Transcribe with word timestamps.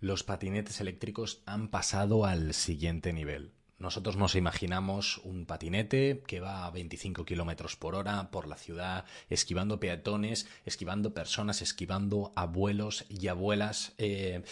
Los 0.00 0.24
patinetes 0.24 0.80
eléctricos 0.80 1.42
han 1.44 1.68
pasado 1.68 2.24
al 2.24 2.54
siguiente 2.54 3.12
nivel. 3.12 3.52
Nosotros 3.78 4.16
nos 4.16 4.34
imaginamos 4.34 5.18
un 5.24 5.44
patinete 5.44 6.22
que 6.26 6.40
va 6.40 6.64
a 6.64 6.70
25 6.70 7.26
kilómetros 7.26 7.76
por 7.76 7.94
hora 7.94 8.30
por 8.30 8.46
la 8.46 8.56
ciudad, 8.56 9.04
esquivando 9.28 9.78
peatones, 9.78 10.48
esquivando 10.64 11.12
personas, 11.12 11.60
esquivando 11.60 12.32
abuelos 12.34 13.04
y 13.10 13.28
abuelas, 13.28 13.92
eh, 13.98 14.42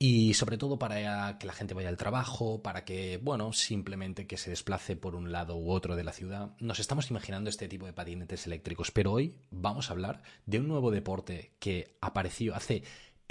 y 0.00 0.34
sobre 0.34 0.58
todo 0.58 0.80
para 0.80 1.38
que 1.38 1.46
la 1.46 1.52
gente 1.52 1.74
vaya 1.74 1.88
al 1.88 1.96
trabajo, 1.96 2.60
para 2.60 2.84
que, 2.84 3.18
bueno, 3.22 3.52
simplemente 3.52 4.26
que 4.26 4.36
se 4.36 4.50
desplace 4.50 4.96
por 4.96 5.14
un 5.14 5.30
lado 5.30 5.56
u 5.56 5.70
otro 5.70 5.94
de 5.94 6.04
la 6.04 6.12
ciudad. 6.12 6.56
Nos 6.58 6.80
estamos 6.80 7.08
imaginando 7.08 7.50
este 7.50 7.68
tipo 7.68 7.86
de 7.86 7.92
patinetes 7.92 8.46
eléctricos, 8.46 8.90
pero 8.90 9.12
hoy 9.12 9.36
vamos 9.50 9.90
a 9.90 9.92
hablar 9.92 10.22
de 10.46 10.58
un 10.58 10.66
nuevo 10.66 10.90
deporte 10.90 11.52
que 11.60 11.96
apareció 12.00 12.54
hace 12.56 12.82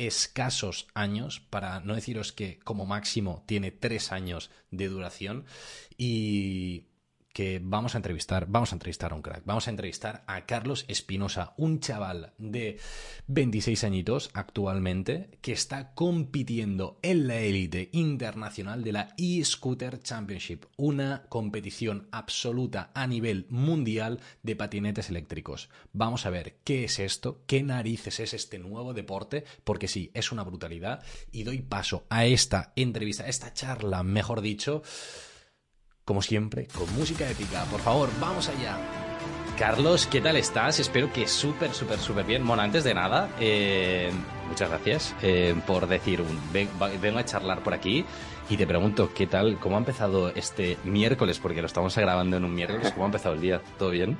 escasos 0.08 0.88
años, 0.94 1.40
para 1.40 1.80
no 1.80 1.96
deciros 1.96 2.32
que 2.32 2.60
como 2.60 2.86
máximo 2.86 3.44
tiene 3.46 3.72
tres 3.72 4.12
años 4.12 4.52
de 4.72 4.88
duración 4.88 5.46
y 5.98 6.86
que 7.34 7.60
vamos 7.64 7.96
a 7.96 7.98
entrevistar, 7.98 8.46
vamos 8.48 8.72
a 8.72 8.76
entrevistar 8.76 9.12
a 9.12 9.16
un 9.16 9.22
crack, 9.22 9.44
vamos 9.46 9.68
a 9.68 9.72
entrevistar 9.72 10.24
a 10.28 10.46
Carlos 10.46 10.86
Espinosa, 10.88 11.54
un 11.58 11.80
chaval 11.80 12.34
de 12.38 12.80
26 13.28 13.84
añitos 13.84 14.30
actualmente 14.34 15.30
que 15.42 15.52
está 15.52 15.94
compitiendo 15.94 17.00
en 17.02 17.28
la 17.28 17.40
élite 17.40 17.90
internacional 17.94 18.84
de 18.84 18.92
la 18.92 19.14
e-scooter 19.18 20.00
championship, 20.00 20.66
una 20.78 21.24
competición 21.30 22.08
absoluta 22.12 22.92
a 22.94 23.08
nivel 23.08 23.46
mundial 23.50 24.20
de 24.44 24.56
patinetes 24.56 25.10
eléctricos. 25.10 25.70
Vamos 25.94 26.26
a 26.26 26.30
ver 26.30 26.58
qué 26.64 26.84
es 26.84 27.00
esto, 27.00 27.44
qué 27.48 27.64
narices 27.64 28.20
es 28.20 28.34
este 28.34 28.60
nuevo 28.60 28.94
deporte, 28.94 29.46
porque 29.64 29.88
sí, 29.88 30.12
es 30.14 30.32
una 30.32 30.44
brutalidad 30.44 31.04
y 31.32 31.44
doy 31.44 31.62
paso 31.62 32.06
a 32.10 32.26
esta 32.26 32.74
entrevista, 32.76 33.24
a 33.24 33.28
esta 33.28 33.54
charla, 33.54 34.04
mejor 34.04 34.42
dicho, 34.42 34.84
como 36.12 36.22
siempre, 36.22 36.68
con 36.78 36.94
música 36.98 37.30
épica. 37.30 37.64
Por 37.72 37.80
favor, 37.80 38.10
vamos 38.20 38.50
allá. 38.50 38.76
Carlos, 39.58 40.08
¿qué 40.08 40.20
tal 40.20 40.36
estás? 40.36 40.78
Espero 40.82 41.10
que 41.14 41.26
súper, 41.26 41.74
súper, 41.74 42.00
súper 42.00 42.26
bien. 42.26 42.46
Bueno, 42.46 42.64
antes 42.64 42.84
de 42.84 42.94
nada, 42.94 43.30
eh, 43.40 44.12
muchas 44.50 44.68
gracias 44.68 45.16
eh, 45.22 45.56
por 45.66 45.88
decir, 45.88 46.20
un, 46.20 46.38
vengo 46.52 47.18
a 47.18 47.24
charlar 47.24 47.64
por 47.64 47.74
aquí 47.74 48.04
y 48.50 48.58
te 48.58 48.68
pregunto, 48.68 49.14
¿qué 49.14 49.26
tal? 49.26 49.58
¿Cómo 49.58 49.78
ha 49.78 49.80
empezado 49.80 50.34
este 50.36 50.78
miércoles? 50.84 51.40
Porque 51.40 51.62
lo 51.62 51.68
estamos 51.68 51.96
grabando 51.96 52.36
en 52.36 52.44
un 52.44 52.54
miércoles. 52.54 52.92
¿Cómo 52.92 53.06
ha 53.06 53.08
empezado 53.08 53.36
el 53.36 53.40
día? 53.40 53.62
¿Todo 53.80 53.92
bien? 53.92 54.18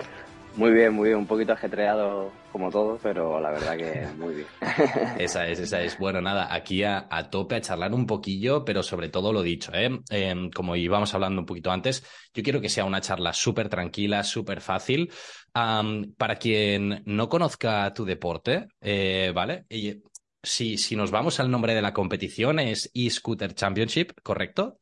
Muy 0.56 0.72
bien, 0.72 0.94
muy 0.94 1.10
bien. 1.10 1.20
Un 1.20 1.28
poquito 1.28 1.54
ajetreado 1.54 2.32
como 2.52 2.70
todo, 2.70 3.00
pero 3.02 3.40
la 3.40 3.52
verdad 3.52 3.78
que 3.78 4.08
muy 4.18 4.36
bien. 4.36 4.48
esa 5.20 5.48
es, 5.48 5.60
esa 5.60 5.82
es. 5.82 5.98
Bueno, 5.98 6.22
nada, 6.22 6.54
aquí 6.54 6.84
a, 6.84 7.08
tope 7.30 7.56
a 7.56 7.62
charlar 7.62 7.94
un 7.94 8.06
poquillo, 8.06 8.66
pero 8.66 8.84
sobre 8.84 9.10
todo 9.10 9.32
lo 9.32 9.42
dicho, 9.42 9.72
¿eh? 9.74 9.90
Em, 10.10 10.50
como 10.50 10.76
íbamos 10.76 11.14
hablando 11.14 11.42
un 11.42 11.46
poquito 11.46 11.72
antes, 11.72 12.04
yo 12.34 12.44
quiero 12.44 12.60
que 12.60 12.70
sea 12.70 12.86
una 12.86 13.02
charla 13.02 13.34
súper 13.34 13.70
tranquila, 13.70 14.24
súper 14.24 14.62
fácil. 14.62 15.12
para 15.54 16.36
quien 16.36 17.04
no 17.06 17.30
conozca 17.30 17.94
tu 17.94 18.06
deporte, 18.06 18.68
eh, 18.82 19.32
¿vale? 19.34 19.66
Y, 19.70 20.02
si, 20.44 20.78
si 20.78 20.96
nos 20.96 21.12
vamos 21.12 21.40
al 21.40 21.52
nombre 21.52 21.76
de 21.76 21.82
la 21.82 21.94
competición, 21.94 22.60
es 22.60 22.90
e-Scooter 22.94 23.54
Championship, 23.54 24.12
¿correcto? 24.24 24.80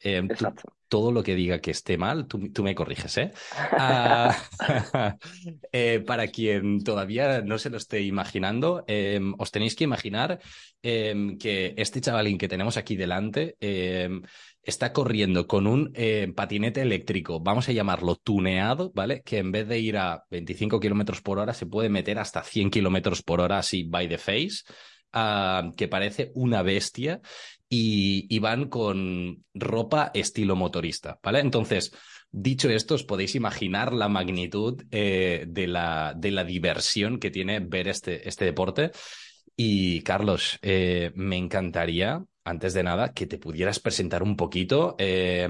Em, 0.00 0.30
Exacto 0.30 0.75
todo 0.88 1.12
lo 1.12 1.22
que 1.22 1.34
diga 1.34 1.60
que 1.60 1.70
esté 1.70 1.98
mal, 1.98 2.26
tú, 2.26 2.62
me 2.62 2.74
corriges, 2.74 3.16
¿eh? 3.18 3.32
Ah, 3.56 4.36
¿eh? 5.72 6.00
Para 6.06 6.28
quien 6.28 6.82
todavía 6.82 7.42
no 7.42 7.58
se 7.58 7.70
lo 7.70 7.76
esté 7.76 8.02
imaginando, 8.02 8.84
em, 8.86 9.34
os 9.38 9.50
tenéis 9.50 9.74
que 9.74 9.84
imaginar 9.84 10.40
em, 10.82 11.38
que 11.38 11.74
este 11.76 12.00
chavalín 12.00 12.38
que 12.38 12.48
tenemos 12.48 12.76
aquí 12.76 12.96
delante 12.96 13.56
em, 13.60 14.22
está 14.62 14.92
corriendo 14.92 15.46
con 15.46 15.66
un 15.66 15.92
patinete 16.34 16.82
eléctrico, 16.82 17.40
vamos 17.40 17.68
a 17.68 17.72
llamarlo 17.72 18.16
tuneado, 18.16 18.90
¿vale? 18.94 19.22
Que 19.22 19.38
en 19.38 19.52
vez 19.52 19.68
de 19.68 19.78
ir 19.78 19.96
a 19.96 20.24
25 20.30 20.80
kilómetros 20.80 21.22
por 21.22 21.38
hora 21.38 21.54
se 21.54 21.66
puede 21.66 21.88
meter 21.88 22.18
hasta 22.18 22.42
100 22.42 22.70
kilómetros 22.70 23.22
por 23.22 23.40
hora 23.40 23.58
así 23.58 23.84
by 23.84 24.08
the 24.08 24.18
face. 24.18 24.64
Ah, 25.18 25.72
que 25.78 25.88
parece 25.88 26.30
una 26.34 26.60
bestia 26.60 27.22
y, 27.68 28.38
van 28.38 28.68
con 28.68 29.44
ropa 29.54 30.10
estilo 30.14 30.56
motorista, 30.56 31.18
¿vale? 31.22 31.40
Entonces, 31.40 31.92
dicho 32.30 32.70
esto, 32.70 32.94
os 32.94 33.04
podéis 33.04 33.34
imaginar 33.34 33.92
la 33.92 34.08
magnitud 34.08 34.82
eh, 34.90 35.44
de, 35.48 35.66
la, 35.66 36.14
de 36.16 36.30
la 36.30 36.44
diversión 36.44 37.18
que 37.18 37.30
tiene 37.30 37.60
ver 37.60 37.88
este, 37.88 38.28
este 38.28 38.44
deporte. 38.44 38.92
Y 39.56 40.02
Carlos, 40.02 40.58
eh, 40.62 41.12
me 41.14 41.36
encantaría, 41.36 42.22
antes 42.44 42.74
de 42.74 42.82
nada, 42.82 43.12
que 43.12 43.26
te 43.26 43.38
pudieras 43.38 43.80
presentar 43.80 44.22
un 44.22 44.36
poquito 44.36 44.94
eh, 44.98 45.48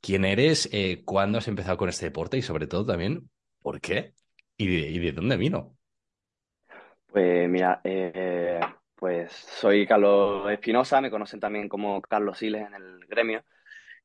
quién 0.00 0.24
eres, 0.24 0.70
cuándo 1.04 1.38
has 1.38 1.48
empezado 1.48 1.76
con 1.76 1.88
este 1.88 2.06
deporte 2.06 2.38
y 2.38 2.42
sobre 2.42 2.66
todo 2.66 2.86
también, 2.86 3.28
¿por 3.60 3.80
qué? 3.80 4.14
¿Y 4.56 4.66
de, 4.66 4.90
y 4.90 4.98
de 4.98 5.12
dónde 5.12 5.36
vino? 5.36 5.76
Pues 7.10 7.48
mira, 7.48 7.80
pues 8.96 9.32
soy 9.32 9.86
Carlos 9.86 10.50
Espinosa, 10.50 11.00
me 11.00 11.10
conocen 11.10 11.40
también 11.40 11.68
como 11.68 12.00
Carlos 12.02 12.38
Siles 12.38 12.66
en 12.66 12.74
el 12.74 13.06
gremio. 13.06 13.44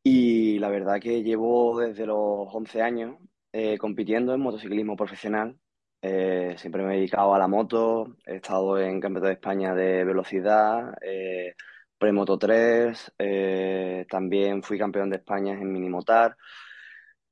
Y 0.03 0.59
la 0.59 0.69
verdad 0.69 0.99
que 0.99 1.23
llevo 1.23 1.79
desde 1.79 2.05
los 2.05 2.47
11 2.53 2.81
años 2.81 3.17
eh, 3.51 3.77
compitiendo 3.77 4.33
en 4.33 4.41
motociclismo 4.41 4.95
profesional. 4.95 5.57
Eh, 6.01 6.55
siempre 6.57 6.83
me 6.83 6.93
he 6.93 6.97
dedicado 6.97 7.33
a 7.35 7.39
la 7.39 7.47
moto, 7.47 8.15
he 8.25 8.37
estado 8.37 8.79
en 8.79 9.01
Campeonato 9.01 9.27
de 9.27 9.33
España 9.33 9.75
de 9.75 10.05
velocidad, 10.05 10.93
eh, 11.01 11.55
Premoto 11.97 12.37
3, 12.37 13.13
eh, 13.19 14.05
también 14.09 14.63
fui 14.63 14.77
campeón 14.77 15.09
de 15.09 15.17
España 15.17 15.53
en 15.53 15.71
minimotar. 15.71 16.37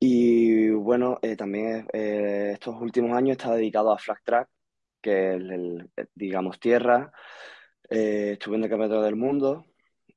Y 0.00 0.70
bueno, 0.70 1.18
también 1.36 1.86
estos 1.92 2.80
últimos 2.80 3.16
años 3.16 3.30
he 3.30 3.32
estado 3.32 3.56
dedicado 3.56 3.92
a 3.92 3.98
flat 3.98 4.18
track, 4.24 4.48
que 5.00 5.36
es 5.36 5.42
el 5.42 5.90
digamos, 6.14 6.60
tierra. 6.60 7.12
Eh, 7.90 8.32
estuve 8.32 8.56
en 8.56 8.64
el 8.64 8.70
Campeonato 8.70 9.02
del 9.02 9.16
Mundo 9.16 9.64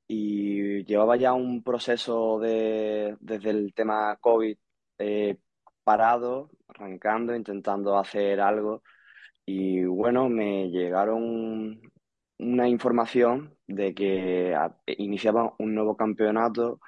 y 0.08 0.84
llevaba 0.86 1.16
ya 1.18 1.34
un 1.34 1.64
proceso 1.64 2.40
de, 2.40 3.18
desde 3.22 3.52
el 3.52 3.74
tema 3.74 4.18
COVID 4.18 4.58
eh, 5.00 5.38
parado, 5.84 6.50
arrancando, 6.68 7.36
intentando 7.36 7.98
hacer 7.98 8.42
algo. 8.42 8.84
Y 9.46 9.84
bueno, 9.86 10.30
me 10.30 10.70
llegaron 10.70 11.82
una 12.40 12.68
información 12.68 13.58
de 13.68 13.94
que 13.94 14.56
iniciaba 14.88 15.54
un 15.60 15.76
nuevo 15.76 15.96
campeonato 15.98 16.80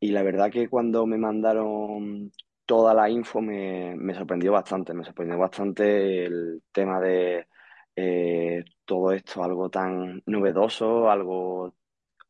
y 0.00 0.10
la 0.12 0.22
verdad 0.22 0.50
que 0.50 0.68
cuando 0.68 1.06
me 1.06 1.18
mandaron 1.18 2.32
toda 2.68 2.92
la 2.92 3.08
info 3.08 3.40
me, 3.40 3.96
me 3.96 4.12
sorprendió 4.12 4.52
bastante, 4.52 4.92
me 4.92 5.02
sorprendió 5.02 5.38
bastante 5.38 6.26
el 6.26 6.62
tema 6.70 7.00
de 7.00 7.48
eh, 7.96 8.62
todo 8.84 9.10
esto, 9.12 9.42
algo 9.42 9.70
tan 9.70 10.22
novedoso, 10.26 11.10
algo 11.10 11.72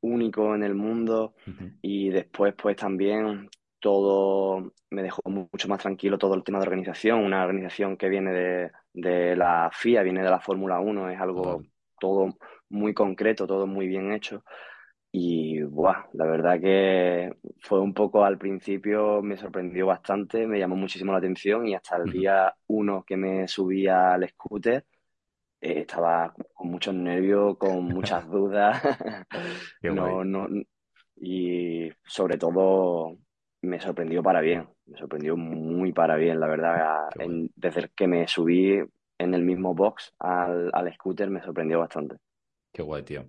único 0.01 0.55
en 0.55 0.63
el 0.63 0.77
mundo. 0.77 1.35
Y 1.83 2.11
después 2.11 2.55
pues 2.55 2.77
también 2.77 3.51
todo 3.81 4.73
me 4.91 5.03
dejó 5.03 5.23
mucho 5.25 5.67
más 5.67 5.83
tranquilo 5.83 6.19
todo 6.19 6.37
el 6.37 6.45
tema 6.45 6.61
de 6.61 6.67
organización, 6.67 7.25
una 7.25 7.43
organización 7.43 7.97
que 7.97 8.09
viene 8.09 8.31
de, 8.33 8.71
de 8.93 9.35
la 9.35 9.71
FIA, 9.73 10.05
viene 10.05 10.23
de 10.23 10.31
la 10.31 10.39
Fórmula 10.39 10.79
1, 10.79 11.11
es 11.11 11.21
algo 11.21 11.65
todo 11.99 12.39
muy 12.69 12.95
concreto, 12.95 13.45
todo 13.45 13.67
muy 13.67 13.89
bien 13.89 14.13
hecho. 14.13 14.45
Y 15.11 15.63
buah, 15.63 16.07
la 16.13 16.27
verdad 16.27 16.61
que 16.61 17.33
fue 17.61 17.81
un 17.81 17.95
poco 17.95 18.25
al 18.25 18.37
principio, 18.37 19.23
me 19.23 19.39
sorprendió 19.39 19.87
bastante, 19.87 20.47
me 20.47 20.59
llamó 20.59 20.77
muchísimo 20.77 21.13
la 21.13 21.19
atención 21.19 21.67
y 21.67 21.75
hasta 21.75 21.97
el 21.97 22.11
día 22.11 22.55
uno 22.67 23.05
que 23.07 23.17
me 23.17 23.49
subía 23.49 24.13
al 24.13 24.29
scooter, 24.29 24.85
eh, 25.61 25.81
estaba 25.81 26.35
con 26.53 26.71
muchos 26.71 26.95
nervios, 26.95 27.57
con 27.57 27.85
muchas 27.85 28.29
dudas. 28.31 28.83
no, 29.83 30.25
no, 30.25 30.47
y 31.17 31.91
sobre 32.05 32.37
todo 32.37 33.17
me 33.63 33.81
sorprendió 33.81 34.23
para 34.23 34.41
bien, 34.41 34.69
me 34.87 34.99
sorprendió 34.99 35.37
muy 35.37 35.93
para 35.93 36.17
bien, 36.17 36.39
la 36.39 36.47
verdad. 36.47 37.09
desde 37.57 37.89
que 37.97 38.07
me 38.07 38.29
subí 38.29 38.79
en 39.19 39.35
el 39.35 39.43
mismo 39.43 39.75
box 39.75 40.15
al, 40.19 40.71
al 40.73 40.93
scooter 40.95 41.31
me 41.31 41.43
sorprendió 41.43 41.81
bastante. 41.81 42.17
Qué 42.79 42.85
guay, 42.85 43.03
tío. 43.03 43.27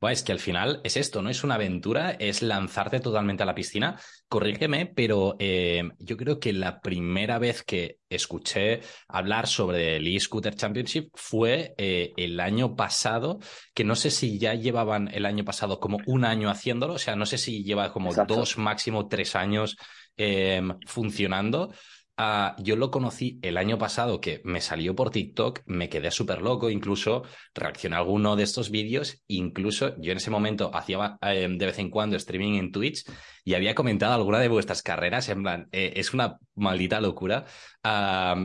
Bueno, 0.00 0.12
es 0.12 0.22
que 0.22 0.30
al 0.30 0.38
final 0.38 0.80
es 0.84 0.96
esto, 0.96 1.22
¿no? 1.22 1.28
Es 1.28 1.42
una 1.42 1.56
aventura, 1.56 2.12
es 2.12 2.40
lanzarte 2.40 3.00
totalmente 3.00 3.42
a 3.42 3.46
la 3.46 3.54
piscina. 3.56 3.98
Corrígeme, 4.28 4.86
pero 4.86 5.34
eh, 5.40 5.90
yo 5.98 6.16
creo 6.16 6.38
que 6.38 6.52
la 6.52 6.80
primera 6.80 7.40
vez 7.40 7.64
que 7.64 7.98
escuché 8.08 8.80
hablar 9.08 9.48
sobre 9.48 9.96
el 9.96 10.06
e-Scooter 10.06 10.54
Championship 10.54 11.10
fue 11.14 11.74
eh, 11.78 12.12
el 12.16 12.38
año 12.38 12.76
pasado, 12.76 13.40
que 13.74 13.82
no 13.82 13.96
sé 13.96 14.12
si 14.12 14.38
ya 14.38 14.54
llevaban 14.54 15.08
el 15.12 15.26
año 15.26 15.44
pasado 15.44 15.80
como 15.80 15.98
un 16.06 16.24
año 16.24 16.48
haciéndolo, 16.48 16.94
o 16.94 16.98
sea, 16.98 17.16
no 17.16 17.26
sé 17.26 17.38
si 17.38 17.64
lleva 17.64 17.92
como 17.92 18.14
dos, 18.14 18.56
máximo 18.58 19.08
tres 19.08 19.34
años 19.34 19.76
eh, 20.16 20.62
funcionando. 20.86 21.72
Ah, 22.18 22.54
yo 22.58 22.76
lo 22.76 22.90
conocí 22.90 23.38
el 23.42 23.56
año 23.56 23.78
pasado, 23.78 24.20
que 24.20 24.42
me 24.44 24.60
salió 24.60 24.94
por 24.94 25.10
TikTok, 25.10 25.60
me 25.64 25.88
quedé 25.88 26.10
súper 26.10 26.42
loco, 26.42 26.68
incluso 26.68 27.22
reaccioné 27.54 27.96
a 27.96 28.00
alguno 28.00 28.36
de 28.36 28.42
estos 28.42 28.70
vídeos, 28.70 29.22
incluso 29.28 29.96
yo 29.98 30.12
en 30.12 30.18
ese 30.18 30.30
momento 30.30 30.70
hacía 30.74 31.16
eh, 31.22 31.48
de 31.50 31.66
vez 31.66 31.78
en 31.78 31.88
cuando 31.88 32.16
streaming 32.16 32.58
en 32.58 32.70
Twitch 32.70 33.04
y 33.44 33.54
había 33.54 33.74
comentado 33.74 34.12
alguna 34.12 34.40
de 34.40 34.48
vuestras 34.48 34.82
carreras, 34.82 35.28
en 35.30 35.42
plan, 35.42 35.68
eh, 35.72 35.94
es 35.96 36.12
una 36.12 36.38
maldita 36.54 37.00
locura, 37.00 37.46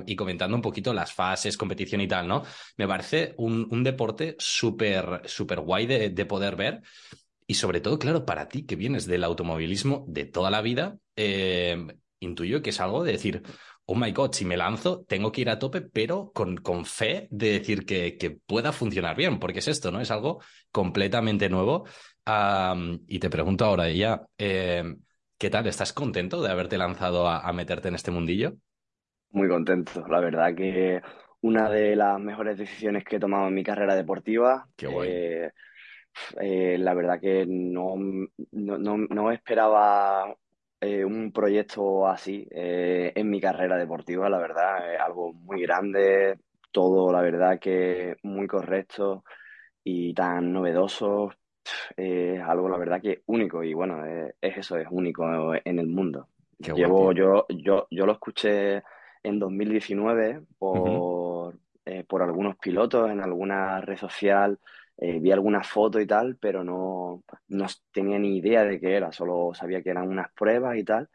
y 0.05 0.15
comentando 0.15 0.55
un 0.55 0.61
poquito 0.61 0.93
las 0.93 1.13
fases, 1.13 1.57
competición 1.57 2.01
y 2.01 2.07
tal, 2.07 2.27
¿no? 2.27 2.43
Me 2.77 2.87
parece 2.87 3.35
un, 3.37 3.83
deporte 3.83 4.35
súper, 4.39 5.21
súper 5.25 5.59
guay 5.59 5.85
de, 5.85 6.09
de 6.09 6.25
poder 6.25 6.55
ver. 6.55 6.81
Y 7.45 7.53
sobre 7.53 7.79
todo, 7.79 7.99
claro, 7.99 8.25
para 8.25 8.47
ti 8.49 8.65
que 8.65 8.75
vienes 8.75 9.05
del 9.05 9.23
automovilismo 9.23 10.05
de 10.07 10.25
toda 10.25 10.49
la 10.51 10.61
vida, 10.61 10.97
eh, 11.15 11.77
intuyo 12.19 12.61
que 12.61 12.71
es 12.71 12.79
algo 12.79 13.03
de 13.03 13.13
decir, 13.13 13.43
oh 13.85 13.95
my 13.95 14.11
god, 14.11 14.33
si 14.33 14.45
me 14.45 14.57
lanzo, 14.57 15.05
tengo 15.07 15.31
que 15.31 15.41
ir 15.41 15.49
a 15.49 15.59
tope, 15.59 15.81
pero 15.81 16.31
con, 16.33 16.57
con 16.57 16.85
fe 16.85 17.27
de 17.31 17.53
decir 17.53 17.85
que, 17.85 18.17
que, 18.17 18.31
pueda 18.31 18.73
funcionar 18.73 19.15
bien, 19.15 19.39
porque 19.39 19.59
es 19.59 19.67
esto, 19.67 19.91
¿no? 19.91 20.01
Es 20.01 20.11
algo 20.11 20.41
completamente 20.71 21.49
nuevo. 21.49 21.85
y 23.07 23.19
te 23.19 23.29
pregunto 23.29 23.65
ahora 23.65 23.89
ya, 23.89 24.21
eh, 24.37 24.83
¿qué 25.37 25.49
tal? 25.49 25.67
¿Estás 25.67 25.93
contento 25.93 26.41
de 26.41 26.51
haberte 26.51 26.77
lanzado 26.77 27.29
a, 27.29 27.51
meterte 27.53 27.87
en 27.87 27.95
este 27.95 28.11
mundillo? 28.11 28.53
Muy 29.29 29.47
contento, 29.47 30.05
la 30.07 30.19
verdad 30.19 30.53
que 30.53 31.01
una 31.41 31.69
de 31.69 31.95
las 31.95 32.19
mejores 32.19 32.57
decisiones 32.57 33.05
que 33.05 33.15
he 33.15 33.19
tomado 33.19 33.47
en 33.47 33.53
mi 33.53 33.63
carrera 33.63 33.95
deportiva. 33.95 34.67
Qué 34.75 34.87
guay. 34.87 35.09
Eh, 35.09 35.51
eh, 36.41 36.77
la 36.77 36.93
verdad 36.93 37.21
que 37.21 37.45
no, 37.47 37.95
no, 38.51 38.97
no 38.97 39.31
esperaba 39.31 40.35
eh, 40.79 41.03
un 41.03 41.31
proyecto 41.31 42.07
así 42.07 42.47
eh, 42.51 43.11
en 43.15 43.29
mi 43.29 43.41
carrera 43.41 43.77
deportiva, 43.77 44.29
la 44.29 44.37
verdad, 44.37 44.93
es 44.93 44.99
algo 44.99 45.33
muy 45.33 45.61
grande, 45.61 46.37
todo, 46.71 47.11
la 47.11 47.21
verdad, 47.21 47.59
que 47.59 48.15
muy 48.23 48.47
correcto 48.47 49.23
y 49.83 50.13
tan 50.13 50.53
novedoso, 50.53 51.31
es 51.95 52.39
algo, 52.41 52.69
la 52.69 52.77
verdad, 52.77 53.01
que 53.01 53.21
único 53.25 53.63
y 53.63 53.73
bueno, 53.73 54.05
es 54.05 54.57
eso, 54.57 54.77
es 54.77 54.87
único 54.89 55.25
en 55.55 55.79
el 55.79 55.87
mundo. 55.87 56.27
Llevo, 56.59 57.11
yo, 57.11 57.45
yo, 57.49 57.87
yo 57.89 58.05
lo 58.05 58.13
escuché 58.13 58.83
en 59.23 59.39
2019 59.39 60.41
por, 60.57 61.55
eh, 61.85 62.03
por 62.03 62.21
algunos 62.21 62.57
pilotos 62.57 63.09
en 63.09 63.21
alguna 63.21 63.81
red 63.81 63.97
social 63.97 64.59
eh, 64.97 65.19
vi 65.19 65.31
algunas 65.31 65.67
fotos 65.67 66.01
y 66.01 66.07
tal, 66.07 66.37
pero 66.37 66.63
no, 66.63 67.23
no 67.49 67.65
tenía 67.91 68.19
ni 68.19 68.37
idea 68.37 68.63
de 68.63 68.79
qué 68.79 68.95
era, 68.95 69.11
solo 69.11 69.53
sabía 69.53 69.81
que 69.81 69.89
eran 69.91 70.07
unas 70.07 70.31
pruebas 70.33 70.77
y 70.77 70.83
tal. 70.83 71.09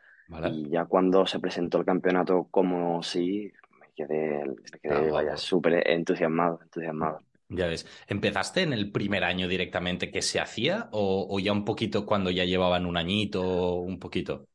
Y 0.44 0.69
ya 0.70 0.87
cuando 0.87 1.26
se 1.26 1.40
presentó 1.40 1.79
el 1.79 1.84
campeonato 1.84 2.49
como 2.50 3.02
sí, 3.02 3.52
me 3.81 3.93
quedé, 3.94 4.44
me 4.46 4.79
quedé 4.81 5.11
vaya, 5.11 5.37
súper 5.37 5.88
entusiasmado, 5.88 6.61
entusiasmado. 6.62 7.20
Ya 7.49 7.67
ves, 7.67 7.87
¿empezaste 8.06 8.62
en 8.62 8.73
el 8.73 8.90
primer 8.93 9.25
año 9.25 9.46
directamente 9.46 10.11
que 10.11 10.23
se 10.23 10.40
hacía 10.40 10.88
o, 10.93 11.26
o 11.31 11.38
ya 11.38 11.52
un 11.52 11.64
poquito 11.67 12.06
cuando 12.06 12.31
ya 12.31 12.44
llevaban 12.44 12.87
un 12.87 12.96
añito, 12.96 13.75
un 13.76 13.99
poquito? 13.99 14.49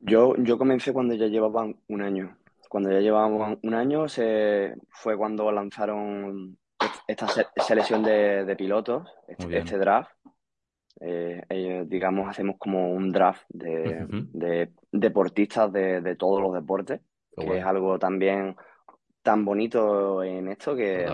Yo, 0.00 0.34
yo 0.36 0.58
comencé 0.58 0.92
cuando 0.92 1.14
ya 1.14 1.26
llevaban 1.26 1.80
un 1.88 2.02
año. 2.02 2.36
Cuando 2.68 2.90
ya 2.90 3.00
llevaban 3.00 3.58
un 3.62 3.74
año 3.74 4.08
se, 4.08 4.74
fue 4.90 5.16
cuando 5.16 5.50
lanzaron 5.52 6.58
esta 7.12 7.28
selección 7.56 8.02
de, 8.02 8.54
pilotos, 8.56 9.08
este, 9.28 9.58
este 9.58 9.78
draft, 9.78 10.10
eh, 11.00 11.84
digamos, 11.86 12.28
hacemos 12.28 12.56
como 12.58 12.92
un 12.92 13.10
draft 13.10 13.44
de, 13.48 14.70
deportistas 14.90 15.72
de, 15.72 16.16
todos 16.16 16.40
los 16.40 16.54
deportes, 16.54 17.00
que 17.36 17.58
es 17.58 17.64
algo 17.64 17.98
también 17.98 18.56
tan 19.22 19.44
bonito 19.44 20.22
en 20.22 20.48
esto 20.48 20.74
que 20.76 21.06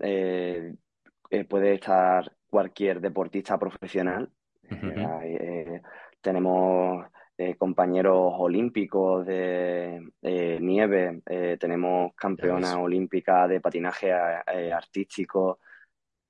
eh, 0.00 0.74
eh, 1.30 1.44
puede 1.44 1.74
estar 1.74 2.32
cualquier 2.48 3.00
deportista 3.00 3.58
profesional. 3.58 4.30
tenemos 6.20 7.06
eh, 7.38 7.54
compañeros 7.56 8.32
olímpicos 8.38 9.26
de, 9.26 10.00
nieve, 10.60 11.20
eh, 11.26 11.58
tenemos 11.60 12.14
campeona 12.14 12.78
olímpica 12.80 13.46
de 13.46 13.60
patinaje 13.60 14.08
eh, 14.08 14.72
artístico, 14.72 15.58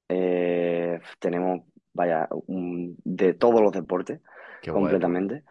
tenemos, 0.09 1.63
vaya, 1.93 2.29
de 2.49 3.35
todos 3.35 3.61
los 3.61 3.73
deportes 3.73 4.21
completamente. 4.69 5.45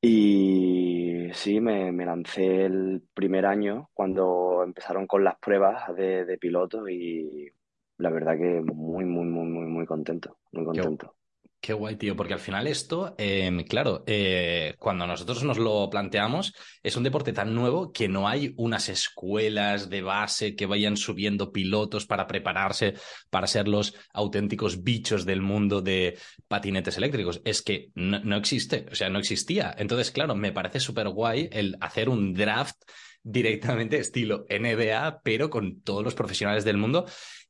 Y 0.00 1.28
sí, 1.32 1.60
me, 1.60 1.92
lancé 1.92 2.64
el 2.64 3.02
primer 3.12 3.44
año 3.44 3.90
cuando 3.92 4.62
empezaron 4.64 5.06
con 5.06 5.22
las 5.22 5.38
pruebas 5.38 5.94
de, 5.96 6.24
de 6.24 6.38
piloto 6.38 6.88
y 6.88 7.52
la 7.98 8.10
verdad 8.10 8.38
que 8.38 8.62
muy, 8.62 9.04
muy, 9.04 9.26
muy, 9.26 9.46
muy, 9.46 9.66
muy 9.66 9.86
contento, 9.86 10.38
muy 10.52 10.64
contento. 10.64 11.17
Qué 11.60 11.72
guay, 11.72 11.96
tío, 11.96 12.14
porque 12.14 12.34
al 12.34 12.40
final 12.40 12.68
esto, 12.68 13.16
em, 13.18 13.64
claro, 13.64 14.04
eh, 14.06 14.76
cuando 14.78 15.08
nosotros 15.08 15.42
nos 15.42 15.58
lo 15.58 15.90
planteamos, 15.90 16.54
es 16.84 16.96
un 16.96 17.02
deporte 17.02 17.32
tan 17.32 17.52
nuevo 17.52 17.92
que 17.92 18.06
no 18.08 18.28
hay 18.28 18.54
unas 18.56 18.88
escuelas 18.88 19.90
de 19.90 20.02
base 20.02 20.54
que 20.54 20.66
vayan 20.66 20.96
subiendo 20.96 21.50
pilotos 21.50 22.06
para 22.06 22.28
prepararse 22.28 22.94
para 23.28 23.48
ser 23.48 23.66
los 23.66 23.94
auténticos 24.12 24.84
bichos 24.84 25.26
del 25.26 25.42
mundo 25.42 25.82
de 25.82 26.16
patinetes 26.46 26.96
eléctricos. 26.96 27.42
Es 27.44 27.60
que 27.60 27.90
no, 27.96 28.20
no 28.20 28.36
existe, 28.36 28.86
o 28.92 28.94
sea, 28.94 29.08
no 29.08 29.18
existía. 29.18 29.74
Entonces, 29.76 30.12
claro, 30.12 30.36
me 30.36 30.52
parece 30.52 30.78
súper 30.78 31.08
guay 31.08 31.48
el 31.50 31.76
hacer 31.80 32.08
un 32.08 32.34
draft 32.34 32.76
directamente 33.22 33.98
estilo 33.98 34.46
NBA, 34.48 35.20
pero 35.22 35.50
con 35.50 35.82
todos 35.82 36.04
los 36.04 36.14
profesionales 36.14 36.64
del 36.64 36.78
mundo 36.78 37.04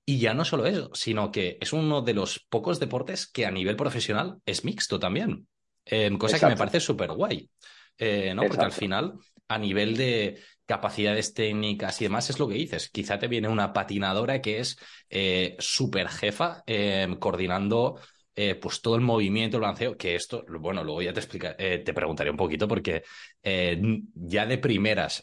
y 0.09 0.19
ya 0.19 0.33
no 0.33 0.47
solo 0.47 0.65
eso, 0.65 0.89
sino 0.95 1.31
que 1.31 1.59
es 1.61 1.75
uno 1.75 2.01
de 2.01 2.15
los 2.15 2.39
pocos 2.39 2.81
deportes 2.81 3.27
que 3.27 3.45
a 3.45 3.51
nivel 3.51 3.77
profesional 3.77 4.39
es 4.47 4.65
mixto 4.65 4.99
también. 4.99 5.47
Em, 5.85 6.17
cosa 6.17 6.41
que 6.41 6.47
me 6.47 6.57
parece 6.57 6.81
súper 6.81 7.13
guay. 7.13 7.51
Eh, 7.99 8.33
¿no? 8.35 8.45
Porque 8.45 8.65
al 8.65 8.73
final, 8.73 9.19
a 9.49 9.59
nivel 9.59 9.99
de 9.99 10.39
capacidades 10.65 11.35
técnicas 11.35 12.01
y 12.01 12.07
demás, 12.07 12.31
es 12.31 12.39
lo 12.39 12.49
que 12.49 12.55
dices. 12.55 12.89
Quizá 12.89 13.19
te 13.19 13.29
viene 13.29 13.49
una 13.49 13.75
patinadora 13.75 14.41
que 14.41 14.61
es 14.61 14.79
eh, 15.11 15.57
súper 15.59 16.09
jefa, 16.09 16.63
em, 16.65 17.17
coordinando 17.17 18.01
eh, 18.35 18.55
pues 18.55 18.81
todo 18.81 18.95
el 18.95 19.03
movimiento, 19.03 19.59
el 19.59 19.61
balanceo, 19.61 19.99
que 19.99 20.15
esto, 20.15 20.43
bueno, 20.49 20.83
luego 20.85 21.03
ya 21.03 21.13
te 21.13 21.21
explica, 21.21 21.55
te 21.55 21.93
preguntaré 21.93 22.31
un 22.31 22.37
poquito, 22.39 22.67
porque 22.67 23.03
ya 23.43 24.47
de 24.47 24.57
primeras 24.57 25.23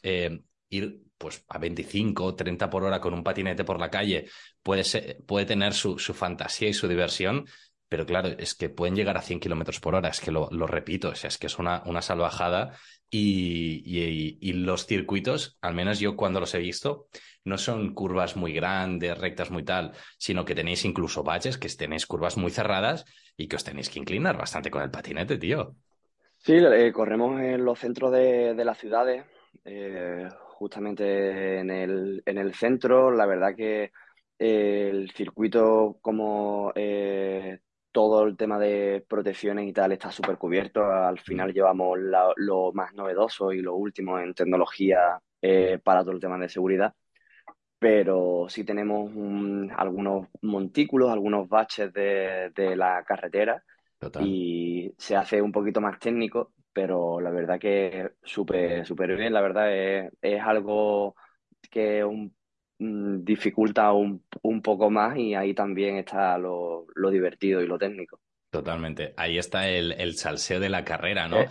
ir 0.70 1.05
pues 1.18 1.46
a 1.48 1.58
25 1.58 2.36
30 2.36 2.70
por 2.70 2.84
hora 2.84 3.00
con 3.00 3.14
un 3.14 3.24
patinete 3.24 3.64
por 3.64 3.80
la 3.80 3.90
calle 3.90 4.28
puede, 4.62 4.84
puede 5.26 5.46
tener 5.46 5.74
su, 5.74 5.98
su, 5.98 6.14
fantasía 6.14 6.70
y 6.70 6.74
su 6.74 6.88
diversión, 6.88 7.46
pero 7.88 8.06
claro, 8.06 8.30
es 8.38 8.56
que 8.56 8.70
pueden 8.70 8.96
llegar 8.96 9.18
a 9.18 9.22
100 9.22 9.40
kilómetros 9.40 9.80
por 9.80 9.96
hora, 9.96 10.10
es 10.10 10.19
que 10.19 10.31
lo, 10.31 10.50
lo, 10.52 10.68
repito, 10.68 11.10
o 11.10 11.14
es 11.14 11.38
que 11.38 11.48
es 11.48 11.60
una, 11.60 11.84
una 11.86 12.02
salvajada 12.02 12.74
y, 13.10 13.84
y, 14.42 14.54
los 14.54 14.86
circuitos, 14.88 15.57
al 15.62 15.76
menos 15.76 16.00
yo 16.00 16.16
cuando 16.16 16.40
los 16.40 16.54
he 16.56 16.60
visto, 16.60 17.07
no 17.45 17.57
son 17.57 17.94
curvas 17.94 18.36
muy 18.36 18.52
grandes, 18.52 19.18
rectas 19.18 19.52
muy 19.52 19.64
tal, 19.64 19.94
sino 20.18 20.44
que 20.44 20.56
tenéis 20.56 20.84
incluso 20.84 21.24
baches, 21.24 21.57
que 21.57 21.69
tenéis 21.69 22.07
curvas 22.07 22.36
muy 22.36 22.52
cerradas 22.52 23.06
y 23.38 23.48
que 23.48 23.56
os 23.56 23.64
tenéis 23.64 23.90
que 23.90 24.00
inclinar 24.00 24.38
bastante 24.38 24.72
con 24.72 24.81
el 24.81 24.92
patinete, 24.92 25.38
tío. 25.38 25.76
Sí, 26.40 26.56
eh, 26.56 26.92
corremos 26.92 27.40
en 27.40 27.64
los 27.64 27.80
centros 27.80 28.12
de, 28.12 28.54
de 28.54 28.66
las 28.66 28.78
ciudades. 28.78 29.24
Eh, 29.64 30.28
justamente 30.56 31.59
en 31.59 31.69
el, 31.69 32.24
en 32.26 32.38
el 32.38 32.54
centro. 32.54 33.12
La 33.12 33.26
verdad 33.26 33.56
que 33.56 33.92
eh, 34.40 34.90
el 34.92 35.12
circuito, 35.12 35.97
como 36.02 36.71
eh, 36.76 37.59
todo 37.92 38.24
el 38.24 38.38
tema 38.38 38.59
de 38.59 39.06
protecciones 39.07 39.68
y 39.68 39.74
tal, 39.74 39.92
está 39.92 40.12
súper 40.12 40.38
cubierto. 40.38 40.83
Al 40.85 41.19
final 41.19 41.54
llevamos 41.54 42.00
lo 42.38 42.71
más 42.74 42.94
novedoso 42.94 43.52
y 43.54 43.62
lo 43.62 43.76
último 43.76 44.19
en 44.19 44.33
tecnología 44.33 45.19
eh, 45.42 45.80
para 45.83 46.02
todo 46.02 46.12
el 46.14 46.19
tema 46.19 46.38
de 46.38 46.50
seguridad. 46.50 46.94
Pero 47.78 48.47
sí 48.50 48.64
tenemos 48.64 49.12
algunos 49.78 50.28
montículos, 50.42 51.12
algunos 51.12 51.47
baches 51.47 51.94
de, 51.94 52.52
de 52.56 52.76
la 52.76 53.04
carretera 53.04 53.64
y 54.19 54.94
se 54.97 55.16
hace 55.16 55.42
un 55.42 55.52
poquito 55.52 55.81
más 55.81 56.00
técnico 56.00 56.54
pero 56.76 57.22
la 57.22 57.32
verdad 57.32 57.58
que 57.58 58.12
súper 58.22 58.86
súper 58.86 59.16
bien, 59.16 59.32
la 59.32 59.40
verdad 59.40 59.74
es, 59.74 60.12
es 60.22 60.42
algo 60.42 61.16
que 61.72 62.04
un, 62.04 62.36
mm, 62.80 63.24
dificulta 63.24 63.94
un, 63.94 64.26
un, 64.42 64.62
poco 64.62 64.90
más 64.90 65.18
y 65.18 65.34
ahí 65.36 65.54
también 65.54 65.96
está 65.96 66.38
lo, 66.38 66.86
lo, 66.94 67.10
divertido 67.10 67.62
y 67.62 67.68
lo 67.68 67.78
técnico. 67.78 68.20
Totalmente, 68.50 69.14
ahí 69.16 69.38
está 69.38 69.70
el, 69.70 69.94
el 69.94 70.18
salseo 70.18 70.60
de 70.60 70.68
la 70.68 70.84
carrera, 70.84 71.30
¿no? 71.30 71.46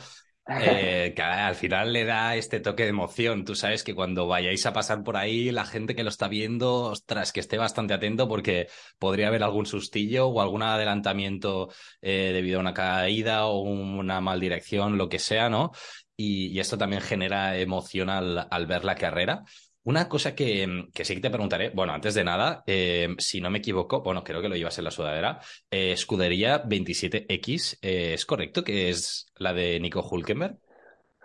Eh, 0.47 1.15
que 1.17 1.23
al 1.23 1.55
final 1.55 1.95
le 1.95 2.05
da 2.05 2.37
este 2.37 2.61
toque 2.61 2.83
de 2.83 2.91
emoción. 2.91 3.45
Tú 3.47 3.55
sabes 3.55 3.83
que 3.83 3.95
cuando 3.95 4.27
vayáis 4.27 4.67
a 4.67 4.75
pasar 4.75 5.03
por 5.03 5.17
ahí, 5.17 5.51
la 5.51 5.65
gente 5.65 5.95
que 5.95 6.03
lo 6.03 6.11
está 6.11 6.29
viendo, 6.29 6.83
ostras, 6.83 7.33
que 7.33 7.41
esté 7.41 7.57
bastante 7.57 7.95
atento 7.95 8.29
porque 8.29 8.69
podría 8.99 9.29
haber 9.29 9.43
algún 9.43 9.65
sustillo 9.65 10.27
o 10.29 10.43
algún 10.43 10.63
adelantamiento 10.63 11.71
eh, 12.03 12.33
debido 12.35 12.59
a 12.59 12.61
una 12.61 12.75
caída 12.75 13.47
o 13.47 13.61
una 13.61 14.21
mal 14.21 14.39
dirección, 14.39 14.99
lo 14.99 15.09
que 15.09 15.19
sea, 15.19 15.49
¿no? 15.49 15.73
y, 16.17 16.59
esto 16.59 16.79
también 16.79 17.03
genera 17.03 17.57
emoción 17.59 18.11
al 18.11 18.67
ver 18.67 18.85
la 18.85 18.95
carrera. 18.95 19.45
Una 19.85 20.09
cosa 20.09 20.35
que, 20.35 20.87
que, 20.95 21.05
sí 21.05 21.15
que 21.15 21.21
te 21.21 21.31
preguntaré, 21.31 21.71
bueno, 21.71 21.93
antes 21.93 22.15
de 22.15 22.25
nada, 22.25 22.65
eh, 22.67 23.15
si 23.19 23.43
no 23.43 23.51
me 23.51 23.59
equivoco, 23.59 24.03
bueno, 24.03 24.25
creo 24.25 24.41
que 24.41 24.49
lo 24.49 24.57
llevas 24.57 24.79
en 24.79 24.85
la 24.85 24.91
sudadera, 24.91 25.41
eh, 25.71 25.93
escudería 25.93 26.65
27X, 26.65 27.79
eh, 27.83 28.15
¿es 28.15 28.25
correcto 28.25 28.65
que 28.65 28.89
es 28.89 29.27
la 29.37 29.53
de 29.53 29.79
Nico 29.81 30.01
Hulkenberg? 30.01 30.57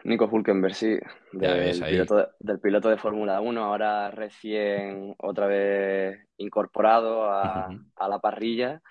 Nico 0.03 0.29
Hulkenberg, 0.29 0.75
sí, 0.75 0.97
del, 1.31 1.81
piloto 1.81 2.17
de, 2.17 2.25
del 2.39 2.59
piloto 2.59 2.89
de 2.89 2.97
Fórmula 2.97 3.39
1, 3.39 3.63
ahora 3.63 4.11
recién 4.11 5.15
otra 5.19 5.47
vez 5.47 6.19
incorporado 6.37 7.29
a, 7.31 7.69
a, 7.95 8.07
la 8.09 8.19
parrilla. 8.19 8.81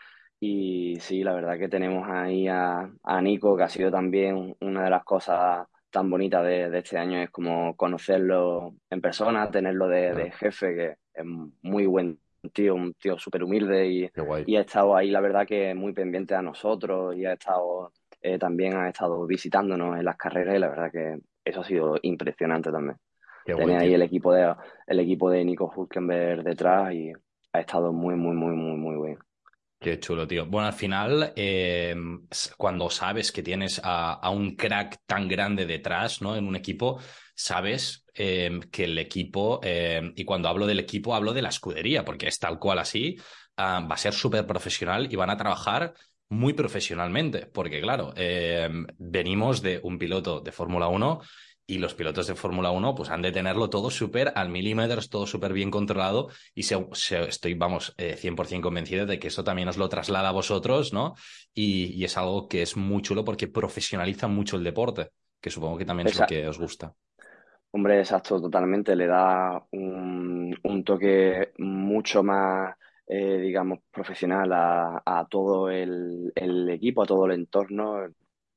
Y 0.40 0.96
sí, 1.00 1.22
la 1.22 1.34
verdad 1.34 1.58
que 1.58 1.68
tenemos 1.68 2.08
ahí 2.08 2.48
a, 2.48 2.90
a 3.02 3.22
Nico, 3.22 3.56
que 3.56 3.64
ha 3.64 3.68
sido 3.68 3.90
también 3.90 4.54
una 4.60 4.84
de 4.84 4.90
las 4.90 5.04
cosas 5.04 5.66
tan 5.90 6.10
bonita 6.10 6.42
de, 6.42 6.76
este 6.78 6.98
año 6.98 7.20
es 7.20 7.30
como 7.30 7.76
conocerlo 7.76 8.74
en 8.90 9.00
persona, 9.00 9.50
tenerlo 9.50 9.88
de, 9.88 10.30
jefe, 10.32 10.74
que 10.74 10.96
es 11.14 11.24
muy 11.62 11.86
buen 11.86 12.18
tío, 12.52 12.74
un 12.74 12.94
tío 12.94 13.18
súper 13.18 13.44
humilde 13.44 13.88
y, 13.88 14.10
y, 14.46 14.56
ha 14.56 14.60
estado 14.60 14.96
ahí, 14.96 15.10
la 15.10 15.20
verdad, 15.20 15.46
que 15.46 15.74
muy 15.74 15.92
pendiente 15.92 16.34
a 16.34 16.42
nosotros 16.42 17.16
y 17.16 17.24
ha 17.24 17.32
estado 17.32 17.92
eh, 18.20 18.38
también 18.38 18.76
ha 18.76 18.88
estado 18.88 19.26
visitándonos 19.26 19.96
en 19.96 20.04
las 20.04 20.16
carreras 20.16 20.56
y 20.56 20.58
la 20.58 20.68
verdad 20.68 20.90
que 20.90 21.18
eso 21.44 21.60
ha 21.60 21.64
sido 21.64 21.98
impresionante 22.02 22.70
también. 22.70 22.96
Tener 23.44 23.78
ahí 23.78 23.94
el 23.94 24.02
equipo 24.02 24.32
de 24.34 24.54
el 24.86 25.00
equipo 25.00 25.30
de 25.30 25.44
Nico 25.44 25.72
Hulkenberg 25.74 26.42
detrás 26.42 26.92
y 26.92 27.12
ha 27.52 27.60
estado 27.60 27.92
muy, 27.92 28.14
muy, 28.14 28.34
muy, 28.34 28.54
muy, 28.54 28.76
muy 28.76 29.06
bien. 29.06 29.18
Qué 29.80 30.00
chulo, 30.00 30.26
tío. 30.26 30.44
Bueno, 30.46 30.66
al 30.66 30.72
final, 30.74 31.32
eh, 31.36 31.94
cuando 32.56 32.90
sabes 32.90 33.30
que 33.30 33.44
tienes 33.44 33.80
a, 33.84 34.28
un 34.30 34.56
crack 34.56 35.02
tan 35.06 35.28
grande 35.28 35.66
detrás, 35.66 36.20
¿no? 36.20 36.34
En 36.34 36.48
un 36.48 36.56
equipo, 36.56 36.98
sabes 37.34 38.04
eh, 38.12 38.58
que 38.72 38.84
el 38.84 38.98
equipo, 38.98 39.60
eh, 39.62 40.12
y 40.16 40.24
cuando 40.24 40.48
hablo 40.48 40.66
del 40.66 40.80
equipo, 40.80 41.14
hablo 41.14 41.32
de 41.32 41.42
la 41.42 41.50
escudería, 41.50 42.04
porque 42.04 42.26
es 42.26 42.40
tal 42.40 42.58
cual 42.58 42.80
así, 42.80 43.18
ah, 43.56 43.86
va 43.88 43.94
a 43.94 43.98
ser 43.98 44.14
súper 44.14 44.44
profesional 44.48 45.12
y 45.12 45.14
van 45.14 45.30
a 45.30 45.36
trabajar 45.36 45.94
muy 46.28 46.54
profesionalmente, 46.54 47.46
porque 47.46 47.80
claro, 47.80 48.12
venimos 48.98 49.62
de 49.62 49.80
un 49.82 49.96
piloto 49.96 50.40
de 50.40 50.52
Fórmula 50.52 50.88
1 50.88 51.20
y 51.70 51.78
los 51.78 51.94
pilotos 51.94 52.26
de 52.26 52.34
Fórmula 52.34 52.70
1 52.70 52.94
pues 52.94 53.10
han 53.10 53.20
de 53.20 53.30
tenerlo 53.30 53.68
todo 53.68 53.90
súper 53.90 54.32
al 54.34 54.48
milímetro, 54.48 55.00
todo 55.08 55.26
súper 55.26 55.52
bien 55.52 55.70
controlado 55.70 56.28
y 56.54 56.62
estoy, 56.62 57.54
vamos, 57.54 57.94
100% 57.98 58.56
eh, 58.56 58.60
convencido 58.62 59.04
de 59.04 59.18
que 59.18 59.28
eso 59.28 59.44
también 59.44 59.68
os 59.68 59.76
lo 59.76 59.88
traslada 59.90 60.30
a 60.30 60.32
vosotros, 60.32 60.94
¿no? 60.94 61.14
Y, 61.54 62.02
es 62.02 62.16
algo 62.16 62.48
que 62.48 62.62
es 62.62 62.74
muy 62.76 63.02
chulo 63.02 63.22
porque 63.22 63.48
profesionaliza 63.48 64.28
mucho 64.28 64.56
el 64.56 64.64
deporte, 64.64 65.10
que 65.42 65.50
supongo 65.50 65.76
que 65.76 65.84
también 65.84 66.08
es 66.08 66.18
lo 66.18 66.26
que 66.26 66.48
os 66.48 66.58
gusta. 66.58 66.94
Hombre, 67.70 67.98
exacto, 67.98 68.40
totalmente. 68.40 68.96
Le 68.96 69.06
da 69.06 69.62
un, 69.72 70.82
toque 70.86 71.52
mucho 71.58 72.22
más, 72.22 72.74
eh, 73.06 73.40
digamos, 73.40 73.80
profesional 73.90 74.50
a, 74.54 75.02
a 75.04 75.26
todo 75.28 75.68
el, 75.68 76.32
el, 76.34 76.70
equipo, 76.70 77.02
a 77.02 77.06
todo 77.06 77.26
el 77.26 77.32
entorno. 77.32 78.08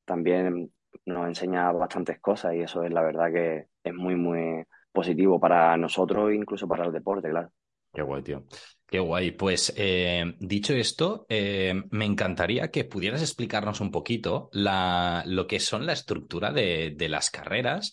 También 0.05 0.71
nos 1.05 1.27
enseña 1.27 1.71
bastantes 1.71 2.19
cosas 2.19 2.53
y 2.55 2.61
eso 2.61 2.83
es 2.83 2.91
la 2.91 3.01
verdad 3.01 3.31
que 3.31 3.67
es 3.83 3.93
muy, 3.93 4.15
muy 4.15 4.63
positivo 4.91 5.39
para 5.39 5.75
nosotros 5.77 6.31
e 6.31 6.35
incluso 6.35 6.67
para 6.67 6.85
el 6.85 6.91
deporte, 6.91 7.29
claro. 7.29 7.51
Qué 7.93 8.01
guay, 8.01 8.21
tío. 8.23 8.45
Qué 8.87 8.99
guay. 8.99 9.31
Pues 9.31 9.73
eh, 9.75 10.35
dicho 10.39 10.73
esto, 10.73 11.25
eh, 11.27 11.73
me 11.91 12.05
encantaría 12.05 12.71
que 12.71 12.85
pudieras 12.85 13.21
explicarnos 13.21 13.81
un 13.81 13.91
poquito 13.91 14.49
la, 14.53 15.23
lo 15.25 15.45
que 15.45 15.59
son 15.59 15.85
la 15.85 15.93
estructura 15.93 16.53
de, 16.53 16.93
de 16.95 17.09
las 17.09 17.29
carreras 17.29 17.91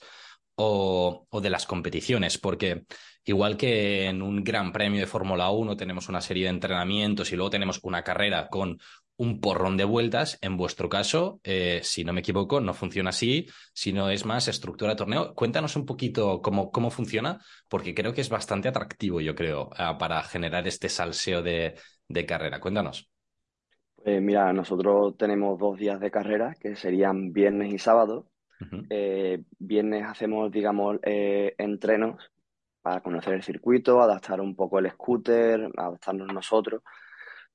o, 0.55 1.27
o, 1.29 1.41
de 1.41 1.51
las 1.51 1.67
competiciones, 1.67 2.39
porque 2.39 2.85
igual 3.25 3.57
que 3.57 4.07
en 4.07 4.23
un 4.23 4.45
gran 4.45 4.73
premio 4.73 5.01
de 5.01 5.07
Fórmula 5.07 5.51
1 5.51 5.77
tenemos 5.77 6.09
una 6.09 6.21
serie 6.21 6.45
de 6.45 6.51
entrenamientos 6.51 7.33
y 7.33 7.37
luego 7.37 7.51
tenemos 7.51 7.81
una 7.83 8.03
carrera 8.03 8.49
con 8.49 8.79
un 9.19 9.41
porrón 9.41 9.77
de 9.77 9.85
vueltas. 9.85 10.39
En 10.41 10.57
vuestro 10.57 10.89
caso, 10.89 11.41
eh, 11.45 11.81
si 11.83 12.05
no 12.05 12.13
me 12.13 12.21
equivoco, 12.21 12.61
no 12.61 12.73
funciona 12.73 13.11
así, 13.11 13.47
sino 13.75 14.09
es 14.11 14.25
más 14.25 14.49
estructura 14.49 14.93
de 14.93 14.97
torneo. 14.97 15.35
Cuéntanos 15.35 15.77
un 15.77 15.85
poquito 15.85 16.41
cómo, 16.41 16.71
cómo 16.71 16.91
funciona, 16.91 17.39
porque 17.69 17.95
creo 17.95 18.15
que 18.15 18.21
es 18.23 18.31
bastante 18.31 18.69
atractivo, 18.69 19.21
yo 19.21 19.35
creo, 19.35 19.71
ah, 19.77 19.99
para 19.99 20.23
generar 20.23 20.67
este 20.67 20.89
salseo 20.89 21.43
de, 21.43 21.75
carrera. 22.27 22.61
Cuéntanos. 22.61 23.11
Pues 23.97 24.23
mira, 24.23 24.53
nosotros 24.53 25.17
tenemos 25.17 25.59
dos 25.59 25.79
días 25.79 26.01
de 26.01 26.11
carrera, 26.11 26.55
que 26.59 26.77
serían 26.77 27.33
viernes 27.33 27.73
y 27.73 27.79
sábado. 27.79 28.31
Eh, 28.91 29.43
viernes 29.59 30.05
hacemos, 30.05 30.51
digamos, 30.51 30.99
eh, 31.03 31.55
entrenos 31.59 32.31
para 32.81 33.01
conocer 33.01 33.35
el 33.35 33.43
circuito, 33.43 34.01
adaptar 34.01 34.41
un 34.41 34.57
poco 34.57 34.79
el 34.79 34.91
scooter, 34.91 35.71
adaptarnos 35.77 36.33
nosotros. 36.33 36.83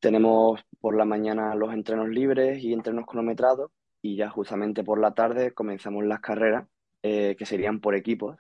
Tenemos 0.04 0.60
por 0.82 0.98
la 0.98 1.06
mañana 1.06 1.56
los 1.56 1.74
entrenos 1.74 2.10
libres 2.10 2.62
y 2.62 2.74
entrenos 2.74 3.06
cronometrados 3.06 3.72
y 4.02 4.18
ya 4.18 4.30
justamente 4.30 4.84
por 4.84 5.00
la 5.00 5.14
tarde 5.14 5.54
comenzamos 5.54 6.04
las 6.04 6.20
carreras 6.20 6.68
eh, 7.02 7.38
que 7.40 7.46
serían 7.46 7.80
por 7.80 7.96
equipos 7.96 8.38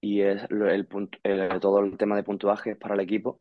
y 0.00 0.22
es 0.22 0.46
el, 0.48 0.88
todo 1.60 1.80
el 1.80 1.98
tema 1.98 2.16
de 2.16 2.22
puntuaje 2.22 2.70
es 2.70 2.78
para 2.78 2.94
el 2.94 3.00
equipo. 3.00 3.38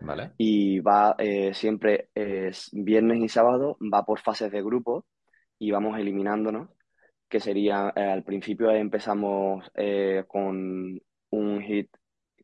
Vale. 0.00 0.32
Y 0.38 0.80
va 0.80 1.14
eh, 1.20 1.54
siempre 1.54 2.08
es 2.16 2.68
viernes 2.72 3.20
y 3.20 3.28
sábado, 3.28 3.78
va 3.80 4.04
por 4.04 4.18
fases 4.18 4.50
de 4.50 4.60
grupo 4.60 5.06
y 5.56 5.70
vamos 5.70 6.00
eliminándonos, 6.00 6.68
que 7.28 7.38
sería 7.38 7.92
eh, 7.94 8.02
al 8.02 8.24
principio 8.24 8.72
empezamos 8.72 9.70
con 10.26 11.00
un 11.30 11.62
hit 11.62 11.96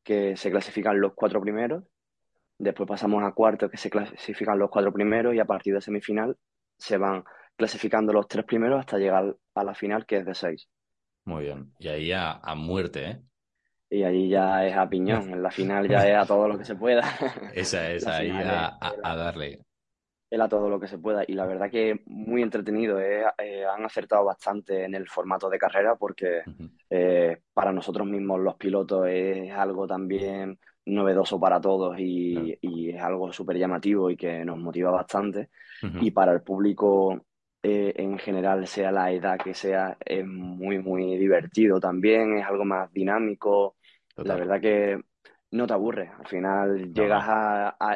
que 0.05 0.37
se 0.37 0.53
clasifican 0.53 1.01
los 1.01 1.15
cuatro 1.15 1.41
primeros 1.41 1.83
Después 2.59 2.89
pasamos 2.89 3.23
a 3.25 3.33
cuartos 3.33 3.71
que 3.71 3.77
se 3.77 3.91
clasifican 3.91 4.59
los 4.59 4.71
cuatro 4.71 4.93
primeros 4.93 5.35
y 5.35 5.41
a 5.41 5.45
partir 5.45 5.75
de 5.75 5.81
semifinal 5.81 6.37
se 6.79 6.97
van 6.99 7.25
clasificando 7.57 8.13
los 8.13 8.29
tres 8.29 8.45
primeros 8.45 8.81
hasta 8.81 8.99
llegar 8.99 9.37
a 9.55 9.65
la 9.65 9.75
final 9.75 10.07
que 10.07 10.19
es 10.19 10.27
de 10.27 10.35
seis. 10.35 10.69
Muy 11.25 11.45
bien. 11.45 11.73
Y 11.79 11.89
ahí 11.89 12.13
a, 12.13 12.41
muerte, 12.55 13.11
¿eh? 13.11 13.23
Y 13.91 14.03
ahí 14.03 14.29
ya 14.29 14.67
es 14.67 14.77
a 14.77 14.89
piñón. 14.89 15.31
En 15.31 15.43
la 15.43 15.51
final 15.51 15.89
ya 15.89 16.09
es 16.09 16.17
a 16.17 16.27
todo 16.27 16.49
lo 16.49 16.59
que 16.59 16.65
se 16.65 16.75
pueda. 16.75 17.03
Esa 17.55 17.91
es, 17.91 18.07
ahí 18.07 18.31
a, 18.31 18.77
darle. 19.03 19.61
Es 20.29 20.41
a 20.41 20.49
todo 20.49 20.69
lo 20.69 20.81
que 20.81 20.89
se 20.89 20.99
pueda. 20.99 21.25
Y 21.27 21.35
la 21.35 21.47
verdad 21.47 21.71
que 21.71 22.03
muy 22.07 22.43
entretenido. 22.43 23.01
¿eh? 23.01 23.25
Eh, 23.39 23.65
han 23.65 23.85
acertado 23.85 24.25
bastante 24.25 24.85
en 24.85 24.95
el 24.95 25.09
formato 25.09 25.49
de 25.49 25.59
carrera 25.59 25.95
porque 25.97 26.43
eh, 26.91 27.41
para 27.53 27.73
nosotros 27.73 28.07
mismos 28.07 28.41
los 28.41 28.57
pilotos 28.57 29.07
es 29.09 29.53
algo 29.53 29.87
también 29.87 30.59
novedoso 30.87 31.41
para 31.41 31.61
todos 31.61 31.99
y, 31.99 32.59
es 32.63 33.03
algo 33.03 33.33
súper 33.33 33.59
llamativo 33.59 34.11
y 34.11 34.17
que 34.17 34.45
nos 34.45 34.59
motiva 34.59 34.91
bastante. 34.91 35.51
Y 36.01 36.11
para 36.13 36.33
el 36.33 36.43
público 36.43 37.25
eh, 37.63 37.95
en 37.97 38.19
general, 38.19 38.67
sea 38.67 38.93
la 38.93 39.11
edad 39.11 39.39
que 39.39 39.55
sea, 39.55 39.97
es 40.05 40.27
muy, 40.27 40.79
muy 40.79 41.17
divertido 41.17 41.81
también, 41.81 42.39
es 42.39 42.47
algo 42.47 42.65
más 42.65 42.93
dinámico. 42.93 43.77
La 44.17 44.37
verdad 44.37 44.61
que 44.61 45.01
no 45.53 45.67
te 45.67 45.73
aburres. 45.73 46.11
Al 46.19 46.27
final 46.27 46.93
llegas 46.93 47.25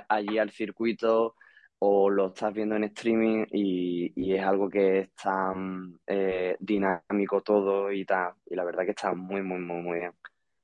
allí 0.09 0.39
al 0.39 0.51
circuito 0.51 1.35
o 1.81 2.09
lo 2.09 2.29
estás 2.29 2.53
viendo 2.55 2.77
en 2.77 2.85
streaming 2.85 3.45
y, 3.53 4.33
es 4.35 4.43
algo 4.43 4.69
que 4.69 5.01
es 5.01 5.15
tan 5.15 5.99
eh, 6.07 6.57
dinámico 6.59 7.43
todo 7.43 7.93
y 7.93 8.05
tal. 8.05 8.33
Y 8.47 8.55
la 8.55 8.65
verdad 8.65 8.85
que 8.85 8.93
está 8.93 9.13
muy, 9.15 9.43
muy, 9.43 9.59
muy, 9.59 9.83
muy 9.83 9.99
bien. 9.99 10.13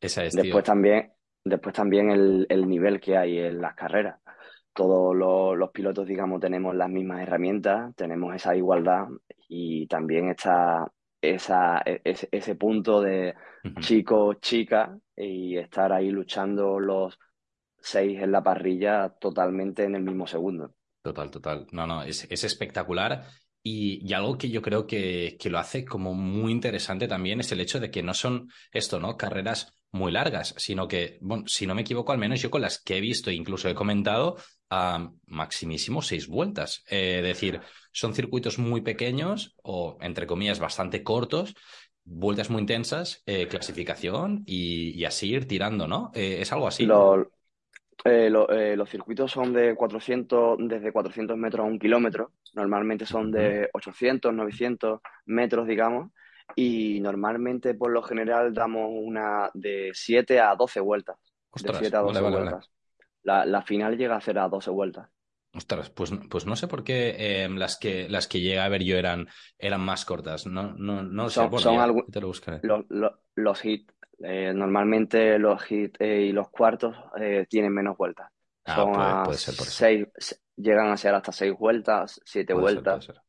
Esa 0.00 0.24
es, 0.24 0.34
Después 0.34 0.64
también 0.64 1.12
Después 1.44 1.74
también 1.74 2.10
el, 2.10 2.66
nivel 2.66 3.00
que 3.00 3.18
hay 3.18 3.38
en 3.38 3.60
las 3.60 3.74
carreras. 3.74 4.18
Todos 4.72 5.14
los, 5.14 5.70
pilotos, 5.70 6.06
digamos, 6.06 6.40
tenemos 6.40 6.74
las 6.74 6.88
mismas 6.88 7.20
herramientas, 7.20 7.94
tenemos 7.94 8.34
esa 8.34 8.56
igualdad 8.56 9.08
y 9.48 9.86
también 9.86 10.30
está 10.30 10.90
esa, 11.20 11.82
e, 11.84 12.00
ese, 12.02 12.54
punto 12.56 13.00
de 13.02 13.34
chico, 13.80 14.34
chica 14.34 14.98
y 15.14 15.58
estar 15.58 15.92
ahí 15.92 16.10
luchando 16.10 16.80
los 16.80 17.18
seis 17.78 18.20
en 18.20 18.32
la 18.32 18.42
parrilla 18.42 19.10
totalmente 19.10 19.84
en 19.84 19.94
el 19.96 20.02
mismo 20.02 20.26
segundo. 20.26 20.74
Total, 21.02 21.30
total. 21.30 21.66
No, 21.72 21.86
no, 21.86 22.02
es, 22.02 22.24
espectacular. 22.32 23.26
Y, 23.62 24.12
algo 24.14 24.38
que 24.38 24.48
yo 24.48 24.62
creo 24.62 24.86
que, 24.86 25.36
que, 25.38 25.50
lo 25.50 25.58
hace 25.58 25.84
como 25.84 26.14
muy 26.14 26.52
interesante 26.52 27.06
también 27.06 27.40
es 27.40 27.52
el 27.52 27.60
hecho 27.60 27.80
de 27.80 27.90
que 27.90 28.02
no 28.02 28.14
son 28.14 28.48
esto, 28.72 28.98
¿no? 28.98 29.16
Carreras 29.16 29.74
muy 29.94 30.10
largas, 30.10 30.54
sino 30.58 30.88
que, 30.88 31.18
bueno, 31.20 31.44
si 31.46 31.66
no 31.66 31.74
me 31.74 31.82
equivoco, 31.82 32.12
al 32.12 32.18
menos 32.18 32.42
yo 32.42 32.50
con 32.50 32.60
las 32.60 32.82
que 32.82 32.96
he 32.96 33.00
visto 33.00 33.30
e 33.30 33.34
incluso 33.34 33.68
he 33.68 33.74
comentado, 33.74 34.36
a 34.68 35.08
maximísimo 35.26 36.02
seis 36.02 36.26
vueltas. 36.26 36.84
Eh, 36.90 37.18
es 37.18 37.22
decir, 37.22 37.60
son 37.92 38.12
circuitos 38.12 38.58
muy 38.58 38.80
pequeños 38.80 39.56
o, 39.62 39.96
entre 40.00 40.26
comillas, 40.26 40.58
bastante 40.58 41.04
cortos, 41.04 41.54
vueltas 42.04 42.50
muy 42.50 42.60
intensas, 42.60 43.22
eh, 43.24 43.46
clasificación 43.46 44.42
y, 44.46 45.04
así 45.04 45.30
ir 45.30 45.46
tirando, 45.46 45.86
¿no? 45.86 46.10
Eh, 46.12 46.38
es 46.40 46.52
algo 46.52 46.66
así. 46.66 46.86
los 46.86 47.28
circuitos 48.90 49.30
son 49.30 49.52
de 49.52 49.76
400, 49.76 50.58
desde 50.58 50.90
400 50.92 51.36
metros 51.36 51.64
a 51.64 51.68
un 51.68 51.78
kilómetro. 51.78 52.32
Normalmente 52.54 53.06
son 53.06 53.30
de 53.30 53.70
800, 53.72 54.34
900 54.34 55.00
metros, 55.26 55.68
digamos 55.68 56.10
y 56.56 57.00
normalmente 57.00 57.74
por 57.74 57.90
lo 57.92 58.02
general 58.02 58.54
damos 58.54 58.90
una 58.92 59.50
de 59.54 59.90
7 59.94 60.40
a 60.40 60.54
12 60.56 60.80
vueltas. 60.80 61.16
de 61.58 61.72
Ostras, 61.72 61.74
7 61.74 61.96
a 61.96 62.00
12 62.00 62.08
vale, 62.08 62.20
vale, 62.20 62.36
vale. 62.36 62.56
vueltas. 62.56 62.70
La, 63.22 63.44
la 63.46 63.62
final 63.62 63.96
llega 63.98 64.16
a 64.16 64.20
ser 64.20 64.38
a 64.38 64.48
12 64.48 64.70
vueltas. 64.70 65.08
Ostras, 65.52 65.88
pues, 65.90 66.10
pues 66.30 66.46
no 66.46 66.56
sé 66.56 66.66
por 66.68 66.82
qué 66.84 67.14
eh, 67.44 67.48
las 67.48 67.76
que 67.78 68.08
las 68.08 68.26
que 68.26 68.40
llegué 68.40 68.58
a 68.60 68.68
ver 68.68 68.82
yo 68.82 68.96
eran, 68.98 69.28
eran 69.58 69.80
más 69.80 70.04
cortas. 70.04 70.46
No, 70.46 70.72
no, 70.74 71.02
no 71.02 71.22
lo 71.24 71.30
sé. 71.30 71.46
Son, 71.46 71.48
Bueno, 71.48 71.66
son 71.66 71.76
ya 71.76 71.78
algu- 71.78 72.10
te 72.10 72.20
lo 72.20 72.26
buscaré. 72.28 72.62
los, 72.62 72.84
los, 72.88 73.12
los 73.34 73.64
hits, 73.64 73.92
eh, 74.20 74.52
normalmente 74.54 75.38
los 75.38 75.70
hits 75.70 76.00
eh, 76.00 76.22
y 76.28 76.32
los 76.32 76.48
cuartos 76.50 76.96
eh, 77.20 77.46
tienen 77.48 77.72
menos 77.72 77.96
vueltas. 77.96 78.30
Ah, 78.66 78.84
Son 78.84 78.92
puede, 78.92 79.16
a 79.16 79.16
puede 79.16 79.38
ser 79.38 79.56
por 79.56 79.68
eso. 79.68 79.86
seis, 79.86 80.06
se- 80.16 80.36
llegan 80.56 80.88
a 80.88 80.96
ser 80.96 81.14
hasta 81.14 81.32
6 81.32 81.54
vueltas, 81.58 82.20
7 82.24 82.52
Puede 82.52 82.68
ser, 82.68 82.86
puede 82.86 83.02
vueltas. 83.02 83.02
ser. 83.02 83.20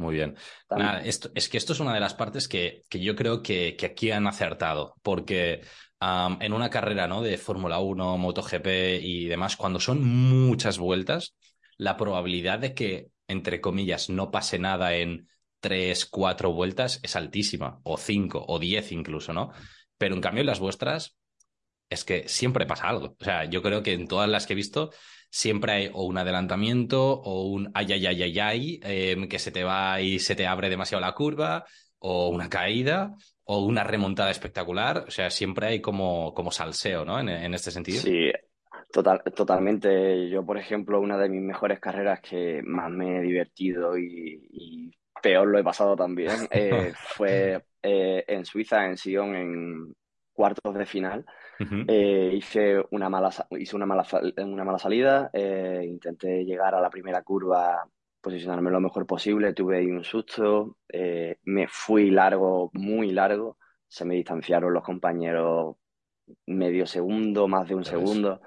Muy 0.00 0.14
bien. 0.14 0.34
Nada, 0.70 1.02
esto, 1.02 1.30
es 1.34 1.50
que 1.50 1.58
esto 1.58 1.74
es 1.74 1.80
una 1.80 1.92
de 1.92 2.00
las 2.00 2.14
partes 2.14 2.48
que, 2.48 2.84
que 2.88 3.00
yo 3.00 3.14
creo 3.14 3.42
que, 3.42 3.76
que 3.76 3.84
aquí 3.84 4.10
han 4.10 4.26
acertado, 4.26 4.94
porque 5.02 5.60
en 6.00 6.52
una 6.54 6.70
carrera 6.70 7.06
¿no? 7.06 7.20
de 7.20 7.36
Fórmula 7.36 7.80
1, 7.80 8.16
MotoGP 8.16 8.66
y 9.02 9.26
demás, 9.26 9.56
cuando 9.56 9.78
son 9.78 10.02
muchas 10.02 10.78
vueltas, 10.78 11.34
la 11.76 11.98
probabilidad 11.98 12.58
de 12.60 12.72
que, 12.72 13.08
entre 13.28 13.60
comillas, 13.60 14.08
no 14.08 14.30
pase 14.30 14.58
nada 14.58 14.94
en 14.94 15.28
tres, 15.60 16.06
cuatro 16.06 16.50
vueltas 16.54 16.98
es 17.02 17.14
altísima, 17.14 17.80
o 17.82 17.98
cinco, 17.98 18.42
o 18.48 18.58
diez 18.58 18.92
incluso, 18.92 19.34
¿no? 19.34 19.52
Pero 19.98 20.14
en 20.14 20.22
cambio 20.22 20.40
en 20.40 20.46
las 20.46 20.60
vuestras 20.60 21.18
es 21.90 22.04
que 22.04 22.26
siempre 22.26 22.64
pasa 22.64 22.88
algo. 22.88 23.16
O 23.20 23.24
sea, 23.24 23.44
yo 23.44 23.60
creo 23.60 23.82
que 23.82 23.92
en 23.92 24.08
todas 24.08 24.30
las 24.30 24.46
que 24.46 24.54
he 24.54 24.56
visto 24.56 24.92
siempre 25.30 25.72
hay 25.72 25.90
o 25.92 26.04
un 26.04 26.18
adelantamiento 26.18 27.02
o 27.02 27.44
un 27.44 27.70
ay, 27.74 27.92
ay, 27.92 28.06
ay, 28.06 28.22
ay, 28.22 28.38
ay, 28.38 28.80
em, 28.82 29.28
que 29.28 29.38
se 29.38 29.52
te 29.52 29.64
va 29.64 30.00
y 30.00 30.18
se 30.18 30.34
te 30.34 30.46
abre 30.46 30.68
demasiado 30.68 31.00
la 31.00 31.12
curva, 31.12 31.64
o 32.00 32.28
una 32.28 32.48
caída, 32.48 33.14
o 33.44 33.64
una 33.64 33.84
remontada 33.84 34.30
espectacular. 34.30 35.04
O 35.06 35.10
sea, 35.10 35.30
siempre 35.30 35.68
hay 35.68 35.80
como, 35.80 36.34
como 36.34 36.50
salseo, 36.50 37.04
¿no? 37.04 37.18
En, 37.20 37.28
en 37.28 37.54
este 37.54 37.70
sentido. 37.70 38.00
Sí, 38.00 38.30
total, 38.92 39.22
totalmente. 39.34 40.28
Yo, 40.28 40.44
por 40.44 40.58
ejemplo, 40.58 41.00
una 41.00 41.16
de 41.16 41.28
mis 41.28 41.42
mejores 41.42 41.78
carreras 41.78 42.20
que 42.20 42.62
más 42.64 42.90
me 42.90 43.18
he 43.18 43.22
divertido 43.22 43.96
y, 43.96 44.48
y 44.50 44.90
peor 45.22 45.48
lo 45.48 45.58
he 45.58 45.64
pasado 45.64 45.96
también 45.96 46.48
eh, 46.50 46.92
fue 47.16 47.62
eh, 47.82 48.24
en 48.26 48.44
Suiza, 48.44 48.86
en 48.86 48.96
Sion, 48.96 49.34
en 49.36 49.94
cuartos 50.32 50.74
de 50.74 50.86
final. 50.86 51.24
Ujú. 51.60 51.92
Eh, 51.92 52.32
hice 52.34 52.84
una 52.92 53.08
mala, 53.08 53.30
hice 53.58 53.74
una 53.76 53.86
mala, 53.86 54.06
una 54.38 54.64
mala 54.64 54.78
salida, 54.78 55.30
eh, 55.32 55.84
intenté 55.86 56.44
llegar 56.44 56.74
a 56.74 56.80
la 56.80 56.90
primera 56.90 57.22
curva, 57.22 57.84
posicionarme 58.20 58.70
lo 58.70 58.80
mejor 58.80 59.06
posible, 59.06 59.52
tuve 59.54 59.78
ahí 59.78 59.86
un 59.90 60.04
susto, 60.04 60.78
eh, 60.88 61.38
me 61.44 61.66
fui 61.68 62.10
largo, 62.10 62.70
muy 62.74 63.10
largo, 63.12 63.58
se 63.88 64.04
me 64.04 64.14
distanciaron 64.14 64.72
los 64.72 64.84
compañeros 64.84 65.76
medio 66.46 66.86
segundo, 66.86 67.48
más 67.48 67.68
de 67.68 67.74
un 67.74 67.84
segundo, 67.84 68.40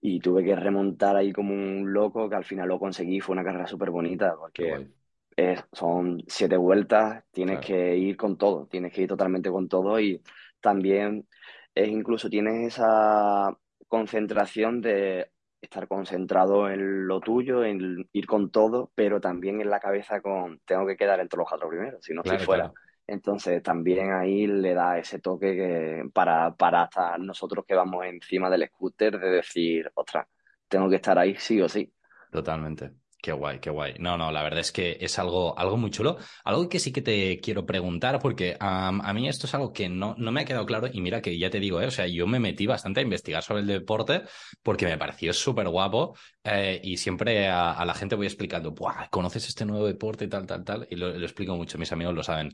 y 0.00 0.20
tuve 0.20 0.44
que 0.44 0.56
remontar 0.56 1.16
ahí 1.16 1.32
como 1.32 1.54
un 1.54 1.92
loco, 1.92 2.28
que 2.28 2.36
al 2.36 2.44
final 2.44 2.68
lo 2.68 2.78
conseguí, 2.78 3.20
fue 3.20 3.34
una 3.34 3.44
carrera 3.44 3.66
súper 3.66 3.90
bonita, 3.90 4.36
porque 4.36 4.88
es- 5.36 5.64
son 5.72 6.22
siete 6.28 6.56
vueltas, 6.56 7.24
tienes 7.32 7.60
Claro. 7.60 7.66
que 7.66 7.96
ir 7.96 8.16
con 8.16 8.36
todo, 8.38 8.66
tienes 8.68 8.92
que 8.92 9.02
ir 9.02 9.08
totalmente 9.08 9.50
con 9.50 9.68
todo 9.68 9.98
y 10.00 10.22
también 10.60 11.26
es 11.74 11.88
incluso 11.88 12.28
tienes 12.30 12.74
esa 12.74 13.56
concentración 13.88 14.80
de 14.80 15.30
estar 15.60 15.88
concentrado 15.88 16.68
en 16.70 17.06
lo 17.06 17.20
tuyo, 17.20 17.64
en 17.64 18.08
ir 18.12 18.26
con 18.26 18.50
todo, 18.50 18.92
pero 18.94 19.20
también 19.20 19.60
en 19.60 19.70
la 19.70 19.80
cabeza 19.80 20.20
con 20.20 20.60
tengo 20.66 20.86
que 20.86 20.96
quedar 20.96 21.20
entre 21.20 21.38
los 21.38 21.48
cuatro 21.48 21.68
primeros, 21.68 22.04
si 22.04 22.12
no 22.14 22.20
estoy 22.22 22.38
Claro, 22.38 22.38
fuera. 22.38 22.66
claro. 22.66 22.78
Entonces 23.06 23.62
también 23.62 24.12
ahí 24.12 24.46
le 24.46 24.74
da 24.74 24.98
ese 24.98 25.18
toque 25.20 25.54
que 25.56 26.02
para, 26.12 26.54
para 26.56 26.82
hasta 26.84 27.18
nosotros 27.18 27.64
que 27.66 27.74
vamos 27.74 28.04
encima 28.06 28.48
del 28.50 28.66
scooter 28.68 29.18
de 29.18 29.30
decir, 29.30 29.90
ostras, 29.94 30.26
tengo 30.68 30.88
que 30.88 30.96
estar 30.96 31.18
ahí 31.18 31.34
sí 31.36 31.60
o 31.60 31.68
sí. 31.68 31.92
Totalmente. 32.30 32.94
Qué 33.24 33.32
guay, 33.32 33.58
qué 33.58 33.70
guay. 33.70 33.94
No, 34.00 34.18
no, 34.18 34.30
la 34.30 34.42
verdad 34.42 34.60
es 34.60 34.70
que 34.70 34.98
es 35.00 35.18
algo, 35.18 35.58
algo 35.58 35.78
muy 35.78 35.90
chulo. 35.90 36.18
Algo 36.44 36.68
que 36.68 36.78
sí 36.78 36.92
que 36.92 37.00
te 37.00 37.40
quiero 37.40 37.64
preguntar, 37.64 38.18
porque 38.20 38.54
a 38.60 39.12
mí 39.14 39.26
esto 39.26 39.46
es 39.46 39.54
algo 39.54 39.72
que 39.72 39.88
no, 39.88 40.14
no 40.18 40.30
me 40.30 40.42
ha 40.42 40.44
quedado 40.44 40.66
claro 40.66 40.88
y 40.92 41.00
mira 41.00 41.22
que 41.22 41.38
ya 41.38 41.48
te 41.48 41.58
digo, 41.58 41.80
eh, 41.80 41.86
o 41.86 41.90
sea, 41.90 42.06
yo 42.06 42.26
me 42.26 42.38
metí 42.38 42.66
bastante 42.66 43.00
a 43.00 43.02
investigar 43.02 43.42
sobre 43.42 43.62
el 43.62 43.66
deporte 43.66 44.24
porque 44.62 44.84
me 44.84 44.98
pareció 44.98 45.32
súper 45.32 45.70
guapo 45.70 46.14
eh, 46.44 46.78
y 46.84 46.98
siempre 46.98 47.48
a, 47.48 47.82
la 47.86 47.94
gente 47.94 48.14
voy 48.14 48.26
explicando, 48.26 48.72
Buah, 48.72 49.08
¿conoces 49.08 49.48
este 49.48 49.64
nuevo 49.64 49.86
deporte 49.86 50.26
y 50.26 50.28
tal, 50.28 50.44
tal, 50.44 50.62
tal? 50.62 50.86
Y 50.90 50.96
lo, 50.96 51.08
explico 51.16 51.56
mucho, 51.56 51.78
mis 51.78 51.92
amigos 51.92 52.14
lo 52.14 52.22
saben. 52.22 52.52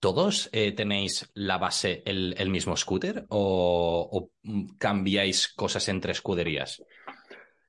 ¿Todos 0.00 0.50
eh, 0.52 0.72
tenéis 0.72 1.30
la 1.34 1.56
base, 1.58 2.02
el, 2.04 2.34
el 2.36 2.50
mismo 2.50 2.76
scooter 2.76 3.26
o, 3.28 4.08
o, 4.10 4.30
mm, 4.42 4.76
cambiáis 4.76 5.46
cosas 5.54 5.88
entre 5.88 6.10
escuderías? 6.10 6.82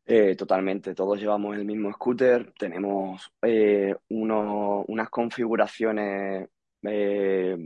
Eh, 0.10 0.36
totalmente, 0.38 0.96
todos 0.96 1.20
llevamos 1.20 1.56
el 1.58 1.66
mismo 1.66 1.92
scooter, 1.92 2.54
tenemos 2.58 3.30
eh, 3.42 3.94
uno- 4.10 4.86
unas 4.88 5.10
configuraciones 5.10 6.48
eh, 6.84 7.58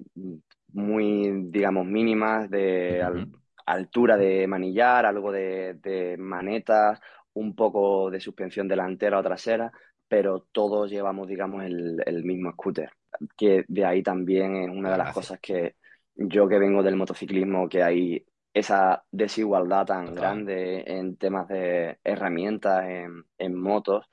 muy, 0.73 1.32
digamos, 1.51 1.86
mínimas 1.86 2.49
de 2.49 3.04
al- 3.04 3.27
altura 3.67 4.17
de 4.17 4.47
manillar, 4.47 5.06
algo 5.06 5.32
de, 5.32 5.75
de 5.75 6.17
manetas, 6.17 6.99
un 7.34 7.56
poco 7.56 8.10
de 8.10 8.19
suspensión 8.19 8.67
delantera 8.67 9.19
o 9.19 9.23
trasera, 9.23 9.71
pero 10.08 10.47
todos 10.51 10.89
llevamos, 10.89 11.27
digamos, 11.27 11.63
el, 11.63 12.01
el 12.08 12.23
mismo 12.23 12.51
scooter, 12.54 12.89
que 13.38 13.65
de 13.67 13.86
ahí 13.86 14.01
también 14.04 14.56
es 14.56 14.69
una 14.69 14.91
de 14.91 14.97
las 14.97 15.10
cosas 15.12 15.39
que 15.39 15.75
yo 16.15 16.47
que 16.47 16.58
vengo 16.60 16.82
del 16.84 16.95
motociclismo, 16.95 17.69
que 17.69 17.84
hay 17.84 18.25
esa 18.54 19.04
desigualdad 19.12 19.86
tan 19.86 20.06
Total. 20.06 20.16
grande 20.16 20.84
en 20.88 21.18
temas 21.18 21.48
de 21.48 22.00
herramientas 22.04 22.86
en, 22.88 23.24
en 23.38 23.56
motos, 23.56 24.06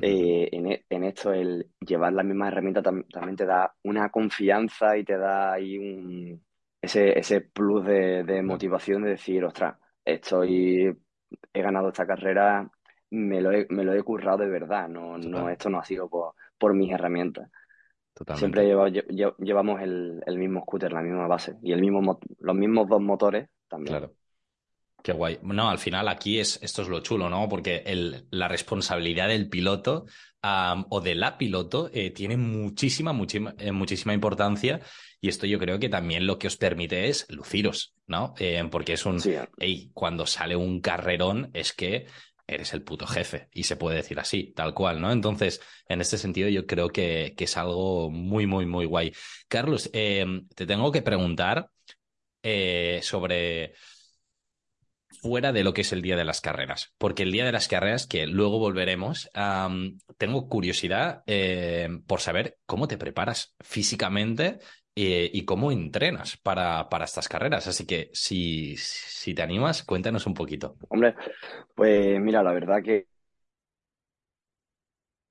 eh, 0.00 0.48
en, 0.52 0.66
e- 0.72 0.84
en 0.90 1.04
esto 1.04 1.32
el 1.32 1.70
llevar 1.80 2.12
la 2.12 2.22
misma 2.22 2.48
herramienta 2.48 2.82
tam- 2.82 3.06
también 3.10 3.36
te 3.36 3.46
da 3.46 3.74
una 3.84 4.10
confianza 4.10 4.96
y 4.96 5.04
te 5.04 5.16
da 5.18 5.52
ahí 5.52 5.78
un, 5.78 6.44
ese, 6.80 7.18
ese 7.18 7.40
plus 7.42 7.84
de, 7.84 8.24
motivación 8.42 9.02
de 9.02 9.10
decir, 9.10 9.44
ostras, 9.44 9.76
estoy, 10.04 10.96
he 11.52 11.62
ganado 11.62 11.88
esta 11.88 12.06
carrera, 12.06 12.70
me 13.10 13.40
lo 13.40 13.52
he, 13.52 13.66
me 13.70 13.84
lo 13.84 13.92
he 13.94 14.02
currado 14.02 14.38
de 14.38 14.48
verdad, 14.48 14.88
no, 14.88 15.18
no, 15.18 15.48
esto 15.48 15.70
no 15.70 15.78
ha 15.78 15.84
sido 15.84 16.08
por, 16.08 16.34
por 16.58 16.74
mis 16.74 16.92
herramientas. 16.92 17.50
Siempre 18.32 18.64
totalmente. 18.64 18.66
lleva- 18.66 18.88
lle- 18.90 19.06
lle- 19.08 19.34
llevamos 19.38 19.80
el, 19.82 20.22
el 20.26 20.38
mismo 20.38 20.60
scooter, 20.62 20.92
la 20.92 21.02
misma 21.02 21.26
base 21.26 21.56
y 21.62 21.72
el 21.72 21.80
mismo 21.80 22.02
mo- 22.02 22.20
los 22.40 22.54
mismos 22.56 22.88
dos 22.88 23.00
motores 23.00 23.48
también. 23.68 23.98
Claro. 23.98 24.14
Qué 25.02 25.12
guay. 25.12 25.38
No, 25.42 25.68
al 25.68 25.78
final 25.78 26.08
aquí 26.08 26.40
es, 26.40 26.58
esto 26.62 26.82
es 26.82 26.88
lo 26.88 26.98
chulo, 27.00 27.30
¿no? 27.30 27.48
Porque 27.48 27.84
el, 27.86 28.26
la 28.30 28.48
responsabilidad 28.48 29.28
del 29.28 29.48
piloto 29.48 30.06
o 30.90 31.00
de 31.00 31.14
la 31.14 31.38
piloto 31.38 31.90
eh, 31.92 32.10
tiene 32.10 32.36
muchísima, 32.36 33.12
muchísima, 33.12 33.54
eh, 33.58 33.72
muchísima 33.72 34.14
importancia 34.14 34.80
y 35.20 35.28
esto 35.28 35.46
yo 35.46 35.58
creo 35.58 35.78
que 35.78 35.88
también 35.88 36.26
lo 36.26 36.38
que 36.38 36.46
os 36.46 36.56
permite 36.56 37.08
es 37.08 37.26
luciros, 37.30 37.94
¿no? 38.06 38.34
Eh, 38.38 38.62
porque 38.70 38.92
es 38.92 39.06
un, 39.06 39.20
Sí, 39.20 39.34
hey, 39.58 39.90
cuando 39.94 40.26
sale 40.26 40.56
un 40.56 40.80
carrerón 40.80 41.50
es 41.52 41.72
que 41.72 42.06
eres 42.46 42.74
el 42.74 42.82
puto 42.82 43.06
jefe 43.06 43.48
y 43.52 43.64
se 43.64 43.76
puede 43.76 43.96
decir 43.96 44.20
así, 44.20 44.52
tal 44.54 44.72
cual, 44.72 45.00
¿no? 45.00 45.10
Entonces, 45.10 45.60
en 45.88 46.00
este 46.00 46.16
sentido 46.18 46.48
yo 46.48 46.66
creo 46.66 46.88
que, 46.88 47.34
que 47.36 47.44
es 47.44 47.56
algo 47.56 48.10
muy, 48.10 48.46
muy, 48.46 48.66
muy 48.66 48.86
guay. 48.86 49.12
Carlos, 49.48 49.90
eh, 49.92 50.24
te 50.54 50.66
tengo 50.66 50.92
que 50.92 51.02
preguntar 51.02 51.70
eh, 52.46 53.00
sobre 53.02 53.74
fuera 55.20 55.52
de 55.52 55.64
lo 55.64 55.72
que 55.72 55.80
es 55.82 55.92
el 55.92 56.02
día 56.02 56.16
de 56.16 56.24
las 56.24 56.40
carreras, 56.40 56.94
porque 56.98 57.22
el 57.22 57.32
día 57.32 57.44
de 57.44 57.52
las 57.52 57.68
carreras, 57.68 58.06
que 58.06 58.26
luego 58.26 58.58
volveremos, 58.58 59.30
tengo 60.18 60.48
curiosidad 60.48 61.22
eh, 61.26 61.88
por 62.06 62.20
saber 62.20 62.58
cómo 62.66 62.88
te 62.88 62.98
preparas 62.98 63.54
físicamente 63.60 64.58
eh, 64.94 65.30
y 65.32 65.44
cómo 65.44 65.72
entrenas 65.72 66.36
para, 66.36 66.88
para 66.88 67.04
estas 67.04 67.28
carreras. 67.28 67.66
Así 67.66 67.86
que 67.86 68.10
si, 68.12 68.76
si 68.76 69.34
te 69.34 69.42
animas, 69.42 69.82
cuéntanos 69.82 70.26
un 70.26 70.34
poquito. 70.34 70.76
hombre, 70.88 71.14
pues 71.74 72.20
mira, 72.20 72.42
la 72.42 72.52
verdad 72.52 72.82
que 72.82 73.08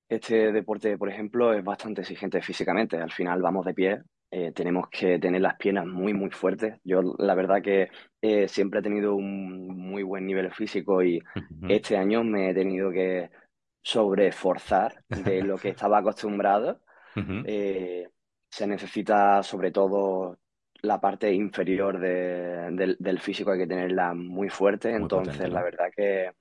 Este 0.08 0.50
deporte, 0.52 0.98
por 0.98 1.08
ejemplo, 1.08 1.52
es 1.52 1.62
bastante 1.62 2.00
exigente 2.00 2.42
físicamente. 2.42 2.96
Al 3.00 3.12
final 3.12 3.40
vamos 3.42 3.64
de 3.66 3.74
pie, 3.74 4.02
eh, 4.30 4.52
tenemos 4.52 4.88
que 4.90 5.18
tener 5.18 5.40
las 5.40 5.56
piernas 5.56 5.86
muy, 5.86 6.12
muy 6.14 6.30
fuertes. 6.30 6.78
Yo, 6.84 7.02
la 7.18 7.34
verdad 7.34 7.62
que 7.62 7.90
eh, 8.20 8.48
siempre 8.48 8.80
he 8.80 8.82
tenido 8.82 9.14
un 9.14 9.68
muy 9.68 10.02
buen 10.02 10.26
nivel 10.26 10.50
físico 10.52 11.02
y 11.02 11.22
este 11.66 11.96
año 11.96 12.24
me 12.24 12.50
he 12.50 12.54
tenido 12.54 12.90
que 12.90 13.30
sobreesforzar 13.82 15.04
de 15.12 15.42
lo 15.42 15.58
que 15.58 15.68
estaba 15.70 15.98
acostumbrado. 15.98 16.80
Eh, 17.42 18.08
se 18.50 18.66
necesita 18.66 19.42
sobre 19.42 19.70
todo 19.72 20.38
la 20.82 21.00
parte 21.00 21.32
inferior 21.32 21.98
de- 21.98 22.70
del, 22.72 22.96
del 22.98 23.20
físico, 23.20 23.50
hay 23.52 23.60
que 23.60 23.66
tenerla 23.66 24.14
muy 24.14 24.48
fuerte. 24.50 24.92
Muy 24.94 24.96
Entonces, 24.96 25.10
potente, 25.10 25.48
la 25.50 25.62
verdad 25.62 25.86
que 25.96 26.32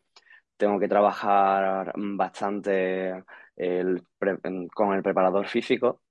tengo 0.58 0.80
que 0.80 0.88
trabajar 0.88 1.94
bastante 1.96 3.24
el 3.56 4.04
pre- 4.18 4.40
con 4.74 4.94
el 4.94 5.04
preparador 5.04 5.48
físico. 5.48 6.02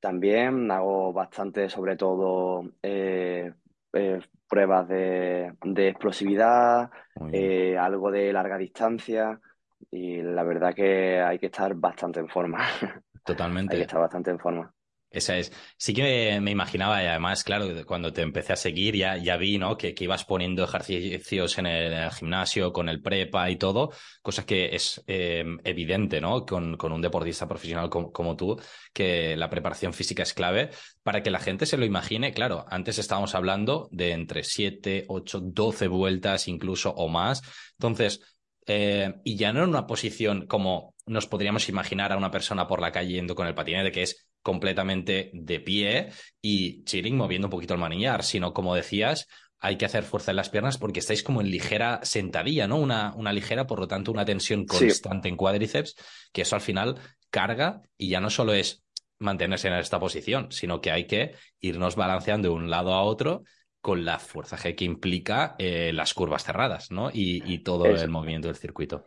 También 0.00 0.70
hago 0.70 1.12
bastante, 1.12 1.68
sobre 1.68 1.96
todo, 1.96 2.62
eh, 2.82 3.52
eh, 3.92 4.20
pruebas 4.48 4.88
de, 4.88 5.54
de 5.64 5.88
explosividad, 5.88 6.90
Muy 7.14 7.32
bien. 7.32 7.52
eh, 7.52 7.76
algo 7.76 8.10
de 8.10 8.32
larga 8.32 8.58
distancia 8.58 9.40
y 9.90 10.22
la 10.22 10.44
verdad 10.44 10.74
que 10.74 11.20
hay 11.20 11.38
que 11.38 11.46
estar 11.46 11.74
bastante 11.74 12.20
en 12.20 12.28
forma. 12.28 12.58
Hay 13.66 13.76
que 13.76 13.82
Totalmente. 13.82 13.84
estar 13.84 14.00
bastante 14.00 14.30
en 14.30 14.38
forma. 14.40 14.74
Esa 15.10 15.38
es. 15.38 15.52
Sí 15.78 15.94
que 15.94 16.38
me 16.40 16.50
imaginaba, 16.50 17.02
y 17.02 17.06
además, 17.06 17.42
claro, 17.42 17.66
cuando 17.86 18.12
te 18.12 18.20
empecé 18.20 18.52
a 18.52 18.56
seguir 18.56 18.94
ya, 18.94 19.16
ya 19.16 19.38
vi, 19.38 19.56
¿no? 19.56 19.76
Que, 19.78 19.94
que 19.94 20.04
ibas 20.04 20.24
poniendo 20.24 20.64
ejercicios 20.64 21.56
en 21.58 21.66
el, 21.66 22.10
gimnasio, 22.10 22.72
con 22.72 22.90
el 22.90 23.00
prepa 23.00 23.48
y 23.50 23.56
todo, 23.56 23.90
cosa 24.20 24.44
que 24.44 24.74
es 24.74 25.02
eh, 25.06 25.44
evidente, 25.64 26.20
¿no? 26.20 26.44
Con, 26.44 26.76
con 26.76 26.92
un 26.92 27.00
deportista 27.00 27.48
profesional 27.48 27.88
como, 27.88 28.12
como 28.12 28.36
tú, 28.36 28.60
que 28.92 29.34
la 29.36 29.48
preparación 29.48 29.94
física 29.94 30.22
es 30.22 30.34
clave 30.34 30.70
para 31.02 31.22
que 31.22 31.30
la 31.30 31.40
gente 31.40 31.64
se 31.64 31.78
lo 31.78 31.86
imagine. 31.86 32.32
Claro, 32.34 32.66
antes 32.68 32.98
estábamos 32.98 33.34
hablando 33.34 33.88
de 33.90 34.12
entre 34.12 34.44
7, 34.44 35.06
8, 35.08 35.40
12 35.42 35.88
vueltas 35.88 36.48
incluso 36.48 36.90
o 36.90 37.08
más. 37.08 37.40
Entonces, 37.78 38.20
eh, 38.66 39.14
y 39.24 39.36
ya 39.36 39.54
no 39.54 39.62
en 39.62 39.70
una 39.70 39.86
posición 39.86 40.46
como 40.46 40.94
nos 41.06 41.26
podríamos 41.26 41.70
imaginar 41.70 42.12
a 42.12 42.18
una 42.18 42.30
persona 42.30 42.66
por 42.66 42.82
la 42.82 42.92
calle 42.92 43.14
yendo 43.14 43.34
con 43.34 43.46
el 43.46 43.54
patinete, 43.54 43.90
que 43.90 44.02
es 44.02 44.27
completamente 44.42 45.30
de 45.32 45.60
pie 45.60 46.08
y 46.40 46.84
chilling, 46.84 47.16
moviendo 47.16 47.46
un 47.46 47.50
poquito 47.50 47.74
el 47.74 47.80
manillar, 47.80 48.22
sino 48.22 48.52
como 48.52 48.74
decías, 48.74 49.26
hay 49.60 49.76
que 49.76 49.86
hacer 49.86 50.04
fuerza 50.04 50.30
en 50.30 50.36
las 50.36 50.50
piernas 50.50 50.78
porque 50.78 51.00
estáis 51.00 51.22
como 51.22 51.40
en 51.40 51.50
ligera 51.50 52.00
sentadilla, 52.02 52.68
¿no? 52.68 52.76
Una, 52.76 53.12
una 53.16 53.32
ligera, 53.32 53.66
por 53.66 53.80
lo 53.80 53.88
tanto, 53.88 54.12
una 54.12 54.24
tensión 54.24 54.66
Sí, 54.70 54.86
constante 54.86 55.28
en 55.28 55.36
cuádriceps, 55.36 55.96
que 56.32 56.42
eso 56.42 56.54
al 56.54 56.62
final 56.62 56.96
carga 57.30 57.82
y 57.96 58.08
ya 58.08 58.20
no 58.20 58.30
solo 58.30 58.54
es 58.54 58.84
mantenerse 59.18 59.68
en 59.68 59.74
esta 59.74 59.98
posición, 59.98 60.52
sino 60.52 60.80
que 60.80 60.92
hay 60.92 61.06
que 61.06 61.34
irnos 61.60 61.96
balanceando 61.96 62.48
de 62.48 62.54
un 62.54 62.70
lado 62.70 62.94
a 62.94 63.02
otro 63.02 63.42
con 63.80 64.04
la 64.04 64.18
fuerza 64.18 64.56
G 64.56 64.74
que 64.76 64.84
implica 64.84 65.56
eh, 65.58 65.92
las 65.92 66.14
curvas 66.14 66.44
cerradas, 66.44 66.90
¿no? 66.90 67.10
Y, 67.12 67.42
y 67.52 67.58
todo 67.60 67.86
es, 67.86 68.02
el 68.02 68.10
movimiento 68.10 68.48
del 68.48 68.56
circuito. 68.56 69.04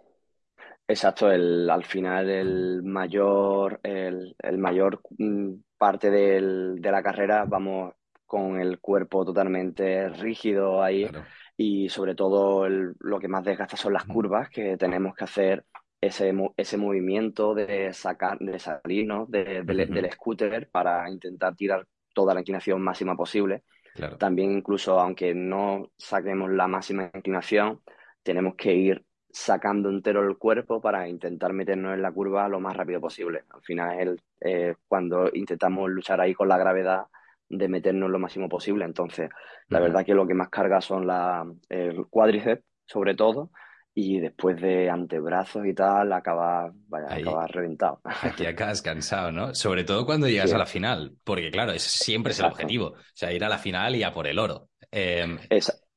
Exacto. 0.91 1.31
El, 1.31 1.69
al 1.69 1.83
final 1.85 2.29
el 2.29 2.83
mayor, 2.83 3.79
el, 3.83 4.35
el 4.39 4.57
mayor 4.57 5.01
mm, 5.17 5.53
parte 5.77 6.09
del- 6.11 6.75
de 6.81 6.91
la 6.91 7.03
carrera 7.03 7.45
vamos 7.45 7.93
con 8.25 8.59
el 8.61 8.79
cuerpo 8.79 9.25
totalmente 9.25 10.07
rígido 10.09 10.81
ahí 10.81 11.07
Claro. 11.07 11.25
y 11.57 11.89
sobre 11.89 12.15
todo 12.15 12.65
el- 12.65 12.93
lo 12.99 13.19
que 13.19 13.27
más 13.27 13.43
desgasta 13.43 13.75
son 13.77 13.93
las 13.93 14.05
curvas 14.05 14.49
que 14.49 14.77
tenemos 14.77 15.15
que 15.15 15.23
hacer 15.25 15.65
ese, 15.99 16.33
ese 16.57 16.77
movimiento 16.77 17.53
de 17.53 17.93
sacar, 17.93 18.39
de 18.39 18.57
salir, 18.59 19.05
¿no? 19.07 19.25
de- 19.27 19.63
del 19.63 20.11
scooter 20.11 20.69
para 20.71 21.09
intentar 21.09 21.55
tirar 21.55 21.85
toda 22.13 22.33
la 22.33 22.39
inclinación 22.41 22.81
máxima 22.81 23.15
posible. 23.15 23.63
Claro. 23.93 24.17
También 24.17 24.51
incluso 24.51 24.99
aunque 24.99 25.35
no 25.35 25.91
saquemos 25.97 26.49
la 26.49 26.67
máxima 26.67 27.11
inclinación, 27.13 27.81
tenemos 28.23 28.55
que 28.55 28.73
ir 28.73 29.03
sacando 29.33 29.89
entero 29.89 30.21
el 30.27 30.37
cuerpo 30.37 30.81
para 30.81 31.07
intentar 31.07 31.53
meternos 31.53 31.93
en 31.93 32.01
la 32.01 32.11
curva 32.11 32.47
lo 32.49 32.59
más 32.59 32.75
rápido 32.75 33.01
posible. 33.01 33.43
Al 33.49 33.61
final 33.61 33.93
es 33.99 34.07
el- 34.07 34.21
eh, 34.41 34.75
cuando 34.87 35.29
intentamos 35.33 35.89
luchar 35.89 36.21
ahí 36.21 36.33
con 36.33 36.47
la 36.49 36.57
gravedad 36.57 37.05
de 37.49 37.67
meternos 37.67 38.09
lo 38.09 38.19
máximo 38.19 38.49
posible. 38.49 38.85
Entonces, 38.85 39.29
la 39.69 39.79
verdad 39.79 40.05
que 40.05 40.13
lo 40.13 40.27
que 40.27 40.33
más 40.33 40.49
carga 40.49 40.81
son 40.81 41.05
la, 41.07 41.45
el 41.69 42.05
cuádriceps, 42.07 42.63
sobre 42.85 43.15
todo, 43.15 43.51
y 43.93 44.19
después 44.19 44.59
de 44.61 44.89
antebrazos 44.89 45.65
y 45.65 45.73
tal, 45.73 46.13
acaba, 46.13 46.71
vaya, 46.87 47.09
Ahí, 47.09 47.43
reventado. 47.47 48.01
Aquí 48.19 48.45
acabas 48.45 48.81
cansado, 48.83 49.31
¿no? 49.31 49.55
Sobre 49.55 49.83
todo 49.83 50.05
cuando 50.05 50.27
Sí, 50.27 50.29
llegas 50.29 50.53
a 50.53 50.57
la 50.59 50.65
final, 50.67 51.17
porque 51.23 51.51
claro, 51.51 51.71
ese 51.73 51.89
siempre 51.89 52.33
es 52.33 52.39
el 52.39 52.47
objetivo, 52.47 52.87
o 52.89 52.97
sea, 53.13 53.33
ir 53.33 53.43
a 53.43 53.49
la 53.49 53.57
final 53.59 53.95
y 53.95 54.03
a 54.03 54.13
por 54.13 54.27
el 54.27 54.39
oro. 54.39 54.69
Eh, 54.91 55.39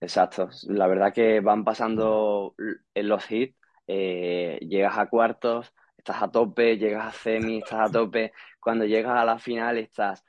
exacto. 0.05 0.49
La 0.69 0.87
verdad 0.87 1.13
que 1.13 1.41
van 1.41 1.65
pasando 1.65 2.55
en 2.95 3.09
los 3.09 3.31
hits, 3.31 3.57
eh, 3.87 4.59
llegas 4.63 4.99
a 4.99 5.07
cuartos, 5.09 5.73
estás 5.97 6.23
a 6.23 6.31
tope, 6.31 6.79
llegas 6.79 7.07
a 7.07 7.13
semi, 7.13 7.59
estás 7.59 7.89
a 7.89 7.93
tope. 7.93 8.33
Cuando 8.61 8.85
llegas 8.85 9.17
a 9.17 9.25
la 9.25 9.39
final 9.39 9.79
estás 9.79 10.25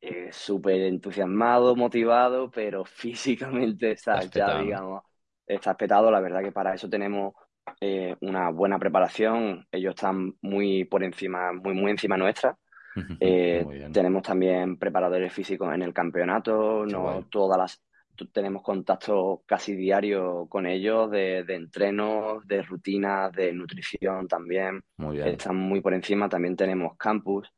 eh, 0.00 0.30
súper 0.32 0.82
entusiasmado, 0.82 1.76
motivado, 1.76 2.50
pero 2.50 2.84
físicamente 2.86 3.92
estás 3.92 4.24
estás 4.24 4.32
ya, 4.34 4.46
petado, 4.46 4.62
digamos, 4.64 5.02
estás 5.46 5.76
petado. 5.76 6.10
La 6.10 6.20
verdad 6.20 6.42
que 6.42 6.52
para 6.52 6.74
eso 6.74 6.88
tenemos 6.88 7.34
eh, 7.80 8.16
una 8.20 8.50
buena 8.50 8.78
preparación. 8.78 9.66
Ellos 9.70 9.94
están 9.94 10.34
muy 10.40 10.84
por 10.84 11.04
encima, 11.04 11.52
muy, 11.52 11.74
muy 11.74 11.90
encima 11.90 12.16
nuestra. 12.16 12.56
Eh, 13.20 13.62
Muy 13.64 13.78
bien, 13.78 13.92
tenemos 13.92 14.22
también 14.22 14.76
preparadores 14.76 15.32
físicos 15.32 15.72
en 15.74 15.82
el 15.82 15.94
campeonato, 15.94 16.84
qué 16.86 16.96
guay, 16.96 17.20
no 17.20 17.26
todas 17.30 17.58
las, 17.58 17.82
tenemos 18.32 18.62
contacto 18.62 19.42
casi 19.46 19.74
diario 19.74 20.46
con 20.48 20.66
ellos 20.66 21.10
de, 21.10 21.44
de 21.44 21.54
entrenos, 21.54 22.46
de 22.46 22.62
rutinas, 22.62 23.32
de 23.32 23.52
nutrición 23.52 24.28
también. 24.28 24.82
muy 24.96 25.16
bien, 25.16 25.28
Están 25.28 25.56
muy 25.56 25.80
por 25.80 25.94
encima. 25.94 26.28
También 26.28 26.56
tenemos 26.56 26.96
campus, 26.96 27.52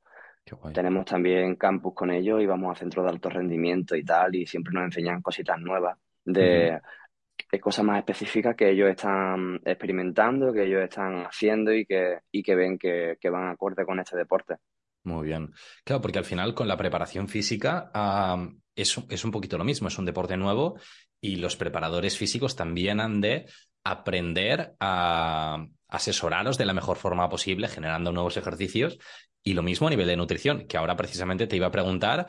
tenemos 0.72 1.04
también 1.06 1.56
campus 1.56 1.94
con 1.94 2.10
ellos 2.10 2.42
y 2.42 2.46
vamos 2.46 2.72
a 2.72 2.78
centros 2.78 3.04
de 3.04 3.10
alto 3.10 3.30
rendimiento 3.30 3.96
y 3.96 4.04
tal, 4.04 4.34
y 4.34 4.46
siempre 4.46 4.72
nos 4.74 4.84
enseñan 4.84 5.22
cositas 5.22 5.58
nuevas 5.58 5.98
de, 6.24 6.78
de 7.50 7.60
cosas 7.60 7.84
más 7.84 7.98
específicas 7.98 8.54
que 8.54 8.70
ellos 8.70 8.90
están 8.90 9.60
experimentando, 9.64 10.52
que 10.52 10.64
ellos 10.64 10.82
están 10.82 11.24
haciendo 11.24 11.72
y 11.72 11.86
que, 11.86 12.18
y 12.30 12.42
que 12.42 12.54
ven 12.54 12.78
que, 12.78 13.16
que 13.20 13.30
van 13.30 13.48
acorde 13.48 13.84
con 13.84 13.98
este 14.00 14.16
deporte. 14.16 14.56
Muy 15.04 15.26
bien. 15.26 15.52
Claro, 15.84 16.00
porque 16.00 16.18
al 16.18 16.24
final 16.24 16.54
con 16.54 16.66
la 16.66 16.76
preparación 16.76 17.28
física 17.28 17.90
es, 18.74 18.98
es 19.08 19.24
un 19.24 19.30
poquito 19.30 19.58
lo 19.58 19.64
mismo, 19.64 19.88
es 19.88 19.98
un 19.98 20.06
deporte 20.06 20.36
nuevo 20.36 20.78
y 21.20 21.36
los 21.36 21.56
preparadores 21.56 22.16
físicos 22.16 22.56
también 22.56 23.00
han 23.00 23.20
de 23.20 23.46
aprender 23.84 24.74
a 24.80 25.66
asesoraros 25.88 26.56
de 26.58 26.64
la 26.64 26.72
mejor 26.72 26.96
forma 26.96 27.28
posible, 27.28 27.68
generando 27.68 28.12
nuevos 28.12 28.36
ejercicios 28.36 28.98
y 29.42 29.52
lo 29.52 29.62
mismo 29.62 29.86
a 29.86 29.90
nivel 29.90 30.06
de 30.06 30.16
nutrición, 30.16 30.66
que 30.66 30.78
ahora 30.78 30.96
precisamente 30.96 31.46
te 31.46 31.56
iba 31.56 31.66
a 31.66 31.70
preguntar, 31.70 32.28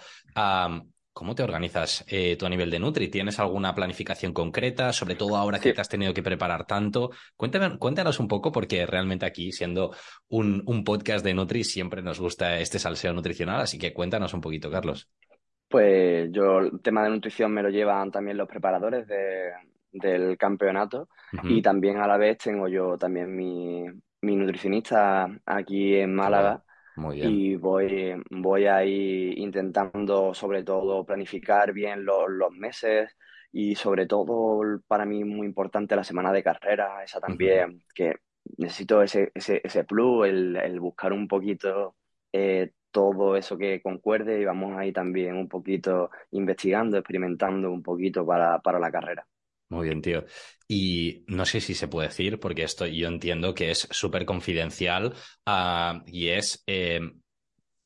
¿cómo 1.15 1.33
te 1.33 1.43
organizas 1.43 2.03
eh, 2.09 2.35
tú 2.37 2.45
a 2.45 2.49
nivel 2.49 2.69
de 2.69 2.79
Nutri? 2.79 3.07
¿Tienes 3.07 3.39
alguna 3.39 3.73
planificación 3.73 4.33
concreta, 4.33 4.91
sobre 4.91 5.15
todo 5.15 5.37
ahora 5.37 5.59
que 5.59 5.73
te 5.73 5.79
has 5.81 5.87
tenido 5.89 6.13
que 6.13 6.21
preparar 6.21 6.67
tanto? 6.67 7.11
Cuéntame, 7.37 7.77
cuéntanos 7.79 8.19
un 8.19 8.27
poco, 8.27 8.51
porque 8.51 8.85
realmente 8.85 9.25
aquí, 9.25 9.51
siendo 9.51 9.95
un, 10.27 10.61
un 10.65 10.83
podcast 10.83 11.23
de 11.25 11.33
Nutri, 11.33 11.63
siempre 11.63 12.01
nos 12.01 12.19
gusta 12.19 12.59
este 12.59 12.79
salseo 12.79 13.13
nutricional, 13.13 13.61
así 13.61 13.79
que 13.79 13.93
cuéntanos 13.93 14.33
un 14.33 14.41
poquito, 14.41 14.69
Carlos. 14.69 15.09
Pues 15.69 16.29
yo 16.31 16.59
el 16.59 16.81
tema 16.81 17.03
de 17.03 17.09
nutrición 17.09 17.51
me 17.53 17.63
lo 17.63 17.69
llevan 17.69 18.11
también 18.11 18.37
los 18.37 18.47
preparadores 18.47 19.07
de- 19.07 19.51
del 19.91 20.37
campeonato 20.37 21.07
y 21.43 21.61
también 21.61 21.97
a 21.97 22.07
la 22.07 22.17
vez 22.17 22.37
tengo 22.37 22.67
yo 22.67 22.97
también 22.97 23.33
mi, 23.33 23.85
mi 24.21 24.35
nutricionista 24.35 25.29
aquí 25.45 25.95
en. 25.95 26.13
Málaga 26.13 26.64
Muy 26.95 27.17
bien. 27.17 27.41
y 27.41 27.55
voy, 27.55 28.15
voy 28.31 28.65
ahí 28.67 29.33
intentando 29.37 30.33
sobre 30.33 30.63
todo 30.63 31.05
planificar 31.05 31.73
bien 31.73 32.05
los, 32.05 32.29
los 32.29 32.51
meses 32.51 33.15
y 33.51 33.75
sobre 33.75 34.05
todo 34.05 34.61
para 34.87 35.05
mí 35.05 35.23
muy 35.23 35.47
importante 35.47 35.95
la 35.95 36.03
semana 36.03 36.31
de 36.31 36.43
carrera, 36.43 37.03
esa 37.03 37.19
también, 37.21 37.83
que 37.93 38.15
necesito 38.57 39.01
ese, 39.01 39.31
ese, 39.33 39.61
ese 39.63 39.83
plus, 39.85 40.27
el, 40.27 40.55
el 40.57 40.79
buscar 40.79 41.13
un 41.13 41.27
poquito 41.27 41.95
eh, 42.33 42.71
todo 42.91 43.35
eso 43.37 43.57
que 43.57 43.81
concuerde 43.81 44.39
y 44.41 44.45
vamos 44.45 44.77
ahí 44.77 44.91
también 44.93 45.35
un 45.35 45.47
poquito 45.49 46.09
investigando, 46.31 46.97
experimentando 46.97 47.71
un 47.71 47.83
poquito 47.83 48.25
para, 48.25 48.59
para 48.59 48.79
la 48.79 48.91
carrera. 48.91 49.25
Muy 49.69 49.85
bien, 49.87 50.01
tío. 50.01 50.25
Y 50.67 51.23
no 51.27 51.45
sé 51.45 51.59
si 51.59 51.73
se 51.73 51.87
puede 51.87 52.07
decir, 52.09 52.39
porque 52.39 52.63
esto 52.63 52.85
yo 52.85 53.07
entiendo 53.07 53.53
que 53.53 53.71
es 53.71 53.87
súper 53.91 54.25
confidencial, 54.25 55.13
ah, 55.45 56.03
y 56.07 56.29
es 56.29 56.63
eh, 56.67 56.99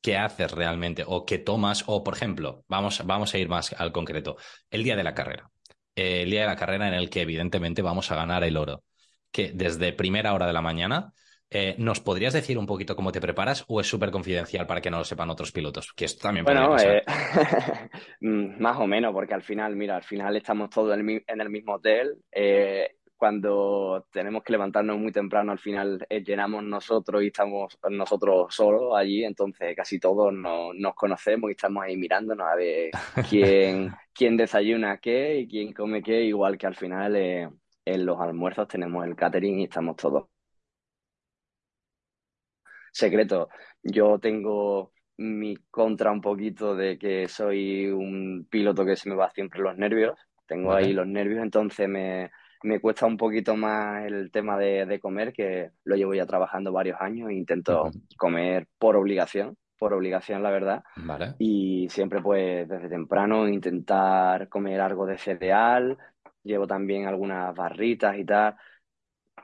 qué 0.01 0.17
haces 0.17 0.51
realmente 0.51 1.03
o 1.07 1.25
qué 1.25 1.39
tomas, 1.39 1.83
o 1.87 2.03
por 2.03 2.15
ejemplo, 2.15 2.65
vamos, 2.67 3.03
vamos 3.05 3.33
a 3.33 3.37
ir 3.39 3.49
más 3.49 3.73
al 3.73 3.91
concreto, 3.91 4.37
el 4.71 4.83
día 4.83 4.95
de 4.97 5.03
la 5.03 5.13
carrera. 5.15 5.51
El 5.95 6.29
día 6.31 6.41
de 6.41 6.47
la 6.47 6.55
carrera 6.55 6.87
en 6.87 6.93
el 6.95 7.09
que 7.09 7.21
evidentemente 7.21 7.81
vamos 7.81 8.11
a 8.11 8.15
ganar 8.15 8.43
el 8.43 8.57
oro. 8.57 8.83
Que 9.31 9.51
desde 9.53 9.93
primera 9.93 10.33
hora 10.33 10.47
de 10.47 10.53
la 10.53 10.61
mañana, 10.61 11.13
eh, 11.51 11.75
¿nos 11.79 11.99
podrías 11.99 12.33
decir 12.33 12.57
un 12.57 12.67
poquito 12.67 12.95
cómo 12.95 13.11
te 13.11 13.19
preparas 13.21 13.65
o 13.67 13.81
es 13.81 13.87
súper 13.87 14.11
confidencial 14.11 14.67
para 14.67 14.81
que 14.81 14.91
no 14.91 14.99
lo 14.99 15.03
sepan 15.03 15.29
otros 15.29 15.51
pilotos? 15.51 15.93
Que 15.93 16.05
esto 16.05 16.21
también 16.23 16.45
Bueno, 16.45 16.77
eh, 16.77 17.01
mm, 18.21 18.61
más 18.61 18.77
o 18.77 18.85
menos, 18.85 19.13
porque 19.13 19.33
al 19.33 19.41
final, 19.41 19.75
mira, 19.75 19.95
al 19.95 20.03
final 20.03 20.35
estamos 20.35 20.69
todos 20.69 20.93
en 20.97 21.23
el, 21.27 21.49
mismo 21.49 21.73
hotel. 21.75 22.17
eh, 22.31 22.95
cuando 23.17 24.05
tenemos 24.11 24.43
que 24.43 24.53
levantarnos 24.53 24.97
muy 24.97 25.11
temprano, 25.11 25.51
al 25.51 25.59
final 25.59 26.07
llenamos 26.25 26.63
nosotros 26.63 27.21
y 27.21 27.27
estamos 27.27 27.77
nosotros 27.89 28.55
solos 28.55 28.93
allí, 28.95 29.25
entonces 29.25 29.75
casi 29.75 29.99
todos 29.99 30.31
no- 30.31 30.73
nos 30.73 30.95
conocemos 30.95 31.49
y 31.49 31.51
estamos 31.51 31.83
ahí 31.83 31.97
mirándonos 31.97 32.47
a 32.47 32.55
ver 32.55 32.91
quién, 33.29 33.91
quién 34.13 34.37
desayuna 34.37 34.99
qué 34.99 35.39
y 35.39 35.47
quién 35.49 35.73
come 35.73 36.01
qué, 36.01 36.23
igual 36.23 36.57
que 36.57 36.67
al 36.67 36.75
final 36.75 37.15
en 37.17 38.05
los 38.05 38.19
almuerzos 38.21 38.69
tenemos 38.69 39.05
el 39.05 39.17
catering 39.17 39.59
y 39.59 39.63
estamos 39.63 39.97
todos 39.97 40.29
secreto. 42.91 43.49
Yo 43.81 44.19
tengo 44.19 44.91
mi 45.17 45.57
contra 45.69 46.11
un 46.11 46.21
poquito 46.21 46.75
de 46.75 46.97
que 46.97 47.27
soy 47.27 47.87
un 47.87 48.47
piloto 48.49 48.85
que 48.85 48.95
se 48.95 49.09
me 49.09 49.15
va 49.15 49.29
siempre 49.31 49.61
los 49.61 49.77
nervios. 49.77 50.17
Tengo 50.47 50.73
ahí 50.73 50.93
los 50.93 51.05
nervios, 51.05 51.43
entonces 51.43 51.87
me, 51.87 52.31
me 52.63 52.79
cuesta 52.79 53.05
un 53.05 53.17
poquito 53.17 53.55
más 53.55 54.03
el 54.05 54.31
tema 54.31 54.57
de, 54.57 54.85
de, 54.85 54.99
comer, 54.99 55.31
que 55.31 55.71
lo 55.83 55.95
llevo 55.95 56.15
ya 56.15 56.25
trabajando 56.25 56.71
varios 56.71 56.99
años 56.99 57.29
e 57.29 57.35
intento 57.35 57.91
comer 58.17 58.67
por 58.79 58.95
obligación, 58.95 59.57
por 59.77 59.93
obligación, 59.93 60.41
la 60.41 60.49
verdad. 60.49 60.83
Vale. 60.97 61.35
Y 61.37 61.87
siempre, 61.89 62.21
pues, 62.21 62.67
desde 62.67 62.89
temprano 62.89 63.47
intentar 63.47 64.49
comer 64.49 64.81
algo 64.81 65.05
de 65.05 65.17
cereal. 65.17 65.97
Llevo 66.43 66.65
también 66.65 67.05
algunas 67.05 67.55
barritas 67.55 68.17
y 68.17 68.25
tal. 68.25 68.55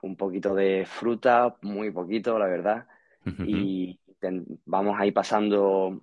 Un 0.02 0.16
poquito 0.16 0.54
de 0.54 0.86
fruta, 0.86 1.56
muy 1.62 1.92
poquito, 1.92 2.38
la 2.38 2.48
verdad. 2.48 2.88
Y 3.26 4.00
vamos 4.66 4.96
ahí 5.00 5.12
pasando. 5.12 6.02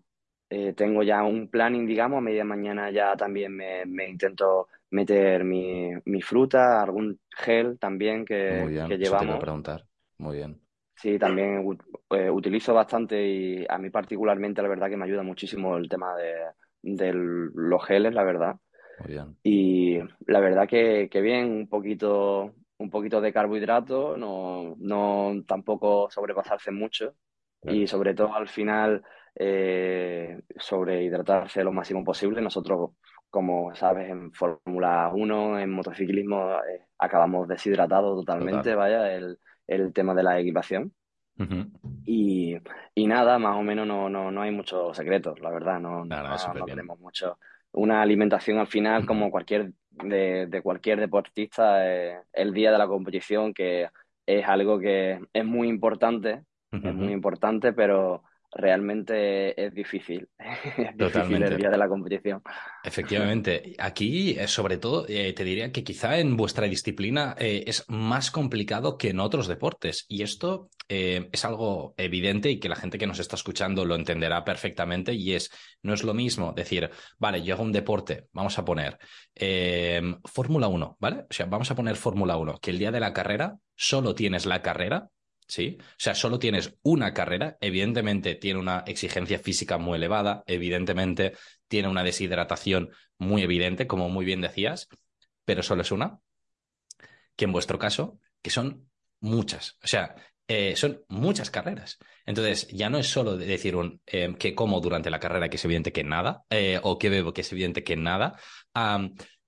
Eh, 0.51 0.75
tengo 0.75 1.03
ya 1.03 1.23
un 1.23 1.49
planning, 1.49 1.87
digamos. 1.87 2.19
A 2.19 2.21
media 2.21 2.45
mañana 2.45 2.91
ya 2.91 3.17
también 3.17 3.57
me, 3.57 3.87
me 3.87 4.09
intento 4.09 4.69
meter 4.91 5.45
mi, 5.45 5.91
mi, 6.05 6.21
fruta, 6.21 6.83
algún 6.83 7.19
gel 7.31 7.79
también 7.79 8.25
que, 8.25 8.61
Muy 8.61 8.73
bien, 8.73 8.87
que 8.87 8.95
eso 8.95 9.17
te 9.17 9.25
iba 9.25 9.37
a 9.37 9.39
llevamos. 9.39 9.39
preguntar. 9.41 9.87
Muy 10.19 10.37
bien. 10.37 10.61
Sí, 10.97 11.19
también 11.19 11.67
eh, 12.11 12.31
utilizo 12.31 12.75
bastante 12.75 13.27
y 13.27 13.67
a 13.69 13.79
mí 13.79 13.91
particularmente 13.91 14.63
la 14.63 14.69
verdad 14.69 14.89
que 14.89 14.97
me 14.97 15.07
ayuda 15.07 15.23
muchísimo 15.23 15.77
el 15.77 15.89
tema 15.89 16.15
de, 16.17 16.35
de 16.83 17.13
los 17.13 17.85
geles, 17.85 18.15
la 18.15 18.23
verdad. 18.23 18.57
Muy 19.01 19.13
bien. 19.15 19.37
Y 19.43 19.99
la 20.27 20.39
verdad 20.41 20.69
que, 20.69 21.09
que 21.11 21.21
bien, 21.21 21.51
un 21.51 21.69
poquito, 21.69 22.55
un 22.83 22.91
poquito 22.91 23.21
de 23.21 23.33
carbohidrato, 23.33 24.17
no, 24.17 24.75
no 24.79 25.33
tampoco 25.47 26.11
sobrepasarse 26.11 26.71
mucho 26.71 27.15
Claro. 27.61 27.77
y 27.79 27.87
sobre 27.87 28.15
todo 28.15 28.35
al 28.35 28.49
final 28.49 29.03
eh, 29.37 30.43
sobrehidratarse 30.57 31.63
lo 31.63 31.73
máximo 31.73 32.05
posible. 32.05 32.41
Nosotros, 32.43 32.91
como 33.31 33.75
sabes, 33.75 34.11
en 34.11 34.33
Fórmula 34.33 35.11
Uno 35.15 35.59
en 35.59 35.71
motociclismo, 35.71 36.55
eh, 36.57 36.87
acabamos 36.99 37.47
deshidratados 37.49 38.19
totalmente, 38.19 38.71
Total. 38.73 38.77
vaya, 38.77 39.15
el, 39.15 39.39
el 39.67 39.93
tema 39.93 40.13
de 40.15 40.23
la 40.25 40.41
equipación. 40.41 40.93
Ujú. 41.39 41.71
Y, 42.05 42.57
y 42.95 43.07
nada, 43.07 43.39
más 43.39 43.57
o 43.57 43.63
menos 43.63 43.87
no, 43.87 44.09
no, 44.09 44.31
no 44.31 44.43
hay 44.43 44.51
muchos 44.51 44.97
secretos, 44.97 45.39
la 45.41 45.51
verdad, 45.51 45.79
no, 45.79 46.05
Nada, 46.05 46.37
no, 46.49 46.55
no 46.55 46.67
tenemos 46.67 46.99
mucho. 46.99 47.39
Una 47.73 48.03
alimentación 48.03 48.59
al 48.59 48.67
final, 48.67 49.07
como 49.07 49.31
cualquier 49.31 49.73
de, 49.91 50.47
de 50.47 50.63
cualquier 50.63 51.01
deportista, 51.01 51.87
eh, 51.89 52.19
el 52.33 52.53
día 52.53 52.73
de 52.73 52.79
la 52.79 52.87
competición, 52.87 53.53
que 53.53 53.89
es 54.27 54.47
algo 54.47 54.79
que 54.79 55.21
es 55.33 55.45
muy 55.45 55.69
importante, 55.69 56.45
es 56.71 56.95
muy 56.95 57.13
importante, 57.13 57.73
pero 57.73 58.23
realmente 58.53 59.65
es 59.65 59.75
difícil, 59.75 60.29
es 60.39 60.77
difícil 60.77 60.87
el 60.87 60.97
Totalmente. 60.97 61.57
día 61.57 61.71
de 61.71 61.79
la 61.79 61.89
competición. 61.89 62.43
Efectivamente, 62.85 63.75
aquí 63.79 64.37
eh, 64.39 64.47
sobre 64.47 64.79
todo 64.79 65.07
eh, 65.09 65.33
te 65.33 65.45
diría 65.45 65.73
que 65.73 65.85
quizá 65.85 66.19
en 66.19 66.37
vuestra 66.37 66.67
disciplina 66.67 67.35
eh, 67.39 67.65
es 67.67 67.85
más 67.89 68.31
complicado 68.31 68.99
que 68.99 69.11
en 69.11 69.21
otros 69.21 69.49
deportes 69.49 70.05
y 70.09 70.23
esto 70.23 70.69
eh, 70.89 71.31
es 71.33 71.45
algo 71.47 71.95
evidente 71.97 72.51
y 72.51 72.61
que 72.61 72.69
la 72.69 72.77
gente 72.77 72.99
que 72.99 73.07
nos 73.07 73.19
está 73.19 73.37
escuchando 73.37 73.85
lo 73.87 73.95
entenderá 73.95 74.45
perfectamente 74.45 75.15
y 75.15 75.33
es, 75.33 75.51
no 75.83 75.95
es 75.95 76.05
lo 76.05 76.13
mismo 76.13 76.53
decir, 76.53 76.91
vale, 77.19 77.43
yo 77.43 77.55
hago 77.55 77.63
un 77.63 77.73
deporte, 77.73 78.27
vamos 78.33 78.59
a 78.59 78.65
poner 78.65 78.99
eh, 79.35 80.03
Fórmula 80.25 80.69
1, 80.69 80.97
¿vale? 81.01 81.25
O 81.31 81.33
sea, 81.33 81.47
vamos 81.47 81.71
a 81.71 81.75
poner 81.75 81.97
Fórmula 81.97 82.37
1, 82.37 82.59
que 82.61 82.71
el 82.71 82.79
día 82.79 82.91
de 82.91 83.01
la 83.01 83.15
carrera 83.15 83.57
solo 83.75 84.15
tienes 84.15 84.45
la 84.45 84.61
carrera. 84.61 85.09
¿Sí? 85.47 85.77
O 85.81 85.85
sea, 85.99 86.15
solo 86.15 86.39
tienes 86.39 86.75
una 86.83 87.13
carrera, 87.13 87.59
evidentemente 87.61 88.37
tiene 88.37 88.59
una 88.59 88.85
exigencia 88.87 89.39
física 89.39 89.77
muy 89.77 89.97
elevada, 89.97 90.45
evidentemente 90.47 91.35
tiene 91.69 91.89
una 91.89 92.03
deshidratación 92.03 92.91
muy 93.19 93.43
evidente, 93.43 93.87
como 93.87 94.09
muy 94.09 94.25
bien 94.25 94.41
decías, 94.41 94.89
pero 95.45 95.63
solo 95.63 95.83
es 95.83 95.93
una, 95.93 96.21
que 97.37 97.45
en 97.45 97.53
vuestro 97.53 97.79
caso, 97.79 98.19
que 98.41 98.51
son 98.51 98.89
muchas, 99.21 99.79
o 99.83 99.87
sea, 99.87 100.15
eh, 100.49 100.77
son 100.77 101.03
muchas 101.09 101.51
carreras. 101.51 101.99
Entonces, 102.27 102.69
ya 102.69 102.91
no 102.91 102.99
es 102.99 103.07
solo 103.07 103.37
de 103.37 103.47
decir 103.47 103.77
un 103.77 104.01
eh, 104.07 104.35
que 104.39 104.55
como 104.55 104.81
durante 104.81 105.11
la 105.11 105.21
carrera, 105.21 105.49
que 105.49 105.57
es 105.57 105.65
evidente 105.65 105.93
que 105.93 106.05
nada, 106.05 106.45
eh, 106.51 106.79
o 106.83 106.99
que 106.99 107.09
bebo, 107.09 107.33
que 107.33 107.43
es 107.43 107.53
evidente 107.53 107.85
que 107.85 107.97
nada, 107.97 108.39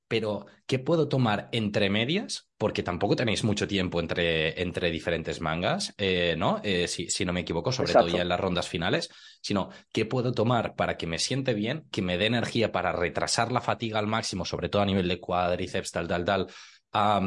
pero 0.09 0.47
¿qué 0.67 0.79
puedo 0.79 1.09
tomar 1.09 1.49
entre 1.53 1.89
medias? 1.89 2.49
Porque 2.59 2.83
tampoco 2.83 3.17
tenéis 3.17 3.43
mucho 3.45 3.67
tiempo 3.67 4.01
entre, 4.01 4.61
entre 4.61 4.91
diferentes 4.91 5.41
mangas, 5.41 5.95
eh, 5.97 6.35
¿no? 6.37 6.61
Eh, 6.63 6.89
si, 6.89 7.09
si 7.09 7.25
no 7.25 7.33
me 7.33 7.41
equivoco, 7.41 7.73
sobre 7.73 7.93
todo 7.93 8.09
ya 8.09 8.23
en 8.23 8.29
las 8.29 8.41
rondas 8.41 8.69
finales, 8.69 9.11
sino 9.41 9.71
¿qué 9.93 10.05
puedo 10.05 10.33
tomar 10.33 10.75
para 10.75 10.97
que 10.97 11.07
me 11.07 11.19
siente 11.19 11.55
bien, 11.55 11.89
que 11.91 12.03
me 12.03 12.19
dé 12.19 12.27
energía 12.27 12.71
para 12.71 12.93
retrasar 12.93 13.51
la 13.51 13.61
fatiga 13.61 13.99
al 13.99 14.07
máximo, 14.07 14.45
sobre 14.45 14.69
todo 14.69 14.83
a 14.83 14.87
nivel 14.87 15.09
de 15.09 15.21
cuádriceps, 15.21 15.91
tal, 15.91 16.07
tal, 16.07 16.25
tal, 16.25 16.47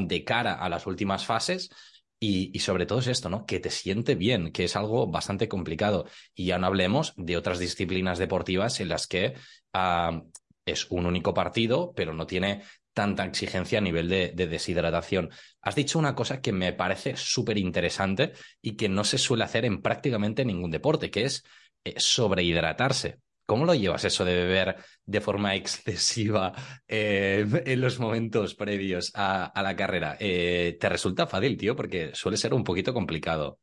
de 0.08 0.24
cara 0.24 0.54
a 0.54 0.70
las 0.70 0.86
últimas 0.86 1.26
fases? 1.26 1.70
Y, 2.20 2.50
y 2.52 2.60
sobre 2.60 2.88
todo 2.88 2.98
es 3.00 3.08
esto, 3.08 3.30
¿no? 3.30 3.46
Que 3.46 3.60
te 3.60 3.70
siente 3.70 4.16
bien, 4.16 4.52
que 4.52 4.64
es 4.64 4.76
algo 4.76 5.06
bastante 5.06 5.48
complicado. 5.48 6.06
Y 6.34 6.46
ya 6.48 6.58
no 6.58 6.66
hablemos 6.66 7.14
de 7.16 7.38
otras 7.38 7.60
disciplinas 7.60 8.18
deportivas 8.18 8.80
en 8.80 8.90
las 8.90 9.06
que 9.06 9.36
es 10.68 10.88
un 10.92 11.06
único 11.06 11.34
partido, 11.34 11.94
pero 11.96 12.14
no 12.14 12.28
tiene 12.28 12.62
tanta 12.94 13.26
exigencia 13.26 13.80
a 13.80 13.82
nivel 13.82 14.10
de, 14.10 14.32
de 14.36 14.48
deshidratación. 14.48 15.30
Has 15.62 15.76
dicho 15.76 16.00
una 16.00 16.16
cosa 16.16 16.42
que 16.42 16.52
me 16.52 16.74
parece 16.74 17.16
súper 17.16 17.58
interesante 17.58 18.34
y 18.62 18.76
que 18.76 18.90
no 18.90 19.04
se 19.04 19.18
suele 19.18 19.44
hacer 19.44 19.66
en 19.66 19.82
prácticamente 19.82 20.46
ningún 20.46 20.72
deporte, 20.72 21.12
que 21.12 21.26
es 21.26 21.44
eh, 21.84 21.94
sobrehidratarse. 21.98 23.20
¿Cómo 23.46 23.66
lo 23.66 23.74
llevas 23.76 24.04
eso 24.04 24.26
de 24.26 24.36
beber 24.36 24.76
de 25.06 25.22
forma 25.22 25.56
excesiva 25.56 26.54
eh, 26.88 27.46
en 27.66 27.82
los 27.82 28.00
momentos 28.00 28.56
previos 28.56 29.12
a, 29.16 29.46
a 29.46 29.64
la 29.64 29.76
carrera? 29.76 30.18
Eh, 30.20 30.78
¿te 30.80 30.90
resulta 30.90 31.28
fácil, 31.28 31.56
tío? 31.58 31.76
Porque 31.76 32.12
suele 32.14 32.38
ser 32.38 32.54
un 32.54 32.64
poquito 32.64 32.94
complicado. 32.94 33.60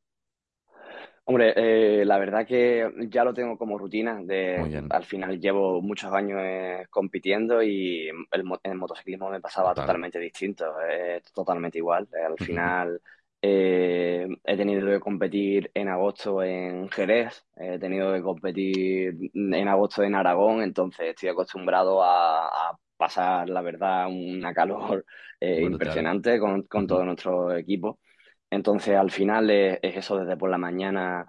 Hombre, 1.27 1.55
eh, 1.57 2.05
la 2.05 2.19
verdad 2.19 2.47
que 2.47 2.87
ya 3.09 3.25
lo 3.25 3.33
tengo 3.33 3.57
como 3.57 3.79
rutina. 3.79 4.21
De, 4.23 4.85
al 4.91 5.05
final 5.05 5.41
llevo 5.41 5.81
muchos 5.81 6.13
años 6.13 6.39
eh, 6.43 6.87
compitiendo 6.91 7.63
y 7.63 8.09
el, 8.31 8.45
el 8.63 8.75
motociclismo 8.75 9.31
me 9.31 9.41
pasaba 9.41 9.75
total. 9.75 9.75
totalmente 9.75 10.19
distinto, 10.19 10.67
es 10.83 11.23
totalmente 11.33 11.79
igual. 11.79 12.07
Eh, 12.13 12.25
Al 12.25 12.39
Ujú, 12.39 12.39
final 12.39 13.01
eh, 13.41 14.27
he 14.45 14.57
tenido 14.57 14.87
que 14.87 15.01
competir 15.01 15.71
en 15.73 15.89
agosto 15.89 16.43
en 16.43 16.91
Jerez, 16.91 17.43
he 17.57 17.79
tenido 17.79 18.13
que 18.13 18.23
competir 18.23 19.15
en 19.35 19.69
agosto 19.69 20.03
en 20.03 20.15
Aragón, 20.15 20.63
entonces 20.63 21.09
estoy 21.11 21.31
acostumbrado 21.31 22.03
a, 22.03 22.49
a 22.71 22.79
pasar, 22.99 23.49
la 23.49 23.63
verdad, 23.63 24.09
una 24.09 24.53
calor 24.55 25.05
eh, 25.41 25.63
impresionante 25.65 26.39
con, 26.39 26.63
con 26.65 26.87
todo 26.87 27.03
nuestro 27.05 27.57
equipo. 27.57 27.99
Entonces, 28.55 28.95
al 28.97 29.11
final 29.11 29.51
es, 29.51 29.81
es 29.83 29.97
eso, 29.97 30.17
desde 30.17 30.37
por 30.37 30.49
la 30.49 30.59
mañana 30.59 31.27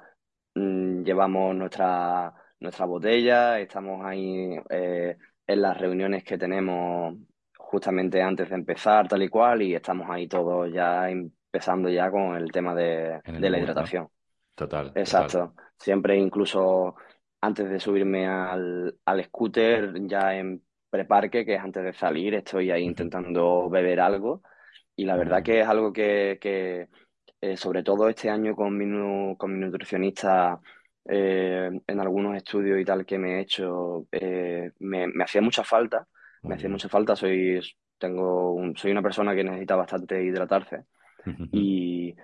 mm, 0.53 1.01
llevamos 1.01 1.55
nuestra, 1.55 2.31
nuestra 2.59 2.85
botella, 2.85 3.59
estamos 3.59 4.05
ahí 4.05 4.59
eh, 4.69 5.17
en 5.47 5.61
las 5.61 5.75
reuniones 5.75 6.23
que 6.23 6.37
tenemos 6.37 7.15
justamente 7.57 8.21
antes 8.21 8.47
de 8.47 8.55
empezar, 8.55 9.07
tal 9.07 9.23
y 9.23 9.27
cual, 9.27 9.63
y 9.63 9.73
estamos 9.73 10.07
ahí 10.07 10.27
todos 10.27 10.71
ya 10.71 11.09
empezando 11.09 11.89
ya 11.89 12.11
con 12.11 12.35
el 12.35 12.51
tema 12.51 12.75
de, 12.75 13.19
el 13.23 13.41
de 13.41 13.49
la 13.49 13.57
hidratación. 13.57 14.07
Total, 14.53 14.87
total. 14.89 15.01
Exacto. 15.01 15.55
Siempre 15.79 16.17
incluso 16.17 16.95
antes 17.41 17.67
de 17.67 17.79
subirme 17.79 18.27
al, 18.27 18.99
al 19.03 19.23
scooter, 19.25 19.93
ya 20.05 20.35
en 20.35 20.61
preparque, 20.91 21.43
que 21.43 21.55
es 21.55 21.61
antes 21.61 21.83
de 21.83 21.93
salir, 21.93 22.35
estoy 22.35 22.69
ahí 22.69 22.83
intentando 22.83 23.67
beber 23.67 23.99
algo. 23.99 24.43
Y 24.95 25.05
la 25.05 25.17
verdad 25.17 25.43
bien. 25.43 25.43
que 25.43 25.61
es 25.61 25.67
algo 25.67 25.91
que, 25.91 26.37
que 26.39 26.87
eh, 27.41 27.57
sobre 27.57 27.83
todo 27.83 28.09
este 28.09 28.29
año 28.29 28.55
con 28.55 28.77
mi, 28.77 28.85
nu- 28.85 29.35
con 29.37 29.53
mi 29.53 29.59
nutricionista, 29.65 30.59
eh, 31.05 31.69
en 31.87 31.99
algunos 31.99 32.35
estudios 32.35 32.79
y 32.79 32.85
tal 32.85 33.05
que 33.05 33.17
me 33.17 33.37
he 33.37 33.41
hecho, 33.41 34.07
eh, 34.11 34.71
me, 34.79 35.07
me 35.07 35.23
hacía 35.23 35.41
mucha 35.41 35.63
falta. 35.63 36.07
Me 36.47 36.55
hacía 36.55 36.69
mucha 36.69 36.89
falta. 36.89 37.15
Soy, 37.15 37.59
tengo 37.97 38.53
un- 38.53 38.75
soy 38.77 38.91
una 38.91 39.01
persona 39.01 39.35
que 39.35 39.43
necesita 39.43 39.75
bastante 39.75 40.23
hidratarse. 40.23 40.85
Y 41.51 42.15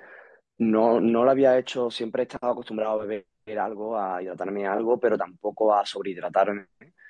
no, 0.59 0.99
no 1.01 1.23
lo 1.23 1.31
había 1.31 1.57
hecho, 1.57 1.89
siempre 1.91 2.23
he 2.23 2.25
estado 2.25 2.53
acostumbrado 2.53 3.01
a 3.01 3.05
beber 3.05 3.25
algo, 3.59 3.97
a 3.97 4.21
hidratarme 4.21 4.67
algo, 4.67 4.99
pero 4.99 5.17
tampoco 5.17 5.73
a 5.73 5.85
sobrehidratarme. 5.85 6.67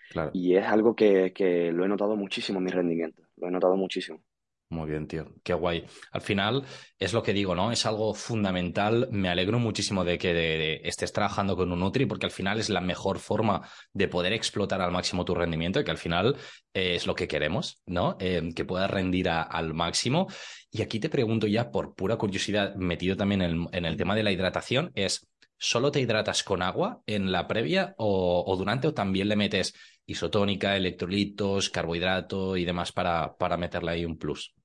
Claro. 0.10 0.32
Y 0.34 0.56
es 0.56 0.66
algo 0.66 0.96
que, 0.96 1.32
que 1.34 1.72
lo 1.72 1.86
he 1.86 1.88
notado 1.88 2.16
muchísimo 2.16 2.60
en 2.60 2.66
mi 2.66 2.72
rendimiento. 2.72 3.22
Lo 3.38 3.48
he 3.48 3.52
notado 3.52 3.76
muchísimo. 3.76 4.24
Muy 4.72 4.90
bien, 4.90 5.06
tío. 5.06 5.26
Qué 5.44 5.54
guay. 5.54 5.84
Al 6.14 6.22
final 6.22 6.64
es 6.98 7.12
lo 7.12 7.22
que 7.22 7.34
digo, 7.34 7.54
¿no? 7.56 7.74
Es 7.74 7.86
algo 7.86 8.14
fundamental. 8.14 9.10
Me 9.12 9.28
alegro 9.28 9.60
muchísimo 9.60 10.06
de 10.06 10.18
que 10.18 10.80
estés 10.86 11.12
trabajando 11.12 11.58
con 11.58 11.74
un 11.74 11.80
Nutri 11.82 12.06
porque 12.06 12.26
al 12.26 12.32
final 12.32 12.58
es 12.58 12.70
la 12.70 12.80
mejor 12.80 13.20
forma 13.20 13.68
de 13.92 14.08
poder 14.08 14.32
explotar 14.32 14.82
al 14.82 14.94
máximo 14.94 15.26
tu 15.26 15.36
rendimiento 15.36 15.82
y 15.82 15.84
que 15.84 15.92
al 15.92 15.98
final 15.98 16.38
eh, 16.74 16.96
es 16.96 17.06
lo 17.06 17.16
que 17.16 17.28
queremos, 17.28 17.82
¿no? 17.86 18.16
Eh, 18.22 18.50
que 18.56 18.64
puedas 18.64 18.90
rendir 18.90 19.28
al 19.28 19.74
máximo. 19.74 20.28
Y 20.72 20.82
aquí 20.82 21.02
te 21.02 21.10
pregunto 21.10 21.48
ya 21.48 21.70
por 21.70 21.94
pura 21.94 22.16
curiosidad, 22.16 22.74
metido 22.76 23.18
también 23.18 23.42
en 23.42 23.86
el 23.86 23.98
tema 23.98 24.16
de 24.16 24.24
la 24.24 24.32
hidratación, 24.32 24.92
es 24.96 25.28
¿solo 25.58 25.92
te 25.92 26.00
hidratas 26.00 26.44
con 26.44 26.62
agua 26.62 27.02
en 27.06 27.32
la 27.32 27.48
previa 27.48 27.94
o, 27.98 28.56
durante 28.58 28.88
o 28.88 28.94
también 28.94 29.28
le 29.28 29.36
metes 29.36 29.74
isotónica, 30.06 30.76
electrolitos, 30.78 31.70
carbohidrato 31.70 32.58
y 32.58 32.66
demás 32.66 32.92
para, 32.92 33.36
para 33.38 33.58
meterle 33.58 33.92
ahí 33.92 34.06
un 34.06 34.18
plus? 34.18 34.56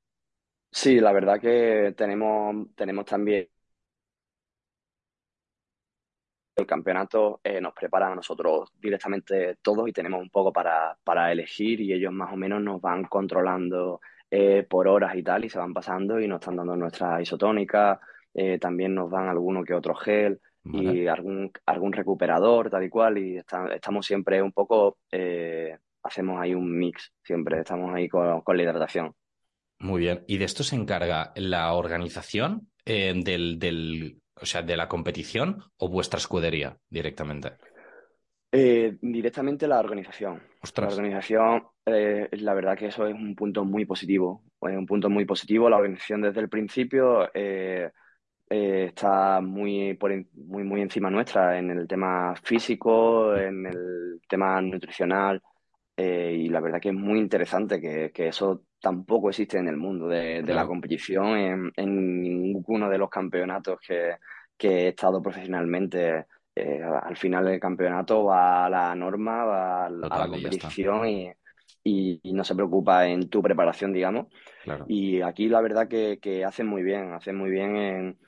Sí, 0.77 1.01
la 1.01 1.13
verdad 1.13 1.41
que 1.41 1.95
tenemos, 1.97 2.69
tenemos 2.77 3.07
también 3.07 3.49
el 6.57 6.67
campeonato 6.67 7.41
eh, 7.45 7.61
nos 7.61 7.75
preparan 7.75 8.13
a 8.13 8.15
nosotros 8.17 8.73
directamente 8.81 9.57
todos 9.63 9.89
y 9.89 9.93
tenemos 9.93 10.21
un 10.23 10.31
poco 10.31 10.53
para, 10.53 10.97
para 11.05 11.31
elegir 11.33 11.81
y 11.81 11.93
ellos 11.93 12.13
más 12.13 12.33
o 12.33 12.37
menos 12.37 12.63
nos 12.63 12.81
van 12.81 13.05
controlando 13.05 14.01
eh, 14.31 14.67
por 14.69 14.89
horas 14.89 15.15
y 15.17 15.23
tal 15.23 15.45
y 15.45 15.51
se 15.51 15.59
van 15.59 15.75
pasando 15.75 16.19
y 16.21 16.27
nos 16.29 16.41
están 16.41 16.57
dando 16.57 16.77
nuestra 16.77 17.21
isotónica, 17.21 18.01
eh, 18.35 18.59
también 18.59 18.95
nos 18.95 19.11
dan 19.11 19.29
alguno 19.29 19.65
que 19.65 19.75
otro 19.75 19.95
gel 19.95 20.41
y 20.73 21.07
algún, 21.07 21.53
algún 21.67 21.93
recuperador 21.93 22.71
tal 22.71 22.85
y 22.85 22.89
cual 22.91 23.19
y 23.19 23.37
estamos 23.37 24.05
siempre 24.07 24.43
un 24.43 24.53
poco, 24.53 24.99
hacemos 26.03 26.41
ahí 26.41 26.55
un 26.55 26.77
mix, 26.79 27.13
siempre 27.23 27.61
estamos 27.61 27.95
ahí 27.95 28.09
con, 28.09 28.41
con 28.43 28.57
la 28.57 28.63
hidratación. 28.65 29.15
Muy 29.79 30.01
bien. 30.01 30.25
¿Y 30.27 30.39
de 30.39 30.45
esto 30.45 30.63
se 30.63 30.77
encarga 30.77 31.33
la 31.37 31.73
organización 31.75 32.69
del, 32.85 33.59
del, 33.59 34.21
o 34.41 34.47
sea, 34.47 34.63
de 34.63 34.77
la 34.77 34.89
competición 34.89 35.63
o 35.77 35.89
vuestra 35.89 36.19
escudería 36.19 36.77
directamente? 36.89 37.53
Eh, 38.53 38.97
directamente 39.01 39.67
la 39.67 39.81
organización. 39.81 40.41
La 40.77 40.89
organización, 40.89 41.65
eh, 41.85 42.29
la 42.33 42.55
verdad 42.55 42.77
que 42.77 42.87
eso 42.87 43.07
es 43.07 43.15
un 43.15 43.35
punto 43.35 43.65
muy 43.65 43.85
positivo. 43.85 44.45
Es 44.63 44.77
un 44.77 44.87
punto 44.87 45.11
muy 45.11 45.25
positivo. 45.25 45.69
La 45.69 45.77
organización 45.77 46.23
desde 46.23 46.41
el 46.41 46.49
principio 46.49 47.29
eh, 47.35 47.91
está 48.49 49.41
muy, 49.41 49.99
muy, 50.35 50.65
muy 50.65 50.81
encima 50.81 51.11
nuestra 51.11 51.59
en 51.59 51.71
el 51.71 51.87
tema 51.87 52.35
físico, 52.43 53.37
en 53.37 53.67
el 53.67 54.21
tema 54.29 54.61
nutricional. 54.63 55.43
Y 55.97 56.49
la 56.49 56.61
verdad 56.61 56.81
que 56.81 56.91
es 56.91 56.95
muy 56.95 57.19
interesante 57.19 57.81
que, 57.81 58.13
que 58.13 58.29
eso 58.29 58.63
tampoco 58.81 59.31
existe 59.31 59.59
en 59.59 59.69
el 59.69 59.77
mundo 59.77 60.09
de, 60.09 60.43
la 60.43 60.67
competición, 60.67 61.37
en, 61.37 61.73
en, 61.77 62.23
ninguno 62.23 62.89
de 62.89 62.99
los 62.99 63.11
campeonatos 63.11 63.79
que, 63.81 64.17
he 64.59 64.89
estado 64.89 65.23
profesionalmente. 65.23 66.27
Eh, 66.55 66.83
al 66.83 67.17
final 67.17 67.45
del 67.45 67.61
campeonato 67.61 68.25
va 68.25 68.65
a 68.65 68.71
la 68.71 68.95
norma, 68.95 69.45
va 69.45 69.87
a, 69.87 69.91
la 69.91 70.29
competición 70.29 71.07
y, 71.09 71.33
no 72.33 72.45
se 72.45 72.55
preocupa 72.55 73.07
en 73.07 73.29
tu 73.29 73.43
preparación, 73.43 73.93
digamos. 73.93 74.27
Y 74.89 75.21
aquí 75.23 75.49
la 75.49 75.61
verdad 75.61 75.89
que, 75.89 76.19
que 76.21 76.45
hacen 76.45 76.67
muy 76.67 76.83
bien, 76.83 77.13
hacen 77.13 77.37
muy 77.37 77.51
bien 77.51 77.77
en, 77.77 78.19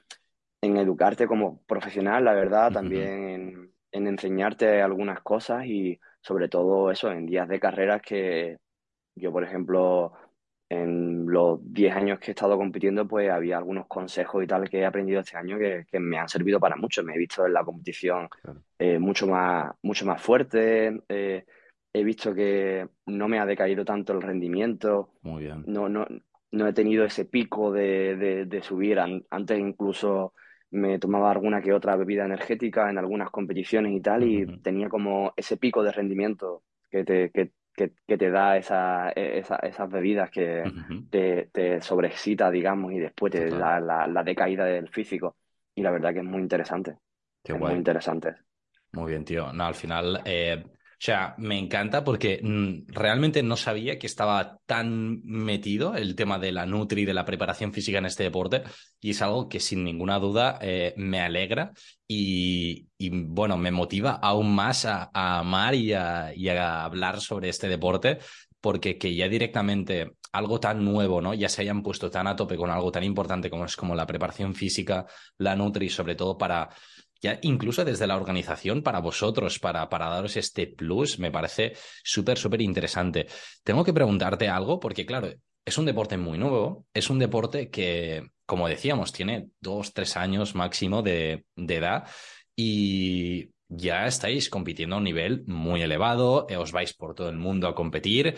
en 0.60 0.76
educarte 0.76 1.26
como 1.26 1.62
profesional, 1.66 2.24
la 2.24 2.34
verdad, 2.34 2.72
también 2.72 3.28
en, 3.28 3.72
en 3.92 4.06
enseñarte 4.06 4.82
algunas 4.82 5.20
cosas 5.22 5.66
y 5.66 6.00
sobre 6.20 6.48
todo 6.48 6.90
eso, 6.90 7.10
en 7.10 7.26
días 7.26 7.48
de 7.48 7.60
carreras 7.60 8.02
que 8.02 8.58
yo, 9.14 9.32
por 9.32 9.44
ejemplo, 9.44 10.12
en 10.68 11.26
los 11.26 11.60
10 11.72 11.94
años 11.94 12.18
que 12.18 12.30
he 12.30 12.34
estado 12.34 12.56
compitiendo, 12.56 13.08
pues 13.08 13.30
había 13.30 13.56
algunos 13.56 13.86
consejos 13.86 14.44
y 14.44 14.46
tal 14.46 14.68
que 14.68 14.80
he 14.80 14.86
aprendido 14.86 15.20
este 15.20 15.36
año 15.36 15.58
que, 15.58 15.86
me 15.98 16.18
han 16.18 16.28
servido 16.28 16.60
para 16.60 16.76
mucho. 16.76 17.02
Me 17.02 17.14
he 17.14 17.18
visto 17.18 17.46
en 17.46 17.54
la 17.54 17.64
competición 17.64 18.28
eh, 18.78 18.98
mucho, 18.98 19.26
más, 19.26 19.72
mucho 19.82 20.04
más 20.04 20.20
fuerte. 20.20 21.00
Eh, 21.08 21.44
he 21.92 22.04
visto 22.04 22.34
que 22.34 22.86
no 23.06 23.28
me 23.28 23.38
ha 23.38 23.46
decaído 23.46 23.84
tanto 23.84 24.12
el 24.12 24.22
rendimiento. 24.22 25.14
Muy 25.22 25.44
bien. 25.44 25.64
No, 25.66 25.88
no, 25.88 26.06
no 26.50 26.66
he 26.66 26.72
tenido 26.72 27.04
ese 27.04 27.24
pico 27.24 27.72
de, 27.72 28.46
de, 28.46 28.62
subir. 28.62 28.98
Antes 28.98 29.58
incluso 29.58 30.34
me 30.70 30.98
tomaba 30.98 31.30
alguna 31.30 31.62
que 31.62 31.72
otra 31.72 31.96
bebida 31.96 32.24
energética 32.24 32.90
en 32.90 32.98
algunas 32.98 33.30
competiciones 33.30 33.92
y 33.92 34.00
tal, 34.00 34.24
y 34.24 34.58
tenía 34.58 34.88
como 34.88 35.32
ese 35.36 35.56
pico 35.56 35.82
de 35.82 35.92
rendimiento 35.92 36.62
que 36.90 37.04
te, 37.04 37.30
que, 37.30 37.52
que, 37.74 38.18
te 38.18 38.30
da 38.30 38.56
esa, 38.56 39.10
e, 39.10 39.38
esas 39.38 39.90
bebidas 39.90 40.30
que 40.30 40.64
te, 41.10 41.48
te, 41.52 41.80
sobreexcita, 41.80 42.50
digamos, 42.50 42.92
y 42.92 42.98
después 42.98 43.32
te 43.32 43.48
da 43.48 43.80
la, 43.80 44.22
decaída 44.24 44.64
del 44.64 44.88
físico. 44.88 45.36
Y 45.74 45.82
la 45.82 45.90
verdad 45.90 46.12
que 46.12 46.18
es 46.18 46.24
muy 46.24 46.40
interesante. 46.40 46.96
Qué 47.42 47.54
muy 47.54 47.72
interesante. 47.72 48.34
Muy 48.92 49.10
bien, 49.10 49.24
tío. 49.24 49.52
No, 49.52 49.64
al 49.64 49.74
final, 49.74 50.22
eh, 50.24 50.64
sea, 51.00 51.34
me 51.38 51.58
encanta 51.58 52.02
porque 52.02 52.40
mm, 52.42 52.92
realmente 52.92 53.42
no 53.42 53.56
sabía 53.56 53.98
que 53.98 54.06
estaba 54.06 54.58
tan 54.66 55.22
metido 55.22 55.94
el 55.94 56.16
tema 56.16 56.38
de 56.38 56.50
la 56.52 56.66
nutri 56.66 57.02
y 57.02 57.04
de 57.04 57.14
la 57.14 57.24
preparación 57.24 57.72
física 57.72 57.98
en 57.98 58.06
este 58.06 58.24
deporte 58.24 58.62
y 59.00 59.10
es 59.10 59.22
algo 59.22 59.48
que 59.48 59.60
sin 59.60 59.84
ninguna 59.84 60.18
duda 60.18 60.58
eh, 60.60 60.94
me 60.96 61.20
alegra 61.20 61.72
y, 62.06 62.88
bueno, 62.98 63.56
me 63.58 63.70
motiva 63.70 64.12
aún 64.12 64.54
más 64.54 64.86
a, 64.86 65.10
amar 65.12 65.74
y 65.74 65.92
a, 65.92 66.32
y 66.34 66.48
a, 66.48 66.84
hablar 66.84 67.20
sobre 67.20 67.48
este 67.48 67.68
deporte 67.68 68.18
porque 68.60 68.98
que 68.98 69.14
ya 69.14 69.28
directamente 69.28 70.12
algo 70.32 70.58
tan 70.58 70.84
nuevo, 70.84 71.20
¿no? 71.20 71.32
Ya 71.34 71.48
se 71.48 71.62
hayan 71.62 71.82
puesto 71.82 72.10
tan 72.10 72.26
a 72.26 72.36
tope 72.36 72.56
con 72.56 72.70
algo 72.70 72.90
tan 72.90 73.04
importante 73.04 73.50
como 73.50 73.64
es 73.64 73.76
como 73.76 73.94
la 73.94 74.06
preparación 74.06 74.54
física, 74.54 75.06
la 75.38 75.54
nutri, 75.54 75.88
sobre 75.88 76.16
todo 76.16 76.36
para 76.36 76.68
ya 77.20 77.38
incluso 77.42 77.84
desde 77.84 78.06
la 78.06 78.16
organización 78.16 78.82
para 78.82 79.00
vosotros, 79.00 79.58
para, 79.58 79.88
para 79.88 80.08
daros 80.08 80.36
este 80.36 80.66
plus, 80.66 81.18
me 81.18 81.30
parece 81.30 81.74
súper, 82.02 82.38
súper 82.38 82.62
interesante. 82.62 83.26
Tengo 83.62 83.84
que 83.84 83.92
preguntarte 83.92 84.48
algo 84.48 84.78
porque, 84.78 85.04
claro, 85.04 85.32
es 85.64 85.78
un 85.78 85.84
deporte 85.84 86.16
muy 86.16 86.38
nuevo, 86.38 86.86
es 86.94 87.10
un 87.10 87.18
deporte 87.18 87.70
que, 87.70 88.30
como 88.46 88.68
decíamos, 88.68 89.12
tiene 89.12 89.50
dos, 89.60 89.92
tres 89.92 90.16
años 90.16 90.54
máximo 90.54 91.02
de, 91.02 91.44
edad 91.56 92.08
y 92.56 93.50
ya 93.68 94.06
estáis 94.06 94.48
compitiendo 94.48 94.94
a 94.94 94.98
un 94.98 95.04
nivel 95.04 95.44
muy 95.46 95.82
elevado, 95.82 96.46
os 96.58 96.72
vais 96.72 96.94
por 96.94 97.14
todo 97.14 97.28
el 97.28 97.36
mundo 97.36 97.68
a 97.68 97.74
competir. 97.74 98.36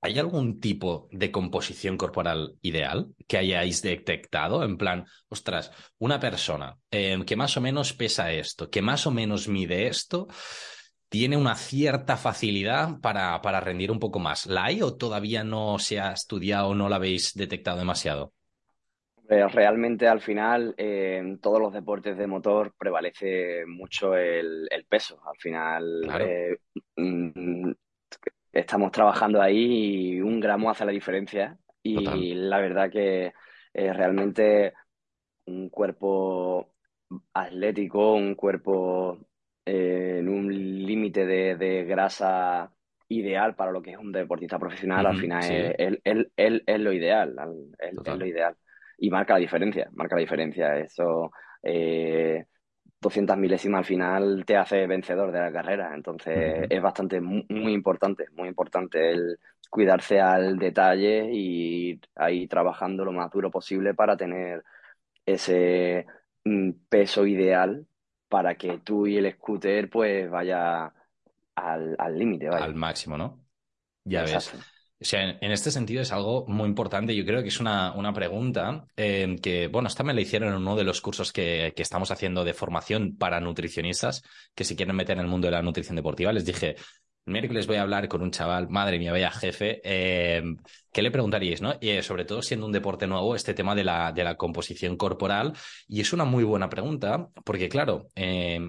¿Hay 0.00 0.18
algún 0.18 0.60
tipo 0.60 1.08
de 1.10 1.32
composición 1.32 1.96
corporal 1.96 2.56
ideal 2.60 3.08
que 3.26 3.38
hayáis 3.38 3.82
detectado? 3.82 4.62
En 4.62 4.76
plan, 4.76 5.04
ostras, 5.28 5.72
una 5.98 6.20
persona 6.20 6.76
em, 6.90 7.24
que 7.24 7.36
más 7.36 7.56
o 7.56 7.60
menos 7.60 7.92
pesa 7.92 8.30
esto, 8.30 8.70
que 8.70 8.82
más 8.82 9.06
o 9.06 9.10
menos 9.10 9.48
mide 9.48 9.88
esto, 9.88 10.28
tiene 11.08 11.36
una 11.36 11.56
cierta 11.56 12.16
facilidad 12.16 13.00
para, 13.00 13.40
para 13.40 13.60
rendir 13.60 13.90
un 13.90 13.98
poco 13.98 14.18
más. 14.18 14.46
¿La 14.46 14.66
hay 14.66 14.82
o 14.82 14.96
todavía 14.96 15.44
no 15.44 15.78
se 15.78 15.98
ha 15.98 16.12
estudiado 16.12 16.68
o 16.68 16.74
no 16.74 16.88
la 16.88 16.96
habéis 16.96 17.34
detectado 17.34 17.78
demasiado? 17.78 18.32
Realmente 19.28 20.06
al 20.06 20.20
final 20.20 20.74
en 20.76 21.40
todos 21.40 21.60
los 21.60 21.72
deportes 21.72 22.16
de 22.16 22.28
motor 22.28 22.74
prevalece 22.78 23.66
mucho 23.66 24.16
el, 24.16 24.68
peso. 24.88 25.20
Al 25.26 25.36
final 25.36 26.08
eh, 26.20 26.58
mm, 26.94 27.72
estamos 28.58 28.90
trabajando 28.90 29.40
ahí 29.40 30.14
y 30.14 30.20
un 30.20 30.40
gramo 30.40 30.70
hace 30.70 30.84
la 30.84 30.92
diferencia. 30.92 31.58
Y 31.82 32.34
la 32.34 32.58
verdad 32.58 32.90
que 32.90 33.32
eh, 33.72 33.92
realmente 33.92 34.72
un 35.46 35.68
cuerpo 35.68 36.74
atlético, 37.32 38.14
un 38.14 38.34
cuerpo 38.34 39.18
eh, 39.64 40.16
en 40.18 40.28
un 40.28 40.52
límite 40.52 41.24
de, 41.26 41.84
grasa 41.84 42.72
ideal 43.08 43.54
para 43.54 43.70
lo 43.70 43.80
que 43.80 43.92
es 43.92 43.98
un 43.98 44.10
deportista 44.10 44.58
profesional, 44.58 45.06
al 45.06 45.16
final 45.16 45.44
es, 45.44 45.98
es, 46.34 46.80
lo 46.80 46.92
ideal, 46.92 47.36
es, 47.78 47.94
lo 47.94 48.26
ideal. 48.26 48.56
Y 48.98 49.10
marca 49.10 49.34
la 49.34 49.40
diferencia, 49.40 49.88
marca 49.92 50.16
la 50.16 50.22
diferencia. 50.22 50.76
Eso, 50.78 51.30
eh, 51.62 52.46
200 53.00 53.36
milésimas 53.36 53.80
al 53.80 53.84
final 53.84 54.44
te 54.46 54.56
hace 54.56 54.86
vencedor 54.86 55.32
de 55.32 55.40
la 55.40 55.52
carrera. 55.52 55.94
Entonces 55.94 56.66
es 56.68 56.82
bastante, 56.82 57.20
muy, 57.20 57.72
importante, 57.72 58.26
muy 58.32 58.48
importante 58.48 59.12
el 59.12 59.38
cuidarse 59.68 60.20
al 60.20 60.58
detalle 60.58 61.28
y 61.32 62.00
ir 62.30 62.48
trabajando 62.48 63.04
lo 63.04 63.12
más 63.12 63.30
duro 63.30 63.50
posible 63.50 63.94
para 63.94 64.16
tener 64.16 64.62
ese 65.24 66.06
mm, 66.44 66.70
peso 66.88 67.26
ideal 67.26 67.86
para 68.28 68.54
que 68.56 68.78
tú 68.78 69.06
y 69.06 69.16
el 69.16 69.32
scooter 69.32 69.90
pues 69.90 70.30
vaya 70.30 70.92
al 71.54 72.18
límite. 72.18 72.48
al 72.48 72.74
máximo, 72.74 73.16
¿no? 73.16 73.40
Ya 74.04 74.22
ves. 74.22 74.52
O 74.98 75.04
sea, 75.04 75.28
en, 75.28 75.52
este 75.52 75.70
sentido 75.70 76.00
es 76.00 76.10
algo 76.10 76.46
muy 76.48 76.66
importante. 76.66 77.14
Yo 77.14 77.26
creo 77.26 77.42
que 77.42 77.48
es 77.48 77.60
una, 77.60 77.92
una 77.92 78.14
pregunta 78.14 78.86
eh, 78.96 79.36
que, 79.42 79.66
bueno, 79.68 79.88
esta 79.88 80.02
me 80.02 80.14
la 80.14 80.22
hicieron 80.22 80.48
en 80.48 80.56
uno 80.56 80.74
de 80.74 80.84
los 80.84 81.02
cursos 81.02 81.32
que, 81.32 81.74
que, 81.76 81.82
estamos 81.82 82.10
haciendo 82.10 82.44
de 82.44 82.54
formación 82.54 83.14
para 83.18 83.38
nutricionistas 83.40 84.22
que 84.54 84.64
se 84.64 84.74
quieren 84.74 84.96
meter 84.96 85.18
en 85.18 85.24
el 85.24 85.28
mundo 85.28 85.48
de 85.48 85.52
la 85.52 85.60
nutrición 85.60 85.96
deportiva. 85.96 86.32
Les 86.32 86.46
dije, 86.46 86.76
miércoles 87.26 87.66
voy 87.66 87.76
a 87.76 87.82
hablar 87.82 88.08
con 88.08 88.22
un 88.22 88.30
chaval, 88.30 88.70
madre 88.70 88.98
mía, 88.98 89.12
vaya 89.12 89.30
jefe, 89.30 89.82
eh, 89.84 90.42
¿qué 90.90 91.02
le 91.02 91.10
preguntaríais? 91.10 91.60
¿no? 91.60 91.74
Eh, 91.82 92.02
sobre 92.02 92.24
todo 92.24 92.40
siendo 92.40 92.64
un 92.64 92.72
deporte 92.72 93.06
nuevo, 93.06 93.36
este 93.36 93.52
tema 93.52 93.74
de 93.74 93.84
la, 93.84 94.12
de 94.12 94.24
la 94.24 94.36
composición 94.38 94.96
corporal. 94.96 95.52
Y 95.86 96.00
es 96.00 96.14
una 96.14 96.24
muy 96.24 96.42
buena 96.42 96.70
pregunta, 96.70 97.28
porque 97.44 97.68
claro, 97.68 98.06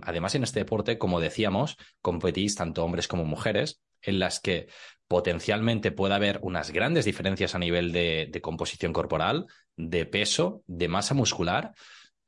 además 0.01 0.35
en 0.35 0.43
este 0.43 0.59
deporte, 0.59 0.97
como 0.97 1.21
decíamos, 1.21 1.77
competís 2.01 2.55
tanto 2.55 2.83
hombres 2.83 3.07
como 3.07 3.23
mujeres, 3.23 3.79
en 4.01 4.19
las 4.19 4.39
que 4.39 4.67
potencialmente 5.07 5.91
puede 5.91 6.13
haber 6.13 6.39
unas 6.41 6.71
grandes 6.71 7.05
diferencias 7.05 7.55
a 7.55 7.59
nivel 7.59 7.91
de, 7.91 8.39
composición 8.41 8.93
corporal, 8.93 9.47
de 9.75 10.05
peso, 10.05 10.63
de 10.67 10.87
masa 10.87 11.13
muscular. 11.13 11.71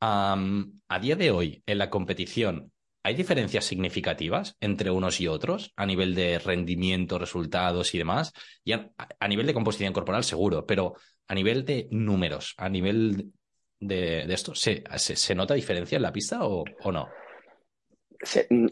a 0.00 0.98
día 1.00 1.16
de 1.16 1.30
hoy, 1.30 1.62
en 1.66 1.78
la 1.78 1.90
competición, 1.90 2.72
¿hay 3.02 3.14
diferencias 3.14 3.64
significativas 3.64 4.56
entre 4.60 4.90
unos 4.90 5.20
y 5.20 5.28
otros 5.28 5.72
a 5.76 5.86
nivel 5.86 6.14
de 6.14 6.38
rendimiento, 6.38 7.18
resultados 7.18 7.94
y 7.94 7.98
demás? 7.98 8.32
Y 8.64 8.72
a, 8.72 9.28
nivel 9.28 9.46
de 9.46 9.54
composición 9.54 9.92
corporal, 9.92 10.24
seguro, 10.24 10.64
pero 10.66 10.94
a 11.28 11.34
nivel 11.34 11.64
de 11.64 11.86
números, 11.90 12.54
a 12.56 12.68
nivel 12.68 13.32
de, 13.78 14.32
esto, 14.32 14.54
¿se, 14.54 14.84
¿se, 14.96 15.34
nota 15.34 15.54
diferencia 15.54 15.96
en 15.96 16.02
la 16.02 16.12
pista 16.12 16.40
o, 16.42 16.64
no? 16.90 17.08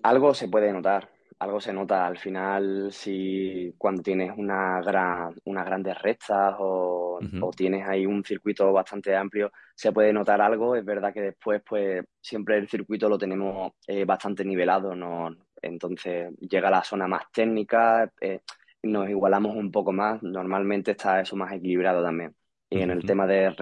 algo 0.03 0.35
se 0.35 0.49
puede 0.49 0.71
notar 0.73 1.11
algo 1.39 1.61
se 1.61 1.73
nota 1.73 2.07
al 2.07 2.19
final 2.19 2.93
si 2.93 3.75
cuando 3.79 4.03
tienes 4.03 4.33
una 4.37 4.81
gran, 4.81 5.35
unas 5.45 5.65
grandes 5.65 6.01
rectas 6.03 6.57
o, 6.59 7.21
tienes 7.57 7.87
ahí 7.87 8.07
un 8.07 8.25
circuito 8.25 8.73
bastante 8.73 9.15
amplio, 9.17 9.53
se 9.75 9.93
puede 9.93 10.13
notar 10.13 10.41
algo. 10.41 10.77
Es 10.77 10.85
verdad 10.85 11.13
que 11.13 11.21
después, 11.21 11.63
pues 11.69 12.05
siempre 12.21 12.57
el 12.59 12.69
circuito 12.69 13.09
lo 13.09 13.19
tenemos 13.19 13.73
eh, 13.87 14.05
bastante 14.05 14.45
nivelado, 14.45 14.95
¿no? 14.95 15.35
Entonces 15.61 16.31
llega 16.41 16.69
a 16.69 16.73
la 16.73 16.85
zona 16.85 17.09
más 17.09 17.25
técnica, 17.33 18.13
eh, 18.21 18.41
nos 18.83 19.09
igualamos 19.09 19.57
un 19.57 19.71
poco 19.73 19.93
más. 19.93 20.23
Normalmente 20.23 20.93
está 20.93 21.21
eso 21.21 21.37
más 21.37 21.53
equilibrado 21.53 22.03
también. 22.03 22.35
Y 22.71 22.81
en 22.81 22.91
el 22.91 23.05
tema 23.05 23.27
de, 23.27 23.55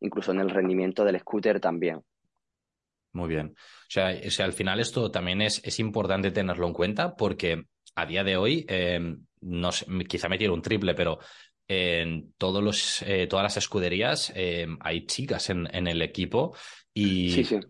incluso 0.00 0.32
en 0.32 0.40
el 0.40 0.50
rendimiento 0.50 1.04
del 1.04 1.18
scooter 1.18 1.60
también. 1.60 2.02
Muy 3.12 3.28
bien. 3.28 3.54
O 3.56 3.90
sea, 3.90 4.08
al 4.08 4.52
final 4.52 4.80
esto 4.80 5.10
también 5.10 5.42
es, 5.42 5.60
es 5.64 5.80
importante 5.80 6.30
tenerlo 6.30 6.66
en 6.66 6.72
cuenta 6.72 7.16
porque 7.16 7.64
a 7.94 8.06
día 8.06 8.24
de 8.24 8.36
hoy, 8.36 8.64
em, 8.68 9.24
no 9.40 9.70
quizá 10.08 10.28
me 10.28 10.38
tiro 10.38 10.54
un 10.54 10.62
triple, 10.62 10.94
pero 10.94 11.18
en 11.66 12.32
todos 12.36 12.62
los, 12.62 13.02
eh, 13.02 13.26
todas 13.26 13.44
las 13.44 13.56
escuderías 13.56 14.32
em, 14.34 14.78
hay 14.80 15.06
chicas 15.06 15.50
en, 15.50 15.68
en, 15.74 15.86
el 15.86 16.02
equipo 16.02 16.54
y, 16.92 17.30
sí, 17.30 17.44
sí. 17.44 17.60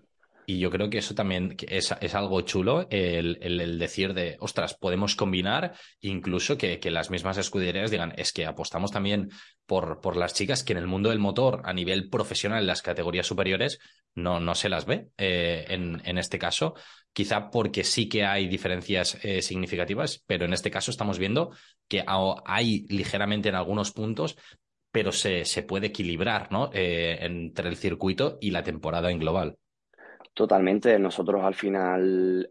Y 0.51 0.59
yo 0.59 0.69
creo 0.69 0.91
que 0.91 0.99
eso 0.99 1.15
también 1.15 1.57
es, 1.69 1.95
es 2.01 2.15
algo 2.17 2.41
chulo, 2.41 2.89
el, 2.91 3.39
el, 3.41 3.79
decir 3.79 4.15
de, 4.15 4.37
ostras, 4.41 4.75
podemos 4.75 5.15
combinar, 5.15 5.75
incluso 6.01 6.59
que, 6.59 6.81
que, 6.81 6.91
las 6.91 7.09
mismas 7.09 7.39
escuderías 7.39 7.93
digan, 7.93 8.13
es 8.17 8.33
que 8.33 8.47
apostamos 8.47 8.91
también 8.91 9.29
por, 9.71 10.01
por 10.01 10.17
las 10.17 10.35
chicas 10.35 10.65
que 10.65 10.73
en 10.73 10.81
el 10.81 10.89
mundo 10.89 11.11
del 11.11 11.21
motor, 11.21 11.63
a 11.63 11.73
nivel 11.73 12.11
profesional, 12.11 12.63
en 12.63 12.67
las 12.67 12.83
categorías 12.83 13.25
superiores, 13.25 13.79
no, 14.17 14.41
no 14.41 14.57
se 14.57 14.69
las 14.69 14.85
ve 14.85 15.11
eh, 15.17 15.65
en, 15.69 16.03
en, 16.05 16.19
este 16.19 16.41
caso. 16.41 16.75
Quizá 17.13 17.51
porque 17.51 17.85
sí 17.85 18.09
que 18.09 18.25
hay 18.25 18.49
diferencias 18.49 19.25
eh, 19.25 19.43
significativas, 19.43 20.25
pero 20.27 20.45
en 20.45 20.55
este 20.55 20.73
caso 20.73 20.91
estamos 20.91 21.21
viendo 21.21 21.53
que 21.87 22.03
hay 22.47 22.85
ligeramente 22.89 23.49
en 23.49 23.55
algunos 23.55 23.93
puntos, 23.93 24.37
pero 24.91 25.13
se, 25.13 25.45
se 25.45 25.63
puede 25.63 25.87
equilibrar 25.87 26.51
¿no? 26.51 26.71
Eh, 26.73 27.19
entre 27.21 27.69
el 27.69 27.77
circuito 27.77 28.39
y 28.41 28.51
la 28.51 28.65
temporada 28.65 29.13
en 29.13 29.21
global. 29.21 29.57
Totalmente. 30.35 30.99
Nosotros 30.99 31.45
al 31.45 31.55
final, 31.55 32.49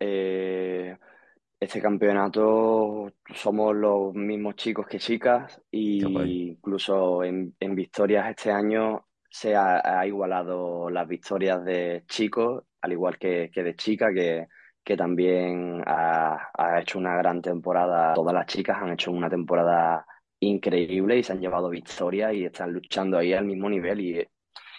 este 1.60 1.82
campeonato 1.82 3.12
somos 3.34 3.76
los 3.76 4.14
mismos 4.14 4.56
chicos 4.56 4.88
que 4.88 5.00
chicas 5.00 5.62
y 5.70 6.04
incluso 6.52 7.24
en, 7.24 7.54
victorias 7.60 8.30
este 8.30 8.52
año 8.52 9.06
se 9.30 9.56
ha, 9.56 10.06
igualado 10.08 10.90
las 10.90 11.08
victorias 11.08 11.64
de 11.64 12.04
chicos, 12.08 12.64
al 12.82 12.92
igual 12.94 13.18
que, 13.20 13.52
de 13.54 13.76
chicas, 13.76 14.12
que, 14.14 14.48
que 14.84 14.98
también 14.98 15.84
ha, 15.86 16.50
ha, 16.58 16.82
hecho 16.82 16.98
una 16.98 17.16
gran 17.18 17.42
temporada. 17.42 18.14
Todas 18.16 18.34
las 18.34 18.48
chicas 18.48 18.78
han 18.82 18.92
hecho 18.94 19.12
una 19.12 19.30
temporada 19.30 20.06
increíble 20.40 21.18
y 21.18 21.24
se 21.24 21.34
han 21.34 21.42
llevado 21.42 21.70
victorias 21.70 22.34
y 22.34 22.46
están 22.46 22.74
luchando 22.74 23.18
ahí 23.18 23.34
al 23.34 23.46
mismo 23.46 23.70
nivel 23.70 24.00
y, 24.02 24.28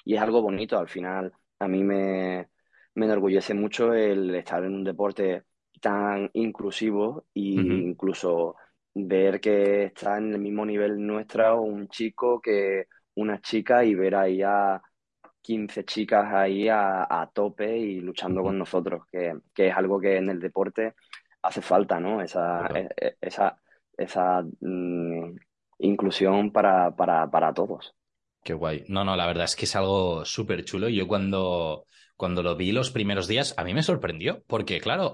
y 0.05 0.15
es 0.17 0.21
algo 0.21 0.43
bonito. 0.43 0.79
Al 0.79 0.89
final, 0.89 1.33
a 1.61 1.69
mí 1.69 1.85
me 1.85 2.49
me 2.95 3.07
enorgullece 3.07 3.55
mucho 3.55 3.95
el 3.95 4.35
estar 4.35 4.65
en 4.65 4.75
un 4.75 4.85
deporte 4.85 5.45
tan 5.81 6.31
inclusivo 6.35 7.25
e 7.35 7.41
incluso 7.41 8.57
ver 8.95 9.41
que 9.41 9.85
está 9.85 10.19
en 10.19 10.35
el 10.35 10.41
mismo 10.41 10.65
nivel 10.65 11.05
nuestra 11.05 11.55
un 11.55 11.89
chico 11.89 12.41
que 12.41 12.87
una 13.15 13.41
chica 13.41 13.85
y 13.85 13.95
ver 13.95 14.15
ahí 14.15 14.43
a 14.43 14.81
15 15.43 15.85
chicas 15.85 16.33
ahí 16.33 16.69
a, 16.69 17.31
tope 17.33 17.77
y 17.77 18.01
luchando 18.01 18.43
con 18.43 18.59
nosotros, 18.59 19.05
que, 19.11 19.35
es 19.57 19.75
algo 19.75 20.01
que 20.01 20.17
en 20.17 20.31
el 20.31 20.41
deporte 20.41 20.95
hace 21.43 21.63
falta, 21.63 21.99
¿no? 21.99 22.21
Esa, 22.21 22.67
e, 22.75 22.89
e, 22.97 23.17
esa, 23.21 23.57
esa 23.97 24.43
mm, 24.61 25.37
inclusión 25.79 26.53
para, 26.53 26.95
para, 26.95 27.31
para 27.31 27.55
todos. 27.55 27.95
Qué 28.43 28.55
guay. 28.55 28.85
No, 28.89 29.05
no, 29.05 29.17
la 29.17 29.27
verdad 29.27 29.45
es 29.45 29.57
que 29.57 29.65
es 29.65 29.77
algo 29.77 30.25
súper 30.25 30.65
chulo. 30.65 30.89
Yo 30.89 31.07
cuando, 31.07 31.87
cuando 32.21 32.43
lo 32.43 32.55
vi 32.55 32.71
los 32.71 32.91
primeros 32.91 33.29
días, 33.29 33.55
a 33.57 33.65
mí 33.65 33.73
me 33.73 33.83
sorprendió, 33.83 34.43
porque 34.47 34.79
claro, 34.79 35.11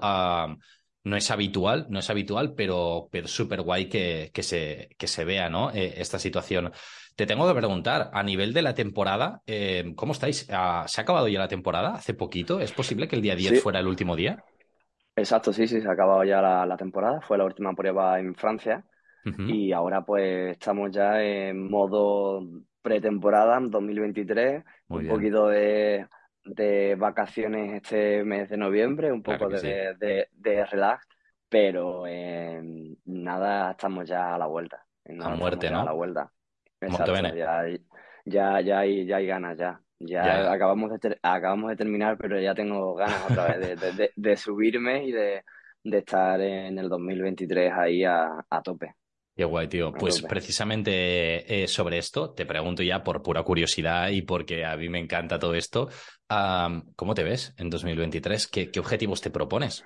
no 1.05 1.15
es 1.15 1.31
habitual, 1.31 1.87
no 1.89 1.99
es 1.99 2.09
habitual, 2.09 2.53
pero, 2.53 3.07
pero 3.09 3.29
súper 3.29 3.61
guay 3.61 3.87
que, 3.87 4.29
que, 4.33 4.43
se, 4.43 4.89
que 4.97 5.07
se 5.07 5.23
vea, 5.23 5.49
¿no? 5.49 5.71
Eh, 5.71 5.93
esta 6.01 6.19
situación. 6.19 6.73
Te 7.15 7.25
tengo 7.25 7.47
que 7.47 7.57
preguntar, 7.57 8.09
a 8.11 8.23
nivel 8.23 8.53
de 8.53 8.61
la 8.61 8.73
temporada, 8.73 9.41
eh, 9.47 9.93
¿cómo 9.95 10.11
estáis? 10.11 10.49
Ah, 10.51 10.83
¿Se 10.89 10.99
ha 10.99 11.03
acabado 11.03 11.29
ya 11.29 11.39
la 11.39 11.47
temporada 11.47 11.93
hace 11.93 12.13
poquito? 12.13 12.59
¿Es 12.59 12.73
posible 12.73 13.07
que 13.07 13.15
el 13.15 13.21
día 13.21 13.37
10 13.37 13.63
fuera 13.63 13.79
el 13.79 13.87
último 13.87 14.17
día? 14.17 14.43
Exacto, 15.15 15.53
sí, 15.53 15.65
sí, 15.65 15.79
se 15.79 15.87
ha 15.87 15.93
acabado 15.93 16.25
ya 16.25 16.41
la, 16.41 16.75
temporada. 16.75 17.21
Fue 17.21 17.37
la 17.37 17.45
última 17.45 17.73
prueba 17.73 18.19
en 18.19 18.35
Francia. 18.35 18.83
Y 19.23 19.73
ahora 19.73 20.03
pues 20.05 20.51
estamos 20.51 20.89
ya 20.91 21.21
en 21.21 21.69
modo 21.69 22.41
pretemporada 22.81 23.59
2023, 23.61 24.63
un 24.87 25.07
poquito 25.07 25.47
de 25.47 26.05
de 26.47 26.95
vacaciones 26.95 27.73
este 27.73 28.23
mes 28.23 28.49
de 28.49 28.57
noviembre, 28.57 29.11
un 29.11 29.21
poco 29.21 29.49
de, 29.49 30.27
de, 30.31 30.65
relax, 30.65 31.07
pero 31.49 32.03
nada, 33.05 33.71
estamos 33.71 34.07
ya 34.07 34.35
a 34.35 34.37
la 34.37 34.47
vuelta. 34.47 34.85
a 35.05 35.29
muerte, 35.35 35.69
¿no? 35.69 35.81
A 35.81 35.85
la 35.85 35.91
vuelta. 35.93 36.31
ya, 36.81 37.65
ya, 38.25 38.61
ya, 38.61 38.79
hay, 38.79 39.05
ya 39.05 39.17
hay 39.17 39.27
ganas, 39.27 39.57
ya. 39.57 39.81
Ya, 39.99 40.51
Acabamos, 40.51 40.91
de 40.91 41.17
acabamos 41.23 41.71
de 41.71 41.75
terminar, 41.75 42.17
pero 42.19 42.39
ya 42.39 42.53
tengo 42.53 42.93
ganas 42.93 43.31
otra 43.31 43.57
vez 43.57 43.79
de, 43.79 44.11
de 44.15 44.37
subirme 44.37 45.05
y 45.05 45.11
de, 45.11 45.43
estar 45.83 46.39
en 46.39 46.77
el 46.77 46.87
2023 46.87 47.73
ahí 47.73 48.03
a, 48.03 48.45
a 48.47 48.61
tope. 48.61 48.93
Qué 49.37 49.45
guay, 49.45 49.67
tío. 49.67 49.93
Pues 49.93 50.23
precisamente 50.23 51.63
eh, 51.63 51.67
sobre 51.67 51.99
esto 51.99 52.31
te 52.31 52.47
pregunto 52.47 52.81
ya 52.81 53.03
por 53.03 53.21
pura 53.21 53.43
curiosidad 53.43 54.09
y 54.09 54.23
porque 54.23 54.65
a 54.65 54.75
mí 54.75 54.89
me 54.89 54.97
encanta 54.97 55.37
todo 55.37 55.53
esto. 55.53 55.89
¿Cómo 56.95 57.13
te 57.13 57.23
ves 57.23 57.53
en 57.59 57.69
2023? 57.69 58.47
¿Qué, 58.47 58.71
objetivos 58.79 59.21
te 59.21 59.29
propones? 59.29 59.85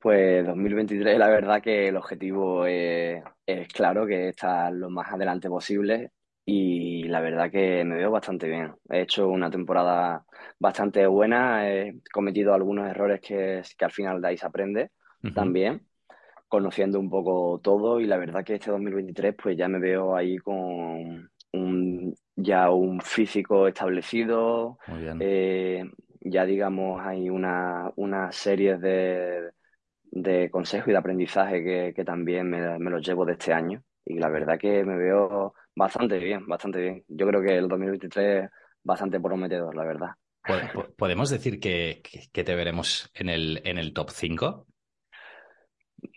Pues 0.00 0.46
2023, 0.46 1.18
la 1.18 1.28
verdad 1.28 1.60
que 1.60 1.88
el 1.88 1.96
objetivo 1.98 2.64
es, 2.64 3.22
claro, 3.74 4.06
que 4.06 4.30
estar 4.30 4.72
lo 4.72 4.88
más 4.88 5.12
adelante 5.12 5.50
posible 5.50 6.12
y 6.46 7.02
la 7.02 7.20
verdad 7.20 7.50
que 7.50 7.84
me 7.84 7.96
veo 7.96 8.10
bastante 8.10 8.48
bien. 8.48 8.72
He 8.88 9.02
hecho 9.02 9.28
una 9.28 9.50
temporada 9.50 10.24
bastante 10.58 11.06
buena, 11.06 11.70
he 11.70 11.96
cometido 12.10 12.54
algunos 12.54 12.88
errores 12.88 13.20
que, 13.20 13.60
que 13.76 13.84
al 13.84 13.92
final 13.92 14.22
de 14.22 14.28
ahí 14.28 14.38
se 14.38 14.46
aprende 14.46 14.90
también 15.34 15.86
conociendo 16.54 17.00
un 17.00 17.10
poco 17.10 17.60
todo 17.60 17.98
y 18.00 18.06
la 18.06 18.16
verdad 18.16 18.44
que 18.44 18.54
este 18.54 18.70
2023 18.70 19.34
pues 19.34 19.56
ya 19.56 19.66
me 19.66 19.80
veo 19.80 20.14
ahí 20.14 20.36
con 20.38 21.28
un, 21.52 22.14
ya 22.36 22.70
un 22.70 23.00
físico 23.00 23.66
establecido, 23.66 24.78
eh, 25.18 25.82
ya 26.20 26.44
digamos 26.44 27.04
hay 27.04 27.28
una, 27.28 27.90
una 27.96 28.30
serie 28.30 28.78
de, 28.78 29.50
de 30.12 30.48
consejos 30.48 30.86
y 30.88 30.92
de 30.92 30.98
aprendizaje 30.98 31.92
que, 31.92 32.04
también 32.04 32.48
me, 32.48 32.78
me, 32.78 32.90
los 32.90 33.04
llevo 33.04 33.24
de 33.24 33.32
este 33.32 33.52
año 33.52 33.82
y 34.04 34.14
la 34.14 34.28
verdad 34.28 34.56
que 34.56 34.84
me 34.84 34.96
veo 34.96 35.54
bastante 35.74 36.18
bien, 36.18 36.46
bastante 36.46 36.80
bien. 36.80 37.04
Yo 37.08 37.26
creo 37.26 37.42
que 37.42 37.58
el 37.58 37.66
2023 37.66 38.48
bastante 38.84 39.18
prometedor, 39.18 39.74
la 39.74 39.84
verdad. 39.84 40.10
¿Podemos 40.96 41.30
decir 41.30 41.58
que, 41.58 42.00
que, 42.32 42.44
te 42.44 42.54
veremos 42.54 43.10
en 43.14 43.28
el, 43.28 43.60
en 43.64 43.78
el 43.78 43.92
top 43.92 44.10
5? 44.10 44.66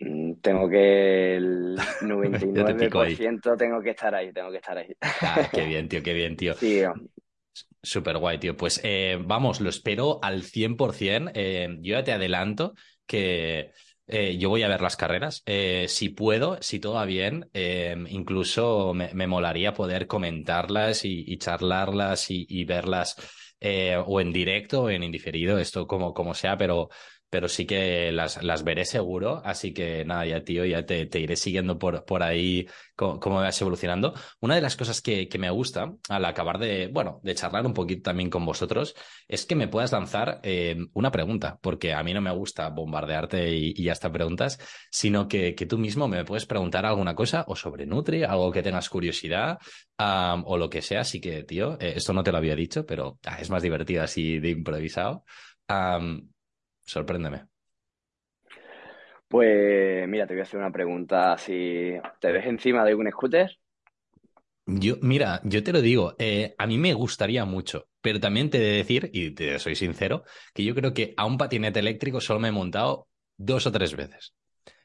Mm, 0.00 0.34
tengo 0.40 0.68
que 0.68 1.36
el 1.36 1.76
99% 2.02 3.56
tengo 3.56 3.80
que 3.80 3.90
estar 3.90 4.14
ahí, 4.14 4.32
tengo 4.32 4.50
que 4.50 4.58
estar 4.58 4.78
ahí. 4.78 4.94
Ah, 5.00 5.48
qué 5.52 5.64
bien, 5.66 5.88
tío, 5.88 6.02
qué 6.02 6.12
bien, 6.12 6.36
tío. 6.36 6.54
Sí. 6.54 6.82
Súper 7.82 8.18
guay, 8.18 8.38
tío. 8.38 8.56
Pues 8.56 8.80
eh, 8.84 9.18
vamos, 9.20 9.60
lo 9.60 9.68
espero 9.70 10.18
al 10.22 10.42
100%. 10.42 11.30
Eh, 11.34 11.78
yo 11.80 11.92
ya 11.92 12.04
te 12.04 12.12
adelanto 12.12 12.74
que 13.06 13.70
eh, 14.06 14.36
yo 14.36 14.48
voy 14.48 14.62
a 14.62 14.68
ver 14.68 14.80
las 14.80 14.96
carreras. 14.96 15.42
si 15.86 16.08
puedo, 16.10 16.58
si 16.60 16.80
todo 16.80 16.94
va 16.94 17.04
bien, 17.04 17.50
incluso 18.08 18.94
me, 18.94 19.26
molaría 19.26 19.74
poder 19.74 20.06
comentarlas 20.06 21.04
y, 21.04 21.36
charlarlas 21.38 22.26
y, 22.30 22.64
verlas 22.64 23.16
o 24.06 24.20
en 24.20 24.32
directo 24.32 24.82
o 24.82 24.90
en 24.90 25.02
indiferido, 25.02 25.58
esto 25.58 25.86
como, 25.86 26.14
como 26.14 26.34
sea, 26.34 26.56
pero 26.56 26.88
pero 27.30 27.48
sí 27.48 27.66
que 27.66 28.10
las, 28.12 28.42
las 28.42 28.64
veré 28.64 28.84
seguro. 28.84 29.42
Así 29.44 29.72
que 29.72 30.04
nada, 30.04 30.26
ya 30.26 30.42
tío, 30.44 30.64
ya 30.64 30.84
te, 30.86 31.06
te 31.06 31.20
iré 31.20 31.36
siguiendo 31.36 31.78
por, 31.78 32.04
por 32.04 32.22
ahí 32.22 32.66
cómo, 32.96 33.36
vas 33.36 33.60
evolucionando. 33.60 34.14
Una 34.40 34.54
de 34.56 34.60
las 34.60 34.76
cosas 34.76 35.00
que, 35.00 35.28
que, 35.28 35.38
me 35.38 35.50
gusta 35.50 35.94
al 36.08 36.24
acabar 36.24 36.58
de, 36.58 36.88
bueno, 36.88 37.20
de 37.22 37.34
charlar 37.34 37.64
un 37.66 37.74
poquito 37.74 38.02
también 38.02 38.30
con 38.30 38.44
vosotros 38.44 38.94
es 39.28 39.46
que 39.46 39.54
me 39.54 39.68
puedas 39.68 39.92
lanzar 39.92 40.40
eh, 40.42 40.76
una 40.94 41.10
pregunta, 41.10 41.58
porque 41.60 41.92
a 41.92 42.02
mí 42.02 42.12
no 42.14 42.20
me 42.20 42.32
gusta 42.32 42.68
bombardearte 42.70 43.50
y, 43.54 43.74
y 43.76 43.88
hasta 43.88 44.10
preguntas, 44.10 44.58
sino 44.90 45.28
que, 45.28 45.54
que, 45.54 45.66
tú 45.66 45.78
mismo 45.78 46.08
me 46.08 46.24
puedes 46.24 46.46
preguntar 46.46 46.86
alguna 46.86 47.14
cosa 47.14 47.44
o 47.46 47.54
sobre 47.54 47.86
Nutri, 47.86 48.24
algo 48.24 48.50
que 48.50 48.62
tengas 48.62 48.88
curiosidad 48.88 49.58
o 49.98 50.56
lo 50.56 50.70
que 50.70 50.82
sea. 50.82 51.00
Así 51.00 51.20
que, 51.20 51.44
tío, 51.44 51.78
eh, 51.80 51.94
esto 51.96 52.12
no 52.12 52.22
te 52.22 52.32
lo 52.32 52.38
había 52.38 52.56
dicho, 52.56 52.86
pero 52.86 53.18
ah, 53.26 53.38
es 53.40 53.50
más 53.50 53.62
divertido 53.62 54.02
así 54.02 54.38
de 54.38 54.50
improvisado. 54.50 55.24
Sorpréndeme. 56.88 57.46
Pues 59.28 60.08
mira, 60.08 60.26
te 60.26 60.34
voy 60.34 60.40
a 60.40 60.42
hacer 60.44 60.58
una 60.58 60.72
pregunta. 60.72 61.36
Si 61.38 61.92
te 62.20 62.32
ves 62.32 62.46
encima 62.46 62.84
de 62.84 62.94
un 62.94 63.10
scooter. 63.10 63.58
Yo, 64.66 64.96
mira, 65.00 65.40
yo 65.44 65.62
te 65.64 65.72
lo 65.72 65.80
digo, 65.80 66.14
eh, 66.18 66.54
a 66.58 66.66
mí 66.66 66.76
me 66.76 66.92
gustaría 66.92 67.46
mucho, 67.46 67.88
pero 68.02 68.20
también 68.20 68.50
te 68.50 68.58
he 68.58 68.60
de 68.60 68.76
decir, 68.76 69.10
y 69.14 69.30
te 69.30 69.58
soy 69.58 69.74
sincero, 69.74 70.24
que 70.52 70.62
yo 70.62 70.74
creo 70.74 70.92
que 70.92 71.14
a 71.16 71.24
un 71.24 71.38
patinete 71.38 71.80
eléctrico 71.80 72.20
solo 72.20 72.38
me 72.38 72.48
he 72.48 72.52
montado 72.52 73.08
dos 73.38 73.66
o 73.66 73.72
tres 73.72 73.96
veces. 73.96 74.34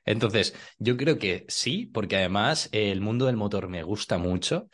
Entonces, 0.05 0.55
yo 0.79 0.95
creo 0.95 1.17
que 1.17 1.45
sí, 1.49 1.85
porque 1.85 2.15
además 2.17 2.69
eh, 2.71 2.91
el 2.91 3.01
mundo 3.01 3.25
del 3.25 3.35
motor 3.35 3.67
me 3.67 3.83
gusta 3.83 4.17
mucho, 4.17 4.69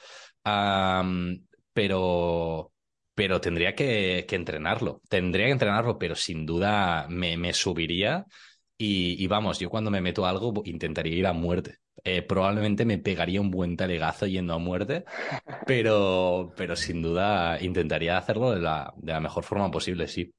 pero, 1.73 2.71
pero 3.19 3.41
tendría 3.41 3.75
que, 3.75 4.25
entrenarlo. 4.31 5.01
Tendría 5.09 5.47
que 5.47 5.51
entrenarlo, 5.51 5.99
pero 5.99 6.15
sin 6.15 6.45
duda 6.45 7.05
me, 7.09 7.51
subiría. 7.51 8.25
Y, 8.77 9.27
vamos, 9.27 9.59
yo 9.59 9.69
cuando 9.69 9.91
me 9.91 9.99
meto 9.99 10.25
algo 10.25 10.61
intentaría 10.63 11.15
ir 11.17 11.27
a 11.27 11.33
muerte. 11.33 11.79
Eh, 12.05 12.21
probablemente 12.21 12.85
me 12.85 12.97
pegaría 12.97 13.41
un 13.41 13.51
buen 13.51 13.75
talegazo 13.75 14.25
yendo 14.25 14.53
a 14.53 14.57
muerte, 14.57 15.03
pero, 15.67 16.53
pero 16.55 16.77
sin 16.77 17.01
duda 17.01 17.61
intentaría 17.61 18.17
hacerlo 18.17 18.51
de 18.51 18.61
la, 18.61 18.93
de 18.95 19.11
la 19.11 19.19
mejor 19.19 19.43
forma 19.43 19.69
posible, 19.69 20.07
sí. 20.07 20.31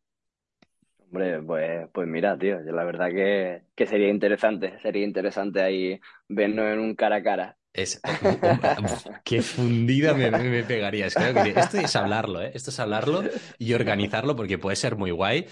Hombre, 0.96 1.42
pues, 1.42 1.86
pues 1.92 2.08
mira, 2.08 2.38
tío, 2.38 2.60
la 2.60 2.84
verdad 2.84 3.10
que, 3.10 3.64
que 3.74 3.86
sería 3.86 4.08
interesante, 4.08 4.78
sería 4.78 5.04
interesante 5.04 5.60
ahí 5.60 6.00
vernos 6.28 6.64
en 6.72 6.78
un 6.78 6.94
cara 6.94 7.16
a 7.16 7.22
cara. 7.22 7.58
Es, 7.72 8.00
qué 9.24 9.42
fundida 9.42 10.12
me, 10.12 10.30
me 10.30 10.64
pegaría. 10.64 11.06
Es 11.06 11.14
que 11.14 11.54
esto 11.56 11.78
es 11.78 11.94
hablarlo, 11.94 12.42
¿eh? 12.42 12.50
Esto 12.52 12.70
es 12.70 12.80
hablarlo 12.80 13.22
y 13.58 13.74
organizarlo 13.74 14.34
porque 14.34 14.58
puede 14.58 14.76
ser 14.76 14.96
muy 14.96 15.12
guay. 15.12 15.46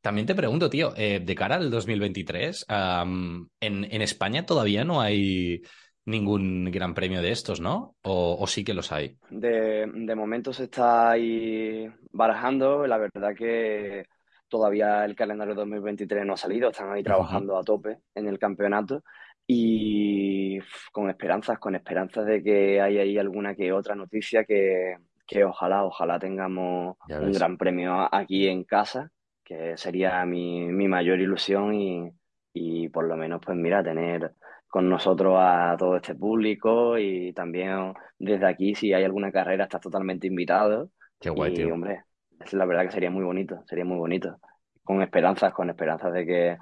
también 0.00 0.26
te 0.26 0.34
pregunto, 0.34 0.70
tío, 0.70 0.94
eh, 0.96 1.20
de 1.20 1.34
cara 1.34 1.56
al 1.56 1.70
2023, 1.70 2.66
en, 2.68 3.48
en, 3.60 4.02
España 4.02 4.46
todavía 4.46 4.84
no 4.84 5.00
hay 5.00 5.62
ningún 6.06 6.70
gran 6.70 6.94
premio 6.94 7.20
de 7.20 7.32
estos, 7.32 7.60
¿no? 7.60 7.96
¿O, 8.02 8.46
sí 8.46 8.64
que 8.64 8.74
los 8.74 8.90
hay? 8.90 9.18
De, 9.28 9.86
de 9.86 10.14
momento 10.14 10.54
se 10.54 10.64
está 10.64 11.10
ahí 11.10 11.86
barajando. 12.12 12.86
La 12.86 12.96
verdad 12.96 13.34
que 13.36 14.06
todavía 14.48 15.04
el 15.04 15.14
calendario 15.14 15.54
2023 15.54 16.24
no 16.24 16.32
ha 16.32 16.38
salido. 16.38 16.70
Están 16.70 16.92
ahí 16.92 17.02
trabajando 17.02 17.58
a 17.58 17.62
tope 17.62 17.98
en 18.14 18.26
el 18.26 18.38
campeonato 18.38 19.02
y 19.46 20.58
con 20.92 21.10
esperanzas, 21.10 21.58
con 21.58 21.74
esperanzas 21.74 22.26
de 22.26 22.42
que 22.42 22.80
haya 22.80 23.02
ahí 23.02 23.18
alguna 23.18 23.54
que 23.54 23.72
otra 23.72 23.94
noticia 23.94 24.44
que, 24.44 24.96
que 25.26 25.44
ojalá, 25.44 25.84
ojalá 25.84 26.18
tengamos 26.18 26.96
un 27.08 27.32
gran 27.32 27.58
premio 27.58 28.08
aquí 28.12 28.48
en 28.48 28.64
casa, 28.64 29.10
que 29.42 29.76
sería 29.76 30.24
mi, 30.24 30.66
mi 30.66 30.88
mayor 30.88 31.20
ilusión 31.20 31.74
y, 31.74 32.10
y 32.52 32.88
por 32.88 33.04
lo 33.04 33.16
menos, 33.16 33.40
pues 33.44 33.56
mira, 33.56 33.82
tener 33.82 34.32
con 34.68 34.88
nosotros 34.88 35.36
a 35.38 35.76
todo 35.78 35.96
este 35.96 36.14
público 36.14 36.98
y 36.98 37.32
también 37.32 37.92
desde 38.18 38.46
aquí, 38.46 38.74
si 38.74 38.92
hay 38.92 39.04
alguna 39.04 39.30
carrera, 39.30 39.64
estás 39.64 39.80
totalmente 39.80 40.26
invitado. 40.26 40.90
Qué 41.20 41.30
guay, 41.30 41.54
y, 41.54 41.64
hombre, 41.64 42.02
es 42.40 42.52
la 42.54 42.64
verdad 42.64 42.86
que 42.86 42.92
sería 42.92 43.10
muy 43.10 43.24
bonito, 43.24 43.62
sería 43.66 43.84
muy 43.84 43.98
bonito. 43.98 44.38
Con 44.82 45.00
esperanzas, 45.00 45.52
con 45.52 45.70
esperanzas 45.70 46.12
de 46.12 46.26
que 46.26 46.58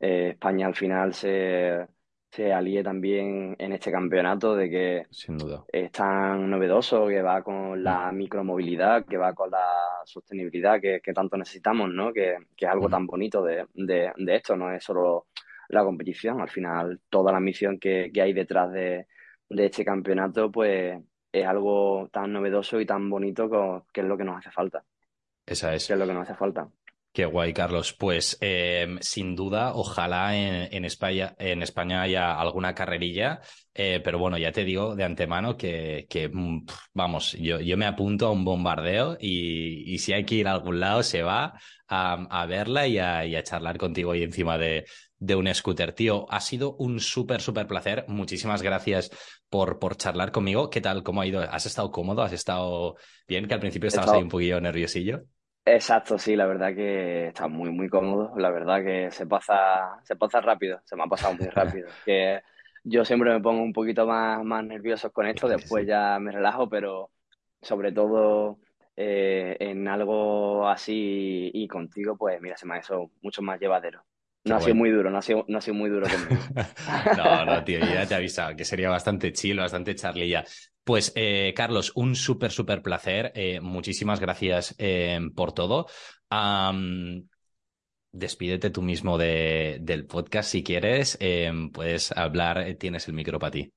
eh, 0.00 0.28
España 0.30 0.66
al 0.66 0.74
final 0.74 1.14
se, 1.14 1.86
se 2.34 2.52
alíe 2.52 2.82
también 2.82 3.54
en 3.60 3.72
este 3.72 3.92
campeonato 3.92 4.56
de 4.56 4.68
que 4.68 5.06
Sin 5.10 5.38
duda. 5.38 5.64
es 5.70 5.92
tan 5.92 6.50
novedoso, 6.50 7.06
que 7.06 7.22
va 7.22 7.44
con 7.44 7.84
la 7.84 8.10
mm. 8.10 8.16
micromovilidad, 8.16 9.04
que 9.04 9.16
va 9.16 9.32
con 9.34 9.52
la 9.52 9.64
sostenibilidad 10.04 10.80
que, 10.80 11.00
tanto 11.14 11.36
necesitamos, 11.36 11.90
¿no? 11.90 12.12
Que, 12.12 12.34
es 12.56 12.68
algo 12.68 12.88
mm. 12.88 12.90
tan 12.90 13.06
bonito 13.06 13.44
de, 13.44 13.66
esto, 14.26 14.56
no 14.56 14.72
es 14.72 14.82
solo 14.82 15.26
la 15.68 15.84
competición, 15.84 16.40
al 16.40 16.50
final 16.50 17.00
toda 17.08 17.30
la 17.30 17.38
misión 17.38 17.78
que, 17.78 18.10
hay 18.20 18.32
detrás 18.32 18.72
de, 18.72 19.06
este 19.48 19.84
campeonato, 19.84 20.50
pues 20.50 21.00
es 21.30 21.46
algo 21.46 22.08
tan 22.10 22.32
novedoso 22.32 22.80
y 22.80 22.86
tan 22.86 23.08
bonito 23.08 23.48
que, 23.92 24.00
es 24.00 24.06
lo 24.06 24.18
que 24.18 24.24
nos 24.24 24.38
hace 24.38 24.50
falta. 24.50 24.82
Esa 25.46 25.72
es. 25.72 25.86
Que 25.86 25.92
es 25.92 25.98
lo 26.00 26.06
que 26.06 26.14
nos 26.14 26.28
hace 26.28 26.34
falta. 26.34 26.68
Qué 27.14 27.26
guay, 27.26 27.52
Carlos. 27.52 27.92
Pues 27.92 28.36
em, 28.40 28.98
sin 29.00 29.36
duda, 29.36 29.72
ojalá 29.76 30.36
en, 30.36 30.84
España, 30.84 31.36
en 31.38 31.62
España 31.62 32.02
haya 32.02 32.34
alguna 32.40 32.74
carrerilla, 32.74 33.40
eh, 33.72 34.00
pero 34.02 34.18
bueno, 34.18 34.36
ya 34.36 34.50
te 34.50 34.64
digo 34.64 34.96
de 34.96 35.04
antemano 35.04 35.56
que, 35.56 36.08
mm, 36.32 36.66
vamos, 36.92 37.34
yo, 37.34 37.60
yo, 37.60 37.76
me 37.76 37.86
apunto 37.86 38.26
a 38.26 38.32
un 38.32 38.44
bombardeo 38.44 39.16
y, 39.20 39.96
si 39.98 40.12
hay 40.12 40.24
que 40.24 40.34
ir 40.34 40.48
a 40.48 40.52
algún 40.54 40.80
lado 40.80 41.04
se 41.04 41.22
va 41.22 41.54
a, 41.86 42.46
verla 42.46 42.88
y 42.88 42.98
a, 42.98 43.42
charlar 43.44 43.78
contigo 43.78 44.10
ahí 44.10 44.24
encima 44.24 44.58
de, 44.58 44.84
un 45.36 45.54
scooter. 45.54 45.92
Tío, 45.92 46.26
ha 46.30 46.40
sido 46.40 46.74
un 46.78 46.98
súper, 46.98 47.40
súper 47.40 47.68
placer. 47.68 48.06
Muchísimas 48.08 48.60
gracias 48.60 49.10
por, 49.48 49.78
por 49.78 49.96
charlar 49.96 50.32
conmigo. 50.32 50.68
¿Qué 50.68 50.80
tal? 50.80 51.04
¿Cómo 51.04 51.20
ha 51.20 51.26
ido? 51.26 51.42
¿Has 51.42 51.64
estado 51.66 51.92
cómodo? 51.92 52.22
¿Has 52.22 52.32
estado 52.32 52.96
bien? 53.28 53.46
Que 53.46 53.54
al 53.54 53.60
principio 53.60 53.86
estabas 53.86 54.10
ahí 54.10 54.22
un 54.22 54.28
poquillo 54.28 54.60
nerviosillo. 54.60 55.22
Exacto, 55.66 56.18
sí, 56.18 56.36
la 56.36 56.46
verdad 56.46 56.74
que 56.74 57.28
está 57.28 57.48
muy, 57.48 57.70
muy 57.70 57.88
cómodo. 57.88 58.32
La 58.36 58.50
verdad 58.50 58.82
que 58.84 59.10
se 59.10 59.26
pasa, 59.26 59.98
se 60.02 60.14
pasa 60.16 60.40
rápido, 60.40 60.80
se 60.84 60.94
me 60.94 61.04
ha 61.04 61.06
pasado 61.06 61.34
muy 61.34 61.48
rápido. 61.50 61.88
Que 62.04 62.40
yo 62.82 63.04
siempre 63.04 63.30
me 63.30 63.40
pongo 63.40 63.62
un 63.62 63.72
poquito 63.72 64.06
más, 64.06 64.44
más 64.44 64.62
nervioso 64.64 65.10
con 65.10 65.26
esto, 65.26 65.48
después 65.48 65.86
ya 65.86 66.18
me 66.18 66.32
relajo, 66.32 66.68
pero 66.68 67.10
sobre 67.62 67.92
todo 67.92 68.58
eh, 68.94 69.56
en 69.58 69.88
algo 69.88 70.68
así 70.68 71.50
y 71.54 71.66
contigo, 71.66 72.14
pues 72.16 72.40
mira, 72.42 72.58
se 72.58 72.66
me 72.66 72.74
ha 72.74 72.78
hecho 72.78 73.10
mucho 73.22 73.40
más 73.40 73.58
llevadero. 73.58 74.04
No 74.44 74.56
ha 74.56 74.60
sido 74.60 74.74
muy 74.74 74.90
duro, 74.90 75.10
no 75.10 75.16
ha 75.16 75.22
sido, 75.22 75.46
no 75.48 75.56
ha 75.56 75.60
sido 75.62 75.74
muy 75.74 75.88
duro 75.88 76.06
conmigo. 76.06 76.42
no, 77.16 77.46
no, 77.46 77.64
tío, 77.64 77.78
ya 77.78 78.06
te 78.06 78.12
he 78.12 78.16
avisado 78.18 78.54
que 78.54 78.66
sería 78.66 78.90
bastante 78.90 79.32
chill, 79.32 79.56
bastante 79.56 79.94
charlilla. 79.94 80.44
Pues, 80.84 81.12
eh, 81.16 81.54
Carlos, 81.56 81.92
un 81.96 82.14
súper, 82.14 82.50
súper 82.50 82.82
placer. 82.82 83.32
Eh, 83.34 83.60
muchísimas 83.60 84.20
gracias 84.20 84.74
eh, 84.78 85.18
por 85.34 85.52
todo. 85.52 85.86
despídete 88.12 88.70
tú 88.70 88.82
mismo 88.82 89.18
de, 89.18 89.78
del 89.80 90.06
podcast 90.06 90.50
si 90.50 90.62
quieres. 90.62 91.18
puedes 91.72 92.12
hablar, 92.12 92.74
tienes 92.78 93.08
el 93.08 93.14
micro 93.14 93.38
para 93.38 93.50
ti. 93.50 93.72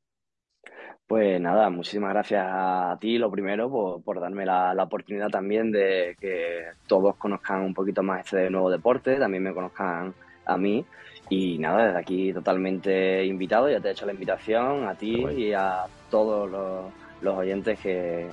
Pues 1.07 1.39
nada, 1.39 1.69
muchísimas 1.69 2.09
gracias 2.09 2.45
a 2.45 2.97
ti, 2.99 3.17
lo 3.17 3.31
primero, 3.31 3.71
por, 4.03 4.19
darme 4.19 4.45
la, 4.45 4.73
oportunidad 4.83 5.29
también 5.29 5.71
de 5.71 6.17
que 6.19 6.65
todos 6.85 7.15
conozcan 7.15 7.61
un 7.61 7.73
poquito 7.73 8.03
más 8.03 8.25
este 8.25 8.49
nuevo 8.49 8.69
deporte, 8.69 9.15
también 9.15 9.43
me 9.43 9.53
conozcan 9.53 10.13
a 10.45 10.57
mí. 10.57 10.85
Y 11.29 11.57
nada, 11.57 11.87
desde 11.87 11.99
aquí 11.99 12.33
totalmente 12.33 13.25
invitado, 13.25 13.69
ya 13.69 13.79
te 13.79 13.89
he 13.89 13.91
hecho 13.91 14.05
la 14.05 14.13
invitación 14.13 14.87
a 14.87 14.95
ti 14.95 15.25
y 15.35 15.53
a 15.53 15.83
todos 16.09 16.49
los, 16.49 17.35
oyentes 17.35 17.79
que 17.79 18.27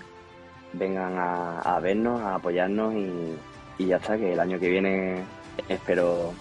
vengan 0.72 1.14
a, 1.18 1.78
vernos, 1.80 2.20
a 2.20 2.36
apoyarnos 2.36 2.94
y, 2.94 3.86
ya 3.86 3.96
está, 3.96 4.16
que 4.16 4.32
el 4.32 4.40
año 4.40 4.58
que 4.60 4.68
viene 4.68 5.22
espero 5.68 6.32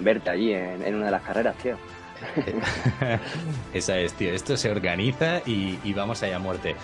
verte 0.00 0.30
allí 0.30 0.52
en, 0.52 0.94
una 0.94 1.06
de 1.06 1.12
las 1.12 1.22
carreras, 1.22 1.56
tío. 1.56 1.76
Esa 3.74 3.98
es, 3.98 4.12
tío. 4.12 4.32
Esto 4.32 4.56
se 4.56 4.70
organiza 4.70 5.40
y, 5.46 5.78
y 5.82 5.92
vamos 5.94 6.22
allá 6.22 6.36
a 6.36 6.38
muerte. 6.38 6.76